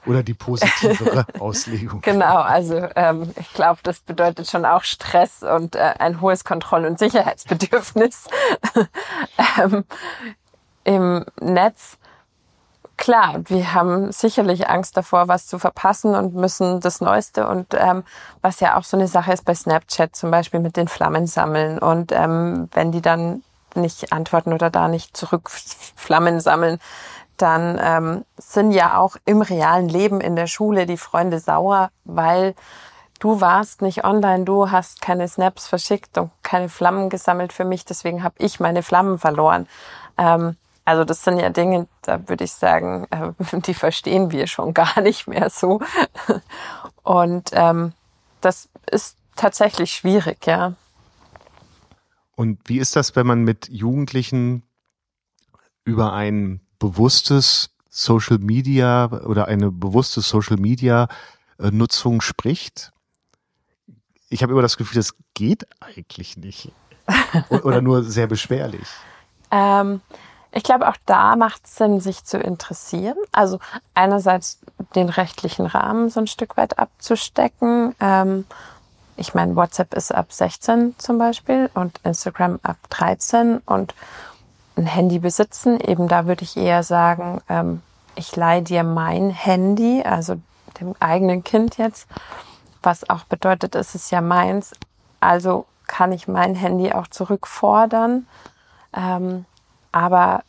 Oder 0.07 0.23
die 0.23 0.35
positivere 0.35 1.27
Auslegung. 1.41 2.01
Genau, 2.01 2.37
also 2.37 2.87
ähm, 2.95 3.33
ich 3.37 3.53
glaube, 3.55 3.81
das 3.83 4.01
bedeutet 4.01 4.49
schon 4.49 4.65
auch 4.65 4.85
Stress 4.85 5.43
und 5.43 5.75
äh, 5.75 5.95
ein 5.99 6.21
hohes 6.21 6.45
Kontroll- 6.45 6.87
und 6.87 6.99
Sicherheitsbedürfnis 6.99 8.27
ähm, 9.59 9.85
im 10.85 11.25
Netz 11.41 11.99
klar, 12.97 13.41
wir 13.47 13.75
haben 13.75 14.11
sicherlich 14.12 14.69
Angst 14.69 14.97
davor, 14.97 15.29
was 15.29 15.47
zu 15.47 15.59
verpassen 15.59 16.15
und 16.15 16.35
müssen 16.35 16.81
das 16.81 17.01
Neueste 17.01 17.47
und 17.47 17.75
ähm, 17.75 18.05
was 18.43 18.61
ja 18.61 18.77
auch 18.77 18.85
so 18.85 18.97
eine 18.97 19.09
Sache 19.09 19.33
ist 19.33 19.45
bei 19.45 19.55
Snapchat 19.55 20.17
zum 20.17 20.31
Beispiel 20.31 20.61
mit 20.61 20.77
den 20.77 20.89
Flammen 20.89 21.27
sammeln 21.27 21.79
und 21.79 22.12
ähm, 22.12 22.69
wenn 22.73 22.93
die 22.93 23.03
dann 23.03 23.43
nicht 23.77 24.12
antworten 24.12 24.53
oder 24.53 24.71
da 24.71 24.89
nicht 24.89 25.17
zurück 25.17 25.51
Flammen 25.51 26.41
sammeln, 26.41 26.79
dann 27.37 27.79
ähm, 27.83 28.25
sind 28.39 28.73
ja 28.73 28.99
auch 28.99 29.17
im 29.25 29.43
realen 29.43 29.89
Leben 29.89 30.21
in 30.21 30.37
der 30.37 30.47
Schule 30.47 30.87
die 30.87 30.97
Freunde 30.97 31.39
sauer, 31.39 31.91
weil 32.05 32.55
du 33.19 33.41
warst 33.41 33.83
nicht 33.83 34.05
online, 34.05 34.45
du 34.45 34.71
hast 34.71 35.03
keine 35.03 35.29
Snaps 35.29 35.67
verschickt 35.67 36.17
und 36.19 36.31
keine 36.43 36.69
Flammen 36.69 37.11
gesammelt 37.11 37.53
für 37.53 37.65
mich, 37.65 37.85
deswegen 37.85 38.23
habe 38.23 38.35
ich 38.39 38.61
meine 38.61 38.83
Flammen 38.83 39.19
verloren. 39.19 39.69
Ähm, 40.19 40.57
also 40.85 41.05
das 41.05 41.25
sind 41.25 41.39
ja 41.39 41.51
Dinge, 41.51 41.89
da 42.03 42.29
würde 42.29 42.45
ich 42.45 42.53
sagen, 42.53 43.07
äh, 43.11 43.33
die 43.61 43.75
verstehen 43.75 44.31
wir 44.31 44.47
schon 44.47 44.73
gar 44.73 45.01
nicht 45.01 45.27
mehr 45.27 45.51
so. 45.51 45.81
Und 47.03 47.51
ähm, 47.53 47.93
das 48.41 48.69
ist 48.91 49.17
tatsächlich 49.35 49.93
schwierig, 49.93 50.47
ja. 50.47 50.75
Und 52.37 52.61
wie 52.67 52.79
ist 52.79 52.94
das, 52.94 53.17
wenn 53.17 53.27
man 53.27 53.42
mit 53.42 53.69
Jugendlichen 53.69 54.63
über 55.85 56.13
ein 56.13 56.61
bewusstes 56.79 57.71
Social 57.88 58.38
Media 58.38 59.06
oder 59.25 59.48
eine 59.48 59.73
bewusste 59.73 60.21
Social 60.21 60.58
Media 60.58 61.08
äh, 61.58 61.71
Nutzung 61.71 62.21
spricht? 62.21 62.92
Ich 64.29 64.42
habe 64.42 64.52
immer 64.52 64.63
das 64.63 64.77
Gefühl, 64.77 64.96
das 64.96 65.15
geht 65.35 65.67
eigentlich 65.81 66.37
nicht. 66.37 66.73
oder 67.63 67.81
nur 67.81 68.04
sehr 68.04 68.29
beschwerlich. 68.29 68.87
Ähm, 69.52 70.00
ich 70.50 70.65
glaube, 70.65 70.88
auch 70.88 70.96
da 71.06 71.37
macht 71.37 71.67
es 71.67 71.77
Sinn, 71.77 72.00
sich 72.00 72.25
zu 72.25 72.37
interessieren. 72.37 73.17
Also 73.31 73.61
einerseits 73.94 74.58
den 74.96 75.08
rechtlichen 75.08 75.67
Rahmen 75.67 76.11
so 76.11 76.19
ein 76.19 76.27
Stück 76.27 76.56
weit 76.56 76.81
abzustecken. 76.81 77.94
Ähm, 78.00 78.44
ich 79.17 79.35
meine, 79.35 79.56
WhatsApp 79.56 79.94
ist 79.94 80.14
ab 80.14 80.33
16 80.33 80.94
zum 80.98 81.19
Beispiel 81.19 81.71
und 81.75 81.98
Instagram 82.04 82.60
ab 82.62 82.77
13 82.90 83.58
und 83.58 83.94
ein 84.77 84.87
Handy 84.87 85.19
besitzen. 85.19 85.81
Eben 85.81 86.08
da 86.08 86.27
würde 86.27 86.44
ich 86.44 86.56
eher 86.56 86.83
sagen, 86.83 87.40
ähm, 87.48 87.83
ich 88.14 88.35
leihe 88.37 88.62
dir 88.62 88.83
mein 88.83 89.31
Handy, 89.31 90.02
also 90.02 90.37
dem 90.81 90.94
eigenen 91.00 91.44
Kind 91.44 91.79
jetzt, 91.79 92.06
was 92.83 93.08
auch 93.08 93.25
bedeutet, 93.25 93.75
es 93.75 93.94
ist 93.94 94.10
ja 94.10 94.21
meins, 94.21 94.73
also 95.21 95.67
kann 95.87 96.12
ich 96.12 96.29
mein 96.29 96.54
Handy 96.54 96.92
auch 96.92 97.06
zurückfordern. 97.06 98.27
Ähm, 98.94 99.44
aber 99.92 100.42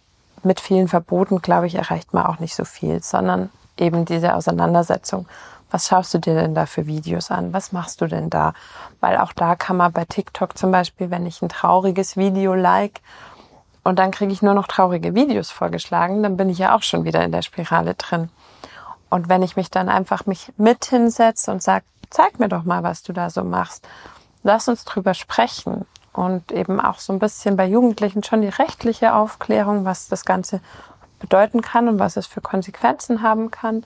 mit 0.43 0.59
vielen 0.59 0.87
Verboten, 0.87 1.41
glaube 1.41 1.67
ich, 1.67 1.75
erreicht 1.75 2.13
man 2.13 2.25
auch 2.25 2.39
nicht 2.39 2.55
so 2.55 2.65
viel, 2.65 3.01
sondern 3.01 3.49
eben 3.77 4.05
diese 4.05 4.35
Auseinandersetzung. 4.35 5.27
Was 5.69 5.87
schaust 5.87 6.13
du 6.13 6.19
dir 6.19 6.35
denn 6.35 6.55
da 6.55 6.65
für 6.65 6.87
Videos 6.87 7.29
an? 7.29 7.53
Was 7.53 7.71
machst 7.71 8.01
du 8.01 8.07
denn 8.07 8.29
da? 8.29 8.53
Weil 8.99 9.17
auch 9.17 9.33
da 9.33 9.55
kann 9.55 9.77
man 9.77 9.91
bei 9.91 10.05
TikTok 10.05 10.57
zum 10.57 10.71
Beispiel, 10.71 11.09
wenn 11.09 11.25
ich 11.25 11.41
ein 11.41 11.49
trauriges 11.49 12.15
Video 12.15 12.53
like 12.53 13.01
und 13.83 13.99
dann 13.99 14.11
kriege 14.11 14.31
ich 14.31 14.41
nur 14.41 14.53
noch 14.53 14.67
traurige 14.67 15.13
Videos 15.13 15.51
vorgeschlagen, 15.51 16.23
dann 16.23 16.37
bin 16.37 16.49
ich 16.49 16.57
ja 16.57 16.75
auch 16.75 16.83
schon 16.83 17.03
wieder 17.03 17.23
in 17.23 17.31
der 17.31 17.41
Spirale 17.41 17.95
drin. 17.95 18.29
Und 19.09 19.29
wenn 19.29 19.43
ich 19.43 19.55
mich 19.55 19.71
dann 19.71 19.89
einfach 19.89 20.25
mich 20.25 20.51
mit 20.57 20.85
hinsetze 20.85 21.51
und 21.51 21.63
sage, 21.63 21.85
zeig 22.09 22.39
mir 22.39 22.49
doch 22.49 22.63
mal, 22.63 22.83
was 22.83 23.03
du 23.03 23.13
da 23.13 23.29
so 23.29 23.43
machst, 23.43 23.87
lass 24.43 24.67
uns 24.67 24.85
drüber 24.85 25.13
sprechen 25.13 25.85
und 26.13 26.51
eben 26.51 26.79
auch 26.81 26.99
so 26.99 27.13
ein 27.13 27.19
bisschen 27.19 27.57
bei 27.57 27.65
Jugendlichen 27.65 28.23
schon 28.23 28.41
die 28.41 28.49
rechtliche 28.49 29.13
Aufklärung, 29.13 29.85
was 29.85 30.07
das 30.07 30.25
Ganze 30.25 30.61
bedeuten 31.19 31.61
kann 31.61 31.87
und 31.87 31.99
was 31.99 32.17
es 32.17 32.27
für 32.27 32.41
Konsequenzen 32.41 33.21
haben 33.21 33.51
kann. 33.51 33.85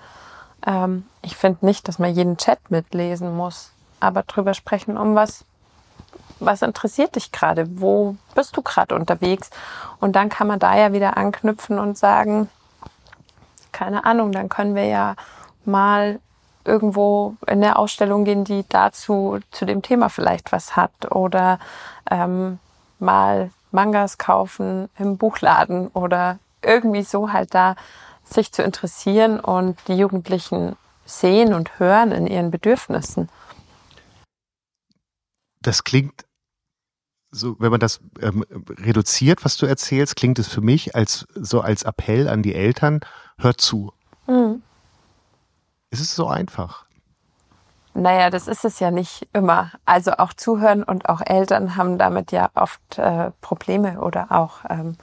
Ähm, 0.65 1.05
ich 1.21 1.35
finde 1.35 1.65
nicht, 1.65 1.87
dass 1.87 1.99
man 1.99 2.13
jeden 2.13 2.37
Chat 2.37 2.59
mitlesen 2.69 3.35
muss, 3.35 3.71
aber 3.99 4.23
drüber 4.23 4.53
sprechen, 4.53 4.97
um 4.97 5.15
was, 5.15 5.45
was 6.39 6.61
interessiert 6.61 7.15
dich 7.15 7.31
gerade? 7.31 7.81
Wo 7.81 8.15
bist 8.35 8.55
du 8.57 8.61
gerade 8.61 8.95
unterwegs? 8.95 9.49
Und 9.99 10.15
dann 10.15 10.29
kann 10.29 10.47
man 10.47 10.59
da 10.59 10.75
ja 10.77 10.93
wieder 10.93 11.17
anknüpfen 11.17 11.79
und 11.79 11.97
sagen, 11.97 12.49
keine 13.71 14.05
Ahnung, 14.05 14.31
dann 14.31 14.49
können 14.49 14.75
wir 14.75 14.85
ja 14.85 15.15
mal 15.65 16.19
irgendwo 16.65 17.35
in 17.47 17.63
eine 17.63 17.77
Ausstellung 17.77 18.25
gehen, 18.25 18.43
die 18.43 18.65
dazu 18.69 19.39
zu 19.51 19.65
dem 19.65 19.81
Thema 19.81 20.09
vielleicht 20.09 20.51
was 20.51 20.75
hat 20.75 20.91
oder 21.11 21.59
ähm, 22.09 22.59
mal 22.99 23.49
Mangas 23.71 24.17
kaufen 24.17 24.89
im 24.97 25.17
Buchladen 25.17 25.87
oder 25.87 26.37
irgendwie 26.61 27.03
so 27.03 27.31
halt 27.31 27.55
da 27.55 27.75
sich 28.33 28.51
zu 28.51 28.63
interessieren 28.63 29.39
und 29.39 29.77
die 29.87 29.95
Jugendlichen 29.95 30.75
sehen 31.05 31.53
und 31.53 31.79
hören 31.79 32.11
in 32.11 32.27
ihren 32.27 32.51
Bedürfnissen. 32.51 33.29
Das 35.61 35.83
klingt 35.83 36.25
so, 37.31 37.55
wenn 37.59 37.71
man 37.71 37.79
das 37.79 38.01
ähm, 38.19 38.45
reduziert, 38.69 39.45
was 39.45 39.55
du 39.57 39.65
erzählst, 39.65 40.15
klingt 40.15 40.37
es 40.37 40.47
für 40.47 40.61
mich 40.61 40.95
als 40.95 41.25
so 41.33 41.61
als 41.61 41.83
Appell 41.83 42.27
an 42.27 42.43
die 42.43 42.53
Eltern, 42.53 42.99
hört 43.37 43.61
zu. 43.61 43.93
Mhm. 44.27 44.61
Ist 45.91 46.01
es 46.01 46.13
so 46.13 46.27
einfach? 46.27 46.85
Naja, 47.93 48.29
das 48.29 48.47
ist 48.47 48.63
es 48.63 48.79
ja 48.79 48.91
nicht 48.91 49.27
immer. 49.33 49.71
Also 49.85 50.11
auch 50.13 50.33
Zuhören 50.33 50.83
und 50.83 51.09
auch 51.09 51.21
Eltern 51.21 51.75
haben 51.75 51.97
damit 51.97 52.31
ja 52.31 52.49
oft 52.53 52.97
äh, 52.97 53.31
Probleme 53.41 53.99
oder 53.99 54.31
auch 54.31 54.59
ähm, 54.69 54.97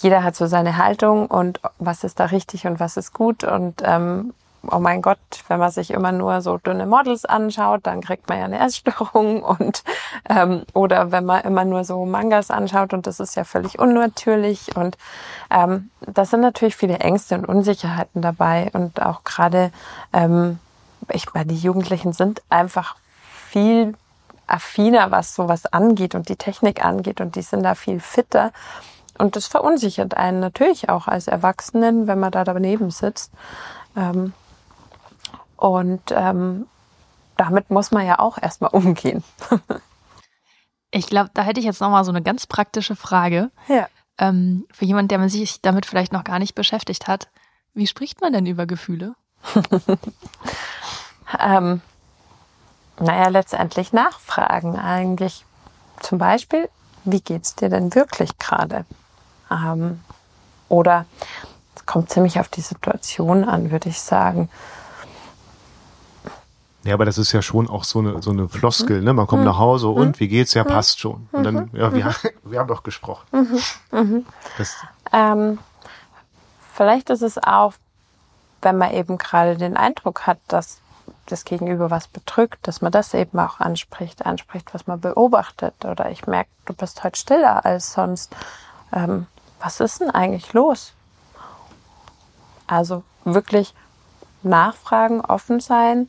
jeder 0.00 0.24
hat 0.24 0.36
so 0.36 0.46
seine 0.46 0.76
Haltung 0.76 1.26
und 1.26 1.60
was 1.78 2.04
ist 2.04 2.20
da 2.20 2.26
richtig 2.26 2.66
und 2.66 2.80
was 2.80 2.96
ist 2.96 3.12
gut. 3.12 3.44
Und 3.44 3.82
ähm, 3.84 4.32
oh 4.70 4.78
mein 4.78 5.02
Gott, 5.02 5.18
wenn 5.48 5.58
man 5.58 5.70
sich 5.70 5.90
immer 5.90 6.12
nur 6.12 6.40
so 6.40 6.58
dünne 6.58 6.86
Models 6.86 7.24
anschaut, 7.24 7.80
dann 7.84 8.00
kriegt 8.00 8.28
man 8.28 8.38
ja 8.38 8.44
eine 8.46 8.58
Essstörung. 8.58 9.42
Und 9.60 9.84
ähm, 10.28 10.64
oder 10.74 11.12
wenn 11.12 11.24
man 11.24 11.42
immer 11.42 11.64
nur 11.64 11.84
so 11.84 12.04
Mangas 12.04 12.50
anschaut 12.50 12.92
und 12.92 13.06
das 13.06 13.20
ist 13.20 13.36
ja 13.36 13.44
völlig 13.44 13.78
unnatürlich. 13.78 14.76
Und 14.76 14.98
ähm, 15.50 15.90
das 16.00 16.30
sind 16.30 16.40
natürlich 16.40 16.76
viele 16.76 16.98
Ängste 16.98 17.36
und 17.36 17.46
Unsicherheiten 17.46 18.22
dabei. 18.22 18.70
Und 18.72 19.00
auch 19.00 19.24
gerade 19.24 19.70
ähm, 20.12 20.58
ich 21.12 21.32
meine, 21.34 21.46
die 21.46 21.58
Jugendlichen 21.58 22.12
sind 22.12 22.42
einfach 22.48 22.96
viel 23.48 23.94
affiner, 24.46 25.10
was 25.10 25.34
sowas 25.34 25.66
angeht 25.66 26.14
und 26.14 26.28
die 26.28 26.36
Technik 26.36 26.84
angeht. 26.84 27.20
Und 27.20 27.36
die 27.36 27.42
sind 27.42 27.62
da 27.62 27.74
viel 27.74 28.00
fitter. 28.00 28.52
Und 29.18 29.36
das 29.36 29.46
verunsichert 29.46 30.16
einen 30.16 30.40
natürlich 30.40 30.88
auch 30.88 31.08
als 31.08 31.28
Erwachsenen, 31.28 32.06
wenn 32.06 32.18
man 32.18 32.32
da 32.32 32.44
daneben 32.44 32.90
sitzt. 32.90 33.32
Ähm, 33.96 34.32
und 35.56 36.02
ähm, 36.10 36.66
damit 37.36 37.70
muss 37.70 37.90
man 37.90 38.06
ja 38.06 38.18
auch 38.18 38.38
erstmal 38.38 38.70
umgehen. 38.74 39.22
ich 40.90 41.06
glaube, 41.06 41.30
da 41.34 41.42
hätte 41.42 41.60
ich 41.60 41.66
jetzt 41.66 41.80
nochmal 41.80 42.04
so 42.04 42.10
eine 42.10 42.22
ganz 42.22 42.46
praktische 42.46 42.96
Frage. 42.96 43.50
Ja. 43.68 43.88
Ähm, 44.18 44.66
für 44.72 44.84
jemanden, 44.84 45.08
der 45.08 45.28
sich 45.28 45.60
damit 45.60 45.86
vielleicht 45.86 46.12
noch 46.12 46.24
gar 46.24 46.38
nicht 46.38 46.54
beschäftigt 46.54 47.08
hat. 47.08 47.28
Wie 47.72 47.86
spricht 47.86 48.20
man 48.20 48.32
denn 48.32 48.46
über 48.46 48.66
Gefühle? 48.66 49.14
ähm, 51.38 51.80
naja, 52.98 53.28
letztendlich 53.28 53.92
nachfragen 53.92 54.78
eigentlich. 54.78 55.44
Zum 56.00 56.18
Beispiel, 56.18 56.68
wie 57.04 57.20
geht's 57.20 57.54
dir 57.54 57.68
denn 57.68 57.94
wirklich 57.94 58.38
gerade? 58.38 58.84
Ähm, 59.50 60.00
oder 60.68 61.06
es 61.74 61.86
kommt 61.86 62.10
ziemlich 62.10 62.38
auf 62.38 62.48
die 62.48 62.60
Situation 62.60 63.44
an, 63.44 63.70
würde 63.70 63.88
ich 63.88 64.00
sagen. 64.00 64.48
Ja, 66.82 66.94
aber 66.94 67.04
das 67.04 67.18
ist 67.18 67.32
ja 67.32 67.42
schon 67.42 67.68
auch 67.68 67.84
so 67.84 67.98
eine, 67.98 68.22
so 68.22 68.30
eine 68.30 68.48
Floskel, 68.48 69.02
ne? 69.02 69.12
Man 69.12 69.26
kommt 69.26 69.42
mhm. 69.42 69.48
nach 69.48 69.58
Hause 69.58 69.88
und 69.88 70.08
mhm. 70.08 70.20
wie 70.20 70.28
geht's? 70.28 70.54
Ja, 70.54 70.64
passt 70.64 70.98
schon. 71.00 71.28
Und 71.30 71.44
dann, 71.44 71.54
mhm. 71.54 71.70
ja, 71.74 71.92
wir, 71.92 72.06
mhm. 72.06 72.14
wir 72.50 72.58
haben 72.58 72.68
doch 72.68 72.82
gesprochen. 72.82 73.26
Mhm. 73.92 74.24
Ähm, 75.12 75.58
vielleicht 76.72 77.10
ist 77.10 77.22
es 77.22 77.36
auch, 77.36 77.74
wenn 78.62 78.78
man 78.78 78.92
eben 78.92 79.18
gerade 79.18 79.56
den 79.56 79.76
Eindruck 79.76 80.26
hat, 80.26 80.38
dass 80.48 80.80
das 81.26 81.44
Gegenüber 81.44 81.90
was 81.90 82.08
bedrückt, 82.08 82.66
dass 82.66 82.80
man 82.80 82.92
das 82.92 83.14
eben 83.14 83.38
auch 83.38 83.60
anspricht, 83.60 84.24
anspricht, 84.24 84.72
was 84.72 84.86
man 84.86 85.00
beobachtet. 85.00 85.84
Oder 85.84 86.10
ich 86.10 86.26
merke, 86.26 86.50
du 86.64 86.72
bist 86.72 87.04
heute 87.04 87.18
stiller 87.18 87.64
als 87.64 87.92
sonst. 87.92 88.34
Ähm, 88.92 89.26
was 89.60 89.80
ist 89.80 90.00
denn 90.00 90.10
eigentlich 90.10 90.52
los? 90.52 90.92
Also 92.66 93.02
wirklich 93.24 93.74
nachfragen, 94.42 95.20
offen 95.20 95.60
sein, 95.60 96.08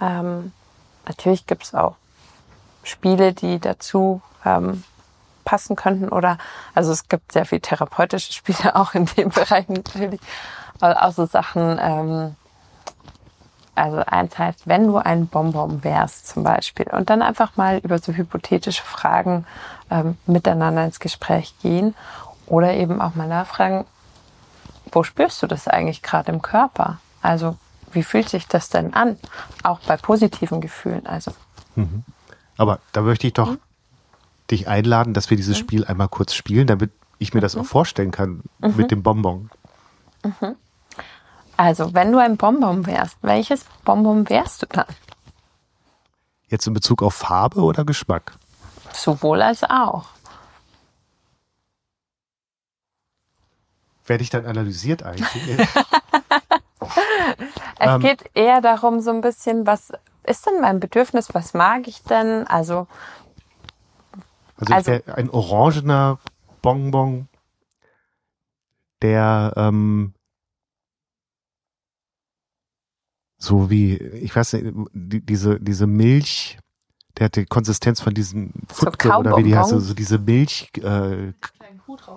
ähm, 0.00 0.52
natürlich 1.06 1.46
gibt 1.46 1.64
es 1.64 1.74
auch 1.74 1.94
Spiele, 2.82 3.32
die 3.32 3.60
dazu 3.60 4.20
ähm, 4.44 4.82
passen 5.44 5.76
könnten 5.76 6.08
oder 6.08 6.38
also 6.74 6.92
es 6.92 7.08
gibt 7.08 7.32
sehr 7.32 7.44
viel 7.44 7.60
therapeutische 7.60 8.32
Spiele 8.32 8.74
auch 8.74 8.94
in 8.94 9.06
dem 9.06 9.30
Bereich 9.30 9.68
natürlich. 9.68 10.20
Auch 10.80 11.12
so 11.12 11.26
Sachen, 11.26 11.78
ähm, 11.80 12.34
also 13.76 13.98
eins 13.98 14.36
heißt, 14.36 14.66
wenn 14.66 14.88
du 14.88 14.98
ein 14.98 15.28
Bonbon 15.28 15.84
wärst 15.84 16.26
zum 16.26 16.42
Beispiel 16.42 16.86
und 16.90 17.08
dann 17.08 17.22
einfach 17.22 17.56
mal 17.56 17.78
über 17.78 17.98
so 17.98 18.12
hypothetische 18.12 18.82
Fragen 18.82 19.46
ähm, 19.90 20.18
miteinander 20.26 20.84
ins 20.84 20.98
Gespräch 20.98 21.54
gehen 21.62 21.94
oder 22.52 22.74
eben 22.74 23.00
auch 23.00 23.14
mal 23.14 23.26
nachfragen, 23.26 23.86
wo 24.92 25.04
spürst 25.04 25.42
du 25.42 25.46
das 25.46 25.68
eigentlich 25.68 26.02
gerade 26.02 26.30
im 26.30 26.42
Körper? 26.42 26.98
Also 27.22 27.56
wie 27.92 28.02
fühlt 28.02 28.28
sich 28.28 28.46
das 28.46 28.68
denn 28.68 28.92
an? 28.92 29.18
Auch 29.62 29.80
bei 29.80 29.96
positiven 29.96 30.60
Gefühlen, 30.60 31.06
also. 31.06 31.32
Mhm. 31.76 32.04
Aber 32.58 32.78
da 32.92 33.00
möchte 33.00 33.26
ich 33.26 33.32
doch 33.32 33.52
mhm. 33.52 33.58
dich 34.50 34.68
einladen, 34.68 35.14
dass 35.14 35.30
wir 35.30 35.38
dieses 35.38 35.56
mhm. 35.56 35.60
Spiel 35.62 35.84
einmal 35.86 36.08
kurz 36.08 36.34
spielen, 36.34 36.66
damit 36.66 36.90
ich 37.18 37.32
mir 37.32 37.40
das 37.40 37.56
auch 37.56 37.62
mhm. 37.62 37.68
vorstellen 37.68 38.10
kann 38.10 38.42
mit 38.58 38.76
mhm. 38.76 38.88
dem 38.88 39.02
Bonbon. 39.02 39.50
Mhm. 40.22 40.56
Also, 41.56 41.94
wenn 41.94 42.12
du 42.12 42.18
ein 42.18 42.36
Bonbon 42.36 42.84
wärst, 42.84 43.16
welches 43.22 43.64
Bonbon 43.86 44.28
wärst 44.28 44.62
du 44.62 44.66
dann? 44.66 44.84
Jetzt 46.48 46.66
in 46.66 46.74
Bezug 46.74 47.02
auf 47.02 47.14
Farbe 47.14 47.62
oder 47.62 47.86
Geschmack? 47.86 48.34
Sowohl 48.92 49.40
als 49.40 49.64
auch. 49.64 50.04
Werde 54.06 54.22
ich 54.22 54.30
dann 54.30 54.46
analysiert 54.46 55.02
eigentlich? 55.02 55.58
es 57.78 57.90
ähm, 57.90 58.00
geht 58.00 58.30
eher 58.34 58.60
darum, 58.60 59.00
so 59.00 59.10
ein 59.10 59.20
bisschen, 59.20 59.66
was 59.66 59.92
ist 60.24 60.46
denn 60.46 60.60
mein 60.60 60.80
Bedürfnis? 60.80 61.34
Was 61.34 61.54
mag 61.54 61.86
ich 61.86 62.02
denn? 62.02 62.46
Also, 62.46 62.86
also, 64.58 64.74
also 64.74 65.12
ein 65.12 65.30
orangener 65.30 66.18
Bonbon, 66.60 67.28
der 69.02 69.52
ähm, 69.56 70.14
so 73.38 73.70
wie, 73.70 73.96
ich 73.96 74.34
weiß 74.34 74.52
nicht, 74.54 74.72
die, 74.92 75.20
diese, 75.20 75.58
diese 75.58 75.88
Milch, 75.88 76.58
der 77.22 77.26
hat 77.26 77.36
die 77.36 77.46
Konsistenz 77.46 78.00
von 78.00 78.14
diesem 78.14 78.50
Futke 78.66 79.16
oder 79.16 79.36
wie 79.36 79.44
die 79.44 79.56
heißt, 79.56 79.70
so 79.70 79.94
diese 79.94 80.18
Milch, 80.18 80.70
äh, 80.82 81.32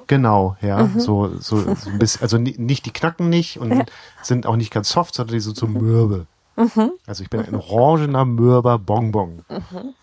Genau, 0.07 0.55
ja, 0.61 0.83
mhm. 0.83 0.99
so, 0.99 1.37
so, 1.39 1.57
so 1.75 1.89
ein 1.89 1.99
bisschen, 1.99 2.21
also 2.21 2.37
nicht 2.37 2.85
die 2.85 2.91
knacken 2.91 3.29
nicht 3.29 3.59
und 3.59 3.71
ja. 3.71 3.85
sind 4.23 4.47
auch 4.47 4.55
nicht 4.55 4.71
ganz 4.71 4.89
soft, 4.89 5.13
sondern 5.13 5.33
die 5.33 5.41
sind 5.41 5.57
so 5.57 5.67
mürbe. 5.67 6.27
Mhm. 6.55 6.91
Also 7.05 7.23
ich 7.23 7.29
bin 7.29 7.41
ein 7.41 7.55
orangener, 7.55 8.23
mürber 8.25 8.79
Bonbon. 8.79 9.43
Mhm. 9.49 9.93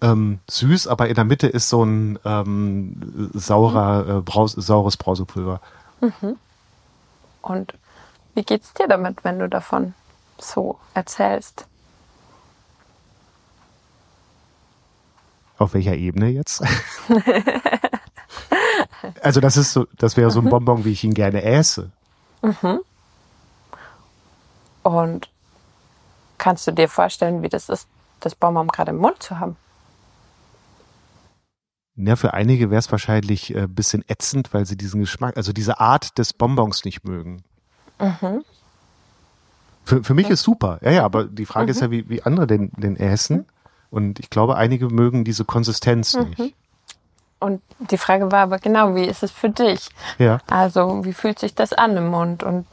Ähm, 0.00 0.38
süß, 0.48 0.86
aber 0.86 1.08
in 1.08 1.14
der 1.16 1.24
Mitte 1.24 1.48
ist 1.48 1.68
so 1.68 1.84
ein 1.84 2.18
ähm, 2.24 3.30
saurer, 3.34 4.18
äh, 4.18 4.20
Braus, 4.20 4.52
saures 4.52 4.96
Brausepulver. 4.96 5.60
Mhm. 6.00 6.36
Und 7.42 7.74
wie 8.34 8.42
geht's 8.42 8.72
dir 8.72 8.88
damit, 8.88 9.24
wenn 9.24 9.38
du 9.38 9.48
davon 9.48 9.94
so 10.38 10.78
erzählst? 10.94 11.66
Auf 15.58 15.74
welcher 15.74 15.94
Ebene 15.94 16.28
jetzt? 16.28 16.64
also 19.22 19.40
das 19.40 19.56
ist 19.56 19.72
so, 19.72 19.86
das 19.98 20.16
wäre 20.16 20.30
so 20.30 20.40
ein 20.40 20.48
Bonbon, 20.48 20.84
wie 20.84 20.92
ich 20.92 21.04
ihn 21.04 21.14
gerne 21.14 21.42
äße. 21.42 21.90
Mhm. 22.42 22.80
Und 24.82 25.28
kannst 26.38 26.66
du 26.66 26.72
dir 26.72 26.88
vorstellen, 26.88 27.42
wie 27.42 27.48
das 27.48 27.68
ist, 27.68 27.86
das 28.20 28.34
Bonbon 28.34 28.68
gerade 28.68 28.90
im 28.90 28.98
Mund 28.98 29.22
zu 29.22 29.38
haben? 29.38 29.56
Ja, 31.96 32.16
für 32.16 32.32
einige 32.32 32.70
wäre 32.70 32.78
es 32.78 32.90
wahrscheinlich 32.90 33.54
ein 33.54 33.64
äh, 33.64 33.68
bisschen 33.68 34.04
ätzend, 34.08 34.54
weil 34.54 34.64
sie 34.64 34.76
diesen 34.76 35.00
Geschmack, 35.00 35.36
also 35.36 35.52
diese 35.52 35.78
Art 35.78 36.18
des 36.18 36.32
Bonbons 36.32 36.84
nicht 36.84 37.04
mögen. 37.04 37.42
Mhm. 38.00 38.44
Für, 39.84 40.02
für 40.02 40.14
mich 40.14 40.30
ist 40.30 40.42
super. 40.42 40.78
Ja, 40.82 40.90
ja, 40.90 41.04
aber 41.04 41.24
die 41.24 41.46
Frage 41.46 41.66
mhm. 41.66 41.70
ist 41.70 41.80
ja, 41.80 41.90
wie, 41.90 42.08
wie 42.08 42.22
andere 42.22 42.46
den, 42.46 42.70
den 42.76 42.96
essen. 42.96 43.46
Und 43.90 44.20
ich 44.20 44.30
glaube, 44.30 44.56
einige 44.56 44.88
mögen 44.88 45.24
diese 45.24 45.44
Konsistenz 45.44 46.14
mhm. 46.14 46.34
nicht. 46.38 46.54
Und 47.40 47.60
die 47.90 47.98
Frage 47.98 48.30
war 48.30 48.40
aber 48.40 48.58
genau, 48.58 48.94
wie 48.94 49.04
ist 49.04 49.22
es 49.22 49.32
für 49.32 49.50
dich? 49.50 49.90
Ja. 50.18 50.38
Also, 50.48 51.04
wie 51.04 51.12
fühlt 51.12 51.40
sich 51.40 51.54
das 51.54 51.72
an 51.72 51.96
im 51.96 52.06
Mund? 52.06 52.44
Und 52.44 52.66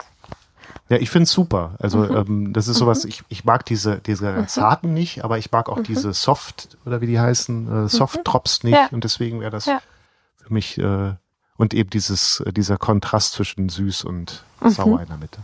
ja, 0.88 0.96
ich 0.96 1.10
finde 1.10 1.24
es 1.24 1.32
super. 1.32 1.76
Also 1.78 1.98
mhm. 1.98 2.16
ähm, 2.16 2.52
das 2.52 2.68
ist 2.68 2.78
sowas, 2.78 3.04
mhm. 3.04 3.10
ich, 3.10 3.22
ich 3.28 3.44
mag 3.44 3.64
diese, 3.64 3.98
diese 3.98 4.32
mhm. 4.32 4.48
zarten 4.48 4.92
nicht, 4.92 5.24
aber 5.24 5.38
ich 5.38 5.52
mag 5.52 5.68
auch 5.68 5.78
mhm. 5.78 5.84
diese 5.84 6.12
Soft, 6.12 6.76
oder 6.84 7.00
wie 7.00 7.06
die 7.06 7.20
heißen, 7.20 7.86
äh, 7.86 7.88
Soft-Drops 7.88 8.64
nicht. 8.64 8.74
Ja. 8.74 8.88
Und 8.90 9.04
deswegen 9.04 9.40
wäre 9.40 9.50
das 9.50 9.66
ja. 9.66 9.80
für 10.36 10.52
mich 10.52 10.78
äh, 10.78 11.14
und 11.60 11.74
eben 11.74 11.90
dieses, 11.90 12.40
äh, 12.40 12.52
dieser 12.52 12.78
Kontrast 12.78 13.34
zwischen 13.34 13.68
süß 13.68 14.04
und 14.04 14.44
mhm. 14.60 14.70
sauer 14.70 15.00
in 15.02 15.08
der 15.08 15.18
Mitte. 15.18 15.40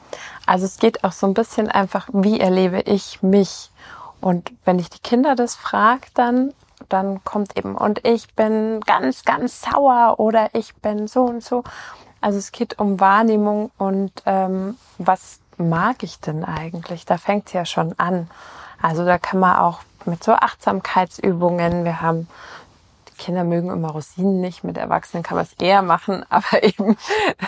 Also 0.46 0.64
es 0.64 0.78
geht 0.78 1.04
auch 1.04 1.12
so 1.12 1.26
ein 1.26 1.34
bisschen 1.34 1.68
einfach, 1.68 2.08
wie 2.12 2.40
erlebe 2.40 2.80
ich 2.80 3.22
mich? 3.22 3.70
Und 4.22 4.52
wenn 4.64 4.78
ich 4.78 4.88
die 4.88 4.98
Kinder 4.98 5.36
das 5.36 5.54
frage, 5.54 6.06
dann, 6.14 6.54
dann 6.88 7.22
kommt 7.24 7.56
eben, 7.58 7.76
und 7.76 8.06
ich 8.06 8.34
bin 8.34 8.80
ganz, 8.80 9.24
ganz 9.24 9.60
sauer 9.60 10.18
oder 10.18 10.48
ich 10.54 10.74
bin 10.76 11.06
so 11.06 11.24
und 11.24 11.44
so. 11.44 11.64
Also 12.26 12.40
es 12.40 12.50
geht 12.50 12.80
um 12.80 12.98
Wahrnehmung 12.98 13.70
und 13.78 14.10
ähm, 14.26 14.76
was 14.98 15.38
mag 15.58 16.02
ich 16.02 16.18
denn 16.18 16.44
eigentlich? 16.44 17.04
Da 17.04 17.18
fängt 17.18 17.46
es 17.46 17.52
ja 17.52 17.64
schon 17.64 17.96
an. 18.00 18.28
Also 18.82 19.04
da 19.04 19.16
kann 19.16 19.38
man 19.38 19.58
auch 19.58 19.82
mit 20.06 20.24
so 20.24 20.32
Achtsamkeitsübungen, 20.32 21.84
wir 21.84 22.00
haben 22.00 22.26
Kinder 23.16 23.44
mögen 23.44 23.70
immer 23.70 23.90
Rosinen 23.90 24.40
nicht, 24.40 24.64
mit 24.64 24.76
Erwachsenen 24.76 25.22
kann 25.22 25.36
man 25.36 25.44
es 25.44 25.52
eher 25.64 25.82
machen, 25.82 26.26
aber 26.28 26.64
eben 26.64 26.96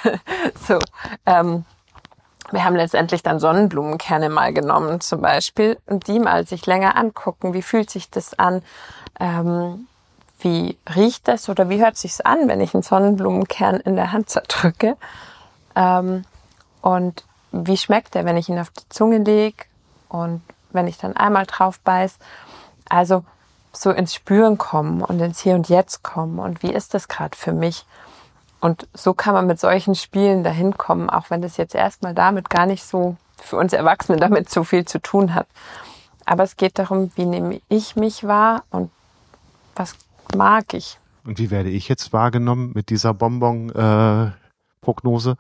so. 0.69 0.79
Ähm, 1.27 1.65
wir 2.53 2.63
haben 2.63 2.77
letztendlich 2.77 3.25
dann 3.25 3.41
Sonnenblumenkerne 3.41 4.29
mal 4.29 4.55
genommen 4.55 5.01
zum 5.01 5.23
Beispiel 5.23 5.77
und 5.87 6.07
die 6.07 6.21
mal 6.21 6.47
sich 6.47 6.67
länger 6.67 6.97
angucken. 6.97 7.53
Wie 7.53 7.63
fühlt 7.63 7.91
sich 7.91 8.11
das 8.11 8.39
an? 8.39 8.63
Ähm, 9.19 9.89
wie 10.41 10.79
riecht 10.95 11.29
das 11.29 11.49
oder 11.49 11.69
wie 11.69 11.81
hört 11.81 11.97
sich's 11.97 12.21
an, 12.21 12.49
wenn 12.49 12.61
ich 12.61 12.75
einen 12.75 12.83
Sonnenblumenkern 12.83 13.77
in 13.77 13.97
der 13.97 14.13
Hand 14.13 14.31
zerdrücke? 14.31 14.97
Ähm, 15.75 16.25
und 16.81 17.25
wie 17.51 17.77
schmeckt 17.77 18.15
der, 18.15 18.25
wenn 18.25 18.37
ich 18.37 18.49
ihn 18.49 18.59
auf 18.59 18.71
die 18.71 18.89
Zunge 18.89 19.19
lege 19.19 19.65
und 20.09 20.43
wenn 20.71 20.87
ich 20.87 20.99
dann 20.99 21.17
einmal 21.17 21.47
drauf 21.47 21.81
beiß? 21.81 22.19
Also 22.89 23.25
so 23.73 23.91
ins 23.91 24.15
Spüren 24.15 24.59
kommen 24.59 25.03
und 25.03 25.21
ins 25.21 25.41
Hier 25.41 25.55
und 25.55 25.69
Jetzt 25.69 26.03
kommen 26.03 26.39
und 26.39 26.63
wie 26.63 26.73
ist 26.73 26.95
das 26.95 27.09
gerade 27.09 27.37
für 27.37 27.53
mich? 27.53 27.85
Und 28.61 28.89
so 28.93 29.15
kann 29.15 29.35
man 29.35 29.47
mit 29.47 29.61
solchen 29.61 29.95
Spielen 29.95 30.43
dahin 30.43 30.77
kommen, 30.77 31.11
auch 31.11 31.31
wenn 31.31 31.43
das 31.43 31.57
jetzt 31.57 31.75
erstmal 31.75 32.15
damit 32.15 32.51
gar 32.51 32.67
nicht 32.67 32.85
so 32.85 33.17
für 33.37 33.57
uns 33.57 33.73
Erwachsene 33.73 34.19
damit 34.19 34.51
so 34.51 34.65
viel 34.65 34.85
zu 34.85 35.01
tun 35.01 35.35
hat. 35.35 35.47
Aber 36.25 36.43
es 36.43 36.57
geht 36.57 36.79
darum, 36.79 37.13
wie 37.15 37.25
nehme 37.25 37.61
ich 37.69 37.97
mich 37.97 38.27
wahr 38.27 38.65
und 38.71 38.91
was 39.77 39.97
mag 40.37 40.75
ich. 40.75 40.99
Und 41.25 41.39
wie 41.39 41.51
werde 41.51 41.71
ich 41.71 41.89
jetzt 41.89 42.13
wahrgenommen 42.13 42.73
mit 42.75 42.91
dieser 42.91 43.15
Bonbon-Prognose? 43.15 45.31
Äh, 45.31 45.37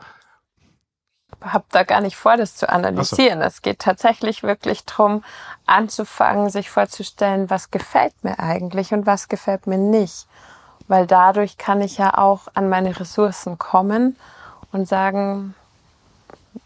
habe 1.44 1.64
da 1.70 1.84
gar 1.84 2.00
nicht 2.00 2.16
vor, 2.16 2.36
das 2.36 2.56
zu 2.56 2.68
analysieren. 2.68 3.40
So. 3.40 3.46
Es 3.46 3.62
geht 3.62 3.78
tatsächlich 3.78 4.42
wirklich 4.42 4.84
drum, 4.84 5.22
anzufangen, 5.66 6.50
sich 6.50 6.70
vorzustellen, 6.70 7.50
was 7.50 7.70
gefällt 7.70 8.12
mir 8.22 8.38
eigentlich 8.38 8.92
und 8.92 9.06
was 9.06 9.28
gefällt 9.28 9.66
mir 9.66 9.78
nicht. 9.78 10.26
Weil 10.88 11.06
dadurch 11.06 11.58
kann 11.58 11.80
ich 11.80 11.98
ja 11.98 12.16
auch 12.16 12.48
an 12.54 12.68
meine 12.68 12.98
Ressourcen 12.98 13.58
kommen 13.58 14.16
und 14.72 14.88
sagen, 14.88 15.54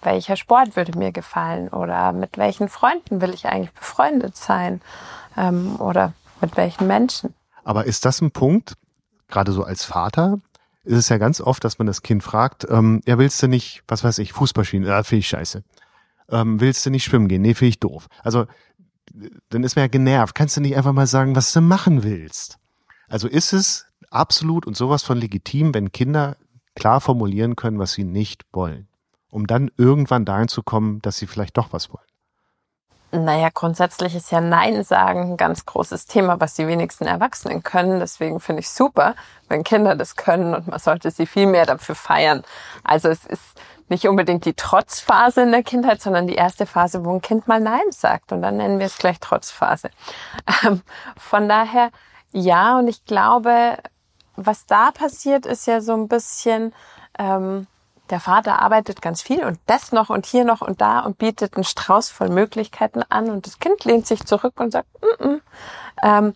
welcher 0.00 0.36
Sport 0.36 0.76
würde 0.76 0.96
mir 0.96 1.12
gefallen 1.12 1.68
oder 1.68 2.12
mit 2.12 2.38
welchen 2.38 2.68
Freunden 2.68 3.20
will 3.20 3.34
ich 3.34 3.46
eigentlich 3.46 3.72
befreundet 3.72 4.36
sein 4.36 4.80
ähm, 5.36 5.76
oder 5.80 6.12
mit 6.40 6.56
welchen 6.56 6.86
Menschen. 6.86 7.34
Aber 7.64 7.84
ist 7.86 8.04
das 8.04 8.20
ein 8.20 8.30
Punkt, 8.30 8.74
gerade 9.28 9.52
so 9.52 9.64
als 9.64 9.84
Vater, 9.84 10.40
ist 10.84 10.98
es 10.98 11.08
ja 11.08 11.18
ganz 11.18 11.40
oft, 11.40 11.62
dass 11.64 11.78
man 11.78 11.86
das 11.86 12.02
Kind 12.02 12.22
fragt, 12.22 12.66
ähm, 12.68 13.00
ja, 13.06 13.18
willst 13.18 13.42
du 13.42 13.46
nicht, 13.46 13.82
was 13.86 14.02
weiß 14.02 14.18
ich, 14.18 14.32
Fußball 14.32 14.64
spielen? 14.64 14.84
Ja, 14.84 15.02
finde 15.02 15.20
ich 15.20 15.28
scheiße. 15.28 15.62
Ähm, 16.28 16.60
willst 16.60 16.84
du 16.84 16.90
nicht 16.90 17.04
schwimmen 17.04 17.28
gehen? 17.28 17.42
Nee, 17.42 17.54
finde 17.54 17.68
ich 17.68 17.80
doof. 17.80 18.08
Also, 18.22 18.46
dann 19.50 19.64
ist 19.64 19.76
man 19.76 19.84
ja 19.84 19.88
genervt. 19.88 20.34
Kannst 20.34 20.56
du 20.56 20.60
nicht 20.60 20.76
einfach 20.76 20.92
mal 20.92 21.06
sagen, 21.06 21.36
was 21.36 21.52
du 21.52 21.60
machen 21.60 22.02
willst? 22.02 22.58
Also 23.08 23.28
ist 23.28 23.52
es 23.52 23.86
absolut 24.10 24.66
und 24.66 24.76
sowas 24.76 25.02
von 25.02 25.18
legitim, 25.18 25.74
wenn 25.74 25.92
Kinder 25.92 26.36
klar 26.74 27.00
formulieren 27.00 27.56
können, 27.56 27.78
was 27.78 27.92
sie 27.92 28.04
nicht 28.04 28.44
wollen, 28.52 28.88
um 29.28 29.46
dann 29.46 29.70
irgendwann 29.76 30.24
dahin 30.24 30.48
zu 30.48 30.62
kommen, 30.62 31.00
dass 31.02 31.18
sie 31.18 31.26
vielleicht 31.26 31.56
doch 31.58 31.72
was 31.72 31.92
wollen. 31.92 32.06
Naja, 33.14 33.50
grundsätzlich 33.52 34.14
ist 34.14 34.32
ja 34.32 34.40
Nein 34.40 34.84
sagen 34.84 35.32
ein 35.32 35.36
ganz 35.36 35.66
großes 35.66 36.06
Thema, 36.06 36.40
was 36.40 36.54
die 36.54 36.66
wenigsten 36.66 37.04
Erwachsenen 37.04 37.62
können. 37.62 38.00
Deswegen 38.00 38.40
finde 38.40 38.60
ich 38.60 38.70
super, 38.70 39.14
wenn 39.48 39.64
Kinder 39.64 39.94
das 39.94 40.16
können 40.16 40.54
und 40.54 40.68
man 40.68 40.78
sollte 40.78 41.10
sie 41.10 41.26
viel 41.26 41.46
mehr 41.46 41.66
dafür 41.66 41.94
feiern. 41.94 42.42
Also 42.82 43.10
es 43.10 43.26
ist 43.26 43.60
nicht 43.90 44.08
unbedingt 44.08 44.46
die 44.46 44.54
Trotzphase 44.54 45.42
in 45.42 45.52
der 45.52 45.62
Kindheit, 45.62 46.00
sondern 46.00 46.26
die 46.26 46.36
erste 46.36 46.64
Phase, 46.64 47.04
wo 47.04 47.12
ein 47.12 47.20
Kind 47.20 47.46
mal 47.46 47.60
Nein 47.60 47.90
sagt. 47.90 48.32
Und 48.32 48.40
dann 48.40 48.56
nennen 48.56 48.78
wir 48.78 48.86
es 48.86 48.96
gleich 48.96 49.20
Trotzphase. 49.20 49.90
Ähm, 50.64 50.80
von 51.18 51.50
daher, 51.50 51.90
ja, 52.32 52.78
und 52.78 52.88
ich 52.88 53.04
glaube, 53.04 53.76
was 54.36 54.64
da 54.64 54.90
passiert, 54.90 55.44
ist 55.44 55.66
ja 55.66 55.82
so 55.82 55.92
ein 55.92 56.08
bisschen, 56.08 56.72
ähm, 57.18 57.66
der 58.12 58.20
Vater 58.20 58.60
arbeitet 58.60 59.00
ganz 59.00 59.22
viel 59.22 59.42
und 59.42 59.58
das 59.64 59.90
noch 59.90 60.10
und 60.10 60.26
hier 60.26 60.44
noch 60.44 60.60
und 60.60 60.82
da 60.82 61.00
und 61.00 61.16
bietet 61.16 61.56
einen 61.56 61.64
Strauß 61.64 62.10
voll 62.10 62.28
Möglichkeiten 62.28 63.02
an 63.08 63.30
und 63.30 63.46
das 63.46 63.58
Kind 63.58 63.84
lehnt 63.86 64.06
sich 64.06 64.26
zurück 64.26 64.60
und 64.60 64.70
sagt, 64.70 64.88
mm 65.00 65.24
-mm. 65.24 65.40
Ähm, 66.02 66.34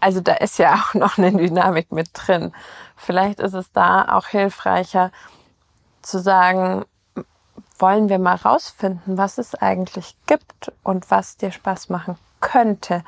also 0.00 0.20
da 0.20 0.34
ist 0.34 0.58
ja 0.58 0.74
auch 0.90 0.92
noch 0.92 1.16
eine 1.16 1.32
Dynamik 1.32 1.92
mit 1.92 2.10
drin. 2.12 2.52
Vielleicht 2.94 3.40
ist 3.40 3.54
es 3.54 3.72
da 3.72 4.14
auch 4.14 4.26
hilfreicher 4.26 5.10
zu 6.02 6.18
sagen, 6.18 6.84
wollen 7.78 8.10
wir 8.10 8.18
mal 8.18 8.36
rausfinden, 8.36 9.16
was 9.16 9.38
es 9.38 9.54
eigentlich 9.54 10.16
gibt 10.26 10.72
und 10.82 11.10
was 11.10 11.38
dir 11.38 11.52
Spaß 11.52 11.88
machen 11.88 12.18
könnte 12.40 13.02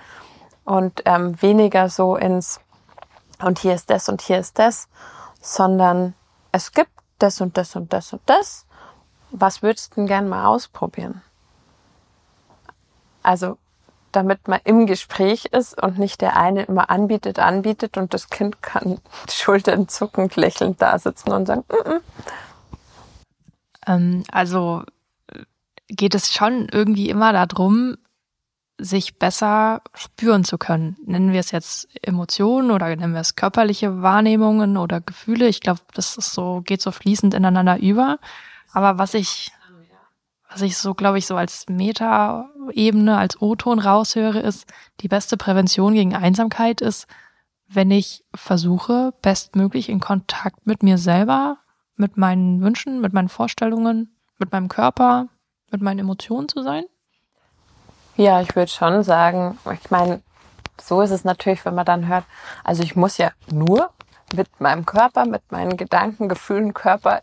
und 0.64 1.02
ähm, 1.04 1.40
weniger 1.42 1.90
so 1.90 2.16
ins 2.16 2.60
und 3.42 3.58
hier 3.58 3.74
ist 3.74 3.90
das 3.90 4.08
und 4.08 4.22
hier 4.22 4.38
ist 4.38 4.58
das, 4.58 4.88
sondern 5.42 6.14
es 6.50 6.72
gibt 6.72 6.95
das 7.18 7.40
und 7.40 7.56
das 7.56 7.76
und 7.76 7.92
das 7.92 8.12
und 8.12 8.22
das. 8.26 8.66
Was 9.30 9.62
würdest 9.62 9.92
du 9.92 9.94
denn 9.96 10.06
gern 10.06 10.28
mal 10.28 10.46
ausprobieren? 10.46 11.22
Also, 13.22 13.58
damit 14.12 14.48
man 14.48 14.60
im 14.64 14.86
Gespräch 14.86 15.46
ist 15.46 15.80
und 15.82 15.98
nicht 15.98 16.20
der 16.20 16.36
eine 16.36 16.62
immer 16.62 16.90
anbietet, 16.90 17.38
anbietet 17.38 17.96
und 17.98 18.14
das 18.14 18.30
Kind 18.30 18.62
kann 18.62 19.00
Schultern 19.30 19.88
zuckend 19.88 20.36
lächelnd 20.36 20.80
da 20.80 20.98
sitzen 20.98 21.32
und 21.32 21.46
sagen, 21.46 21.64
mm 21.68 21.88
-mm. 21.88 22.00
Ähm, 23.86 24.24
also 24.30 24.82
geht 25.88 26.14
es 26.14 26.32
schon 26.32 26.68
irgendwie 26.70 27.08
immer 27.08 27.32
darum, 27.32 27.96
sich 28.78 29.18
besser 29.18 29.82
spüren 29.94 30.44
zu 30.44 30.58
können. 30.58 30.96
Nennen 31.04 31.32
wir 31.32 31.40
es 31.40 31.50
jetzt 31.50 31.88
Emotionen 32.02 32.70
oder 32.70 32.94
nennen 32.94 33.14
wir 33.14 33.20
es 33.20 33.36
körperliche 33.36 34.02
Wahrnehmungen 34.02 34.76
oder 34.76 35.00
Gefühle. 35.00 35.48
Ich 35.48 35.60
glaube, 35.60 35.80
das 35.94 36.16
ist 36.16 36.32
so, 36.32 36.62
geht 36.62 36.82
so 36.82 36.90
fließend 36.90 37.34
ineinander 37.34 37.78
über. 37.78 38.18
Aber 38.72 38.98
was 38.98 39.14
ich, 39.14 39.52
was 40.50 40.60
ich 40.60 40.76
so, 40.76 40.94
glaube 40.94 41.18
ich, 41.18 41.26
so 41.26 41.36
als 41.36 41.66
Meta-Ebene, 41.68 43.16
als 43.16 43.40
O-Ton 43.40 43.78
raushöre, 43.78 44.40
ist, 44.40 44.66
die 45.00 45.08
beste 45.08 45.36
Prävention 45.36 45.94
gegen 45.94 46.14
Einsamkeit 46.14 46.80
ist, 46.80 47.06
wenn 47.68 47.90
ich 47.90 48.24
versuche, 48.34 49.14
bestmöglich 49.22 49.88
in 49.88 50.00
Kontakt 50.00 50.66
mit 50.66 50.82
mir 50.82 50.98
selber, 50.98 51.58
mit 51.96 52.16
meinen 52.16 52.60
Wünschen, 52.60 53.00
mit 53.00 53.14
meinen 53.14 53.30
Vorstellungen, 53.30 54.14
mit 54.38 54.52
meinem 54.52 54.68
Körper, 54.68 55.28
mit 55.70 55.80
meinen 55.80 56.00
Emotionen 56.00 56.48
zu 56.48 56.62
sein 56.62 56.84
ja, 58.16 58.40
ich 58.40 58.54
würde 58.56 58.70
schon 58.70 59.02
sagen, 59.02 59.58
ich 59.72 59.90
meine, 59.90 60.22
so 60.80 61.00
ist 61.00 61.10
es 61.10 61.24
natürlich, 61.24 61.64
wenn 61.64 61.74
man 61.74 61.86
dann 61.86 62.08
hört, 62.08 62.24
also 62.64 62.82
ich 62.82 62.96
muss 62.96 63.18
ja 63.18 63.30
nur 63.50 63.90
mit 64.34 64.60
meinem 64.60 64.84
Körper, 64.86 65.26
mit 65.26 65.42
meinen 65.50 65.76
Gedanken, 65.76 66.28
Gefühlen, 66.28 66.74
Körper 66.74 67.22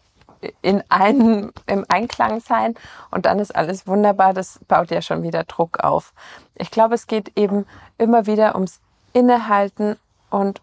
in 0.62 0.84
einem, 0.90 1.52
im 1.68 1.86
Einklang 1.88 2.42
sein 2.42 2.76
und 3.12 3.26
dann 3.26 3.40
ist 3.40 3.56
alles 3.56 3.88
wunderbar. 3.88 4.34
Das 4.34 4.60
baut 4.68 4.92
ja 4.92 5.02
schon 5.02 5.24
wieder 5.24 5.44
Druck 5.44 5.80
auf. 5.80 6.14
Ich 6.56 6.72
glaube, 6.72 6.96
es 6.96 7.08
geht 7.08 7.38
eben 7.38 7.66
immer 7.98 8.26
wieder 8.26 8.56
ums 8.56 8.80
Innehalten 9.14 9.98
und 10.30 10.62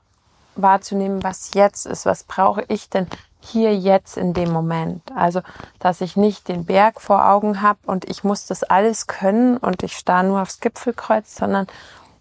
wahrzunehmen, 0.57 1.23
was 1.23 1.53
jetzt 1.55 1.87
ist. 1.87 2.07
Was 2.07 2.25
brauche 2.25 2.65
ich 2.69 2.91
denn 2.91 3.07
hier 3.41 3.77
jetzt 3.77 4.17
in 4.17 4.33
dem 4.35 4.53
Moment? 4.53 5.03
Also, 5.15 5.41
dass 5.79 6.01
ich 6.01 6.17
nicht 6.17 6.49
den 6.49 6.65
Berg 6.65 7.01
vor 7.01 7.27
Augen 7.27 7.63
habe 7.63 7.79
und 7.87 8.09
ich 8.09 8.25
muss 8.25 8.47
das 8.47 8.63
alles 8.63 9.07
können 9.07 9.57
und 9.57 9.83
ich 9.83 9.97
starre 9.97 10.25
nur 10.25 10.43
aufs 10.43 10.61
Gipfelkreuz, 10.61 11.35
sondern 11.35 11.67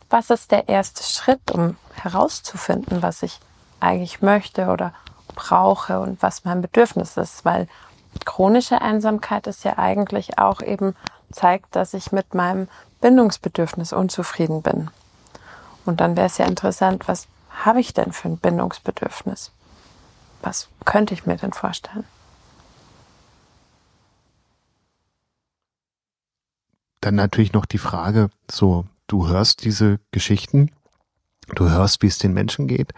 was 0.09 0.30
ist 0.30 0.51
der 0.51 0.70
erste 0.70 1.03
Schritt, 1.03 1.51
um 1.51 1.78
herauszufinden, 1.93 3.01
was 3.01 3.24
ich 3.24 3.39
eigentlich 3.80 4.22
möchte 4.22 4.67
oder 4.67 4.93
brauche 5.36 5.99
und 5.99 6.22
was 6.22 6.45
mein 6.45 6.61
Bedürfnis 6.61 7.17
ist, 7.17 7.45
weil 7.45 7.67
chronische 8.26 8.82
Einsamkeit 8.82 9.47
ist 9.47 9.63
ja 9.63 9.78
eigentlich 9.78 10.39
auch 10.39 10.61
eben 10.61 10.95
zeigt, 11.32 11.76
dass 11.76 11.93
ich 11.93 12.11
mit 12.11 12.34
meinem 12.34 12.67
Bindungsbedürfnis 13.01 13.93
unzufrieden 13.93 14.61
bin. 14.61 14.89
Und 15.86 16.01
dann 16.01 16.15
wäre 16.17 16.28
es 16.28 16.38
ja 16.38 16.45
interessant, 16.45 17.07
was 17.07 17.28
habe 17.63 17.80
ich 17.80 17.93
denn 17.93 18.11
für 18.11 18.30
ein 18.30 18.38
Bindungsbedürfnis? 18.38 19.51
Was 20.42 20.70
könnte 20.86 21.14
ich 21.14 21.26
mir 21.26 21.38
denn 21.38 21.54
vorstellen? 21.54 22.06
Dann 27.02 27.16
natürlich 27.16 27.54
noch 27.54 27.66
die 27.66 27.78
Frage, 27.78 28.30
so, 28.50 28.86
du 29.08 29.28
hörst 29.28 29.64
diese 29.64 30.00
Geschichten, 30.12 30.72
du 31.56 31.70
hörst, 31.70 32.02
wie 32.02 32.08
es 32.08 32.18
den 32.18 32.34
Menschen 32.34 32.68
geht. 32.68 32.94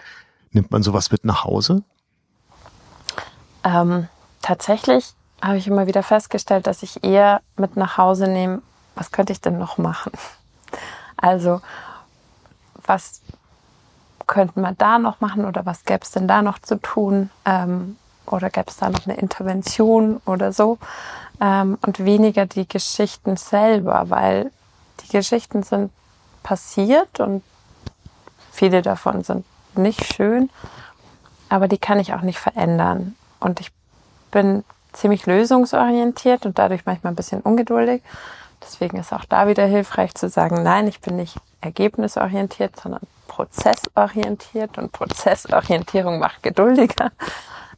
Nimmt 0.52 0.72
man 0.72 0.84
sowas 0.84 1.12
mit 1.12 1.24
nach 1.24 1.44
Hause? 1.44 1.84
Ähm, 3.64 4.08
tatsächlich 4.42 5.14
habe 5.42 5.58
ich 5.58 5.68
immer 5.68 5.88
wieder 5.88 6.04
festgestellt, 6.04 6.68
dass 6.68 6.84
ich 6.84 7.04
eher 7.04 7.42
mit 7.58 7.78
nach 7.78 7.98
Hause 7.98 8.28
nehme, 8.28 8.62
was 8.96 9.12
könnte 9.12 9.34
ich 9.34 9.42
denn 9.42 9.58
noch 9.58 9.78
machen? 9.78 10.12
Also, 11.18 11.62
was 12.86 13.22
könnte 14.32 14.62
man 14.62 14.78
da 14.78 14.98
noch 14.98 15.20
machen 15.20 15.44
oder 15.44 15.66
was 15.66 15.84
gäbe 15.84 16.04
es 16.04 16.12
denn 16.12 16.26
da 16.26 16.42
noch 16.42 16.58
zu 16.58 16.78
tun? 16.78 17.30
Ähm, 17.44 17.98
oder 18.26 18.50
gäbe 18.50 18.68
es 18.70 18.78
da 18.78 18.90
noch 18.90 19.06
eine 19.06 19.18
Intervention 19.18 20.22
oder 20.26 20.54
so? 20.54 20.78
Ähm, 21.42 21.78
und 21.86 22.06
weniger 22.06 22.46
die 22.46 22.66
Geschichten 22.66 23.36
selber, 23.36 24.06
weil 24.08 24.50
die 25.02 25.10
Geschichten 25.10 25.64
sind 25.64 25.92
passiert 26.44 27.20
und 27.20 27.44
viele 28.54 28.82
davon 28.82 29.22
sind 29.24 29.46
nicht 29.76 30.14
schön, 30.14 30.50
aber 31.50 31.68
die 31.68 31.78
kann 31.78 32.00
ich 32.00 32.14
auch 32.14 32.22
nicht 32.22 32.40
verändern. 32.40 33.16
Und 33.42 33.60
ich 33.60 33.72
bin 34.32 34.64
ziemlich 34.94 35.26
lösungsorientiert 35.26 36.46
und 36.46 36.58
dadurch 36.58 36.86
manchmal 36.86 37.12
ein 37.12 37.18
bisschen 37.18 37.42
ungeduldig. 37.42 38.02
Deswegen 38.62 38.98
ist 38.98 39.14
auch 39.14 39.26
da 39.26 39.48
wieder 39.48 39.66
hilfreich 39.66 40.14
zu 40.16 40.30
sagen, 40.30 40.64
nein, 40.64 40.88
ich 40.88 41.02
bin 41.02 41.16
nicht 41.16 41.38
ergebnisorientiert, 41.62 42.80
sondern 42.80 43.02
prozessorientiert 43.28 44.78
und 44.78 44.92
Prozessorientierung 44.92 46.20
macht 46.20 46.44
geduldiger. 46.44 47.12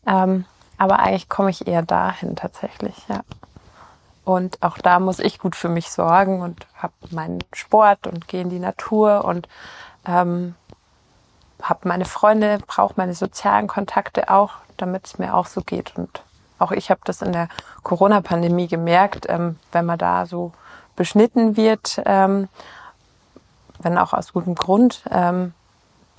Ähm, 0.05 0.45
aber 0.77 0.99
eigentlich 0.99 1.29
komme 1.29 1.49
ich 1.49 1.67
eher 1.67 1.83
dahin 1.83 2.35
tatsächlich, 2.35 2.95
ja. 3.07 3.21
Und 4.25 4.61
auch 4.61 4.77
da 4.77 4.99
muss 4.99 5.19
ich 5.19 5.39
gut 5.39 5.55
für 5.55 5.69
mich 5.69 5.91
sorgen 5.91 6.41
und 6.41 6.65
habe 6.75 6.93
meinen 7.11 7.39
Sport 7.53 8.07
und 8.07 8.27
gehe 8.27 8.41
in 8.41 8.49
die 8.49 8.59
Natur 8.59 9.25
und 9.25 9.49
ähm, 10.05 10.55
habe 11.61 11.87
meine 11.87 12.05
Freunde, 12.05 12.59
brauche 12.65 12.93
meine 12.97 13.13
sozialen 13.13 13.67
Kontakte 13.67 14.29
auch, 14.29 14.53
damit 14.77 15.05
es 15.05 15.19
mir 15.19 15.35
auch 15.35 15.45
so 15.45 15.61
geht. 15.61 15.93
Und 15.97 16.23
auch 16.57 16.71
ich 16.71 16.89
habe 16.89 17.01
das 17.03 17.21
in 17.21 17.33
der 17.33 17.49
Corona-Pandemie 17.83 18.67
gemerkt, 18.67 19.25
ähm, 19.29 19.59
wenn 19.71 19.85
man 19.85 19.97
da 19.97 20.25
so 20.25 20.53
beschnitten 20.95 21.57
wird, 21.57 22.01
ähm, 22.05 22.47
wenn 23.79 23.97
auch 23.97 24.13
aus 24.13 24.33
gutem 24.33 24.55
Grund, 24.55 25.03
ähm, 25.09 25.53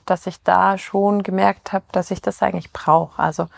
dass 0.07 0.27
ich 0.27 0.43
da 0.43 0.77
schon 0.79 1.23
gemerkt 1.23 1.73
habe, 1.73 1.85
dass 1.93 2.11
ich 2.11 2.21
das 2.21 2.43
eigentlich 2.43 2.73
brauche. 2.73 3.23
Also 3.23 3.49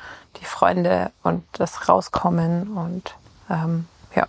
die 0.40 0.44
Freunde 0.44 1.10
und 1.22 1.44
das 1.52 1.88
Rauskommen 1.88 2.76
und 2.76 3.14
ähm, 3.50 3.86
ja. 4.14 4.26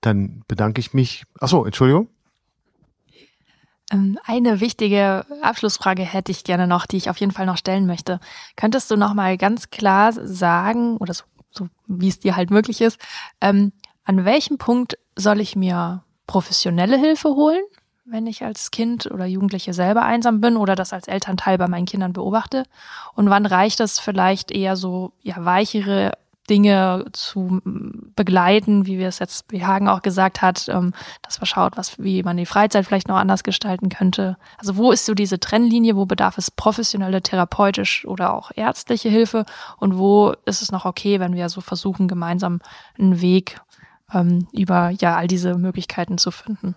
Dann 0.00 0.42
bedanke 0.48 0.80
ich 0.80 0.92
mich. 0.92 1.24
Achso, 1.40 1.64
Entschuldigung. 1.64 2.08
Ähm, 3.92 4.18
eine 4.24 4.60
wichtige 4.60 5.26
Abschlussfrage 5.42 6.02
hätte 6.02 6.32
ich 6.32 6.44
gerne 6.44 6.66
noch, 6.66 6.86
die 6.86 6.96
ich 6.96 7.10
auf 7.10 7.18
jeden 7.18 7.32
Fall 7.32 7.46
noch 7.46 7.58
stellen 7.58 7.86
möchte. 7.86 8.18
Könntest 8.56 8.90
du 8.90 8.96
noch 8.96 9.14
mal 9.14 9.36
ganz 9.36 9.70
klar 9.70 10.12
sagen, 10.12 10.96
oder 10.96 11.14
so, 11.14 11.24
so 11.50 11.68
wie 11.86 12.08
es 12.08 12.18
dir 12.18 12.34
halt 12.36 12.50
möglich 12.50 12.80
ist, 12.80 12.98
ähm, 13.40 13.72
an 14.04 14.24
welchem 14.24 14.58
Punkt 14.58 14.98
soll 15.16 15.40
ich 15.40 15.56
mir 15.56 16.02
professionelle 16.26 16.96
Hilfe 16.98 17.30
holen, 17.30 17.62
wenn 18.04 18.26
ich 18.26 18.44
als 18.44 18.70
Kind 18.70 19.10
oder 19.10 19.24
Jugendliche 19.24 19.72
selber 19.72 20.02
einsam 20.02 20.40
bin 20.40 20.56
oder 20.56 20.74
das 20.74 20.92
als 20.92 21.08
Elternteil 21.08 21.56
bei 21.58 21.68
meinen 21.68 21.86
Kindern 21.86 22.12
beobachte? 22.12 22.64
Und 23.14 23.30
wann 23.30 23.46
reicht 23.46 23.80
es 23.80 23.98
vielleicht 23.98 24.50
eher 24.50 24.76
so 24.76 25.12
ja 25.22 25.44
weichere 25.44 26.12
Dinge 26.50 27.06
zu 27.12 27.62
begleiten, 27.64 28.86
wie 28.86 28.98
wir 28.98 29.08
es 29.08 29.18
jetzt, 29.18 29.46
wie 29.48 29.64
Hagen 29.64 29.88
auch 29.88 30.02
gesagt 30.02 30.42
hat, 30.42 30.68
ähm, 30.68 30.92
dass 31.22 31.40
man 31.40 31.46
schaut, 31.46 31.76
was, 31.76 31.98
wie 31.98 32.22
man 32.22 32.36
die 32.36 32.46
Freizeit 32.46 32.84
vielleicht 32.84 33.08
noch 33.08 33.16
anders 33.16 33.44
gestalten 33.44 33.88
könnte. 33.88 34.36
Also 34.58 34.76
wo 34.76 34.92
ist 34.92 35.06
so 35.06 35.14
diese 35.14 35.40
Trennlinie, 35.40 35.96
wo 35.96 36.04
bedarf 36.04 36.36
es 36.36 36.50
professionelle, 36.50 37.22
therapeutisch 37.22 38.04
oder 38.06 38.34
auch 38.34 38.50
ärztliche 38.54 39.08
Hilfe 39.08 39.46
und 39.78 39.96
wo 39.96 40.34
ist 40.44 40.60
es 40.60 40.70
noch 40.70 40.84
okay, 40.84 41.18
wenn 41.18 41.34
wir 41.34 41.48
so 41.48 41.62
versuchen, 41.62 42.08
gemeinsam 42.08 42.60
einen 42.98 43.22
Weg 43.22 43.60
ähm, 44.14 44.48
über 44.52 44.90
ja 44.90 45.16
all 45.16 45.26
diese 45.26 45.54
Möglichkeiten 45.54 46.18
zu 46.18 46.30
finden? 46.30 46.74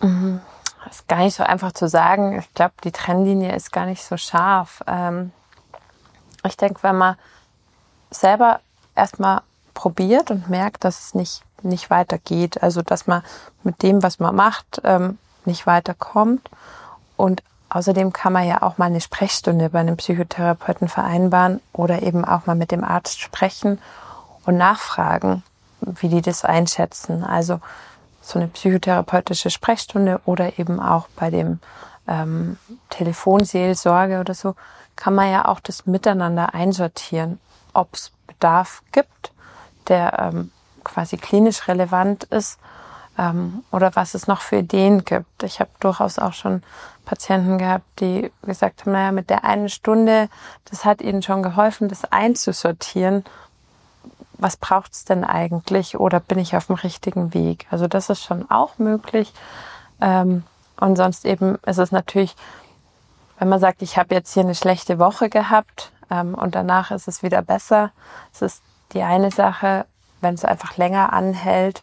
Mhm. 0.00 0.40
Das 0.84 0.96
ist 0.96 1.08
gar 1.08 1.18
nicht 1.18 1.34
so 1.34 1.44
einfach 1.44 1.72
zu 1.72 1.88
sagen. 1.88 2.38
Ich 2.38 2.52
glaube, 2.54 2.74
die 2.84 2.92
Trennlinie 2.92 3.54
ist 3.54 3.72
gar 3.72 3.86
nicht 3.86 4.04
so 4.04 4.16
scharf. 4.16 4.82
Ähm, 4.86 5.32
ich 6.44 6.56
denke, 6.56 6.82
wenn 6.82 6.96
man 6.96 7.16
selber 8.10 8.60
erstmal 8.94 9.42
probiert 9.74 10.30
und 10.30 10.50
merkt, 10.50 10.84
dass 10.84 11.00
es 11.00 11.14
nicht, 11.14 11.42
nicht 11.62 11.88
weitergeht. 11.88 12.62
Also, 12.62 12.82
dass 12.82 13.06
man 13.06 13.22
mit 13.62 13.82
dem, 13.82 14.02
was 14.02 14.18
man 14.18 14.34
macht, 14.34 14.80
ähm, 14.84 15.18
nicht 15.44 15.66
weiterkommt. 15.66 16.50
Und 17.16 17.42
außerdem 17.68 18.12
kann 18.12 18.32
man 18.32 18.46
ja 18.46 18.62
auch 18.62 18.78
mal 18.78 18.86
eine 18.86 19.00
Sprechstunde 19.00 19.70
bei 19.70 19.80
einem 19.80 19.96
Psychotherapeuten 19.96 20.88
vereinbaren 20.88 21.60
oder 21.72 22.02
eben 22.02 22.24
auch 22.24 22.46
mal 22.46 22.56
mit 22.56 22.70
dem 22.70 22.84
Arzt 22.84 23.20
sprechen 23.20 23.78
und 24.44 24.56
nachfragen, 24.56 25.42
wie 25.80 26.08
die 26.08 26.22
das 26.22 26.44
einschätzen. 26.44 27.24
Also, 27.24 27.60
so 28.20 28.38
eine 28.38 28.48
psychotherapeutische 28.48 29.50
Sprechstunde 29.50 30.20
oder 30.24 30.58
eben 30.58 30.78
auch 30.78 31.08
bei 31.16 31.30
dem 31.30 31.58
ähm, 32.06 32.56
Telefonseelsorge 32.90 34.20
oder 34.20 34.34
so, 34.34 34.54
kann 34.94 35.14
man 35.14 35.30
ja 35.30 35.46
auch 35.46 35.58
das 35.58 35.86
Miteinander 35.86 36.54
einsortieren 36.54 37.40
ob 37.72 37.94
es 37.94 38.12
Bedarf 38.26 38.82
gibt, 38.92 39.32
der 39.88 40.18
ähm, 40.18 40.50
quasi 40.84 41.16
klinisch 41.16 41.68
relevant 41.68 42.24
ist 42.24 42.58
ähm, 43.18 43.64
oder 43.70 43.94
was 43.94 44.14
es 44.14 44.26
noch 44.26 44.40
für 44.40 44.56
Ideen 44.56 45.04
gibt. 45.04 45.42
Ich 45.42 45.60
habe 45.60 45.70
durchaus 45.80 46.18
auch 46.18 46.32
schon 46.32 46.62
Patienten 47.04 47.58
gehabt, 47.58 47.84
die 48.00 48.30
gesagt 48.42 48.82
haben, 48.82 48.92
naja, 48.92 49.12
mit 49.12 49.30
der 49.30 49.44
einen 49.44 49.68
Stunde, 49.68 50.28
das 50.66 50.84
hat 50.84 51.02
ihnen 51.02 51.22
schon 51.22 51.42
geholfen, 51.42 51.88
das 51.88 52.04
einzusortieren. 52.04 53.24
Was 54.42 54.56
braucht 54.56 54.92
es 54.92 55.04
denn 55.04 55.24
eigentlich 55.24 56.00
oder 56.00 56.18
bin 56.18 56.38
ich 56.38 56.56
auf 56.56 56.66
dem 56.66 56.76
richtigen 56.76 57.32
Weg? 57.32 57.66
Also 57.70 57.86
das 57.86 58.10
ist 58.10 58.24
schon 58.24 58.50
auch 58.50 58.78
möglich. 58.78 59.32
Ähm, 60.00 60.42
und 60.80 60.96
sonst 60.96 61.24
eben 61.24 61.56
ist 61.64 61.78
es 61.78 61.92
natürlich, 61.92 62.34
wenn 63.38 63.48
man 63.48 63.60
sagt, 63.60 63.82
ich 63.82 63.98
habe 63.98 64.14
jetzt 64.14 64.34
hier 64.34 64.42
eine 64.42 64.56
schlechte 64.56 64.98
Woche 64.98 65.28
gehabt, 65.28 65.92
ähm, 66.10 66.34
und 66.34 66.54
danach 66.54 66.90
ist 66.90 67.06
es 67.06 67.22
wieder 67.22 67.40
besser. 67.42 67.90
Es 68.34 68.42
ist 68.42 68.62
die 68.92 69.02
eine 69.02 69.30
Sache, 69.30 69.86
wenn 70.20 70.34
es 70.34 70.44
einfach 70.44 70.76
länger 70.76 71.12
anhält 71.12 71.82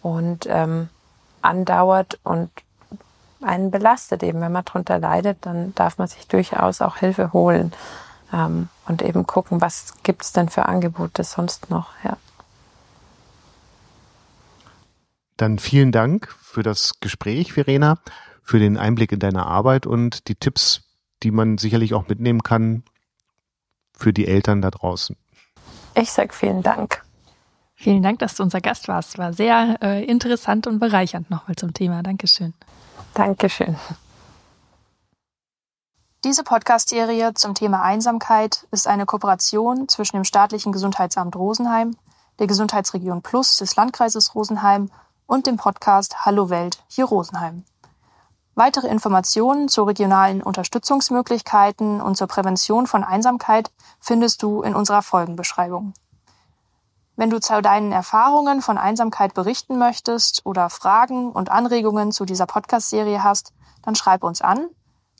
und 0.00 0.46
ähm, 0.48 0.88
andauert 1.42 2.18
und 2.22 2.50
einen 3.42 3.70
belastet 3.70 4.22
eben. 4.22 4.40
Wenn 4.40 4.52
man 4.52 4.64
darunter 4.64 4.98
leidet, 4.98 5.38
dann 5.42 5.74
darf 5.74 5.98
man 5.98 6.08
sich 6.08 6.28
durchaus 6.28 6.80
auch 6.80 6.96
Hilfe 6.96 7.32
holen 7.32 7.72
ähm, 8.32 8.68
und 8.86 9.02
eben 9.02 9.26
gucken, 9.26 9.60
was 9.60 9.94
gibt 10.02 10.22
es 10.22 10.32
denn 10.32 10.48
für 10.48 10.66
Angebote 10.66 11.24
sonst 11.24 11.70
noch. 11.70 11.90
Ja. 12.04 12.16
Dann 15.36 15.58
vielen 15.58 15.92
Dank 15.92 16.34
für 16.40 16.62
das 16.62 17.00
Gespräch, 17.00 17.52
Verena, 17.52 17.98
für 18.42 18.58
den 18.58 18.76
Einblick 18.76 19.12
in 19.12 19.20
deine 19.20 19.46
Arbeit 19.46 19.86
und 19.86 20.28
die 20.28 20.34
Tipps, 20.34 20.82
die 21.22 21.30
man 21.30 21.58
sicherlich 21.58 21.94
auch 21.94 22.08
mitnehmen 22.08 22.42
kann, 22.42 22.82
für 23.92 24.12
die 24.12 24.26
Eltern 24.26 24.62
da 24.62 24.70
draußen. 24.70 25.16
Ich 25.94 26.12
sage 26.12 26.32
vielen 26.32 26.62
Dank. 26.62 27.02
Vielen 27.74 28.02
Dank, 28.02 28.18
dass 28.18 28.34
du 28.34 28.42
unser 28.42 28.60
Gast 28.60 28.88
warst. 28.88 29.18
War 29.18 29.32
sehr 29.32 29.78
äh, 29.80 30.04
interessant 30.04 30.66
und 30.66 30.80
bereichernd 30.80 31.30
nochmal 31.30 31.54
zum 31.56 31.72
Thema. 31.72 32.02
Dankeschön. 32.02 32.54
Dankeschön. 33.14 33.76
Diese 36.24 36.42
Podcast-Serie 36.42 37.34
zum 37.34 37.54
Thema 37.54 37.82
Einsamkeit 37.82 38.66
ist 38.72 38.88
eine 38.88 39.06
Kooperation 39.06 39.88
zwischen 39.88 40.16
dem 40.16 40.24
staatlichen 40.24 40.72
Gesundheitsamt 40.72 41.36
Rosenheim, 41.36 41.96
der 42.40 42.48
Gesundheitsregion 42.48 43.22
Plus 43.22 43.56
des 43.56 43.76
Landkreises 43.76 44.34
Rosenheim 44.34 44.90
und 45.28 45.46
dem 45.46 45.56
Podcast 45.56 46.26
Hallo 46.26 46.50
Welt 46.50 46.82
hier 46.88 47.04
Rosenheim. 47.04 47.64
Weitere 48.56 48.88
Informationen 48.88 49.68
zu 49.68 49.84
regionalen 49.84 50.42
Unterstützungsmöglichkeiten 50.42 52.00
und 52.00 52.16
zur 52.16 52.26
Prävention 52.26 52.88
von 52.88 53.04
Einsamkeit 53.04 53.70
findest 54.00 54.42
du 54.42 54.62
in 54.62 54.74
unserer 54.74 55.02
Folgenbeschreibung. 55.02 55.94
Wenn 57.14 57.30
du 57.30 57.38
zu 57.38 57.62
deinen 57.62 57.92
Erfahrungen 57.92 58.60
von 58.60 58.76
Einsamkeit 58.76 59.34
berichten 59.34 59.78
möchtest 59.78 60.44
oder 60.44 60.68
Fragen 60.68 61.30
und 61.30 61.48
Anregungen 61.48 62.10
zu 62.10 62.24
dieser 62.24 62.46
Podcast-Serie 62.46 63.22
hast, 63.22 63.52
dann 63.82 63.94
schreib 63.94 64.24
uns 64.24 64.42
an 64.42 64.68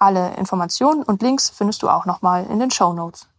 Alle 0.00 0.34
Informationen 0.34 1.04
und 1.04 1.22
Links 1.22 1.48
findest 1.48 1.84
du 1.84 1.88
auch 1.88 2.06
nochmal 2.06 2.44
in 2.46 2.58
den 2.58 2.72
Show 2.72 2.92
Notes. 2.92 3.29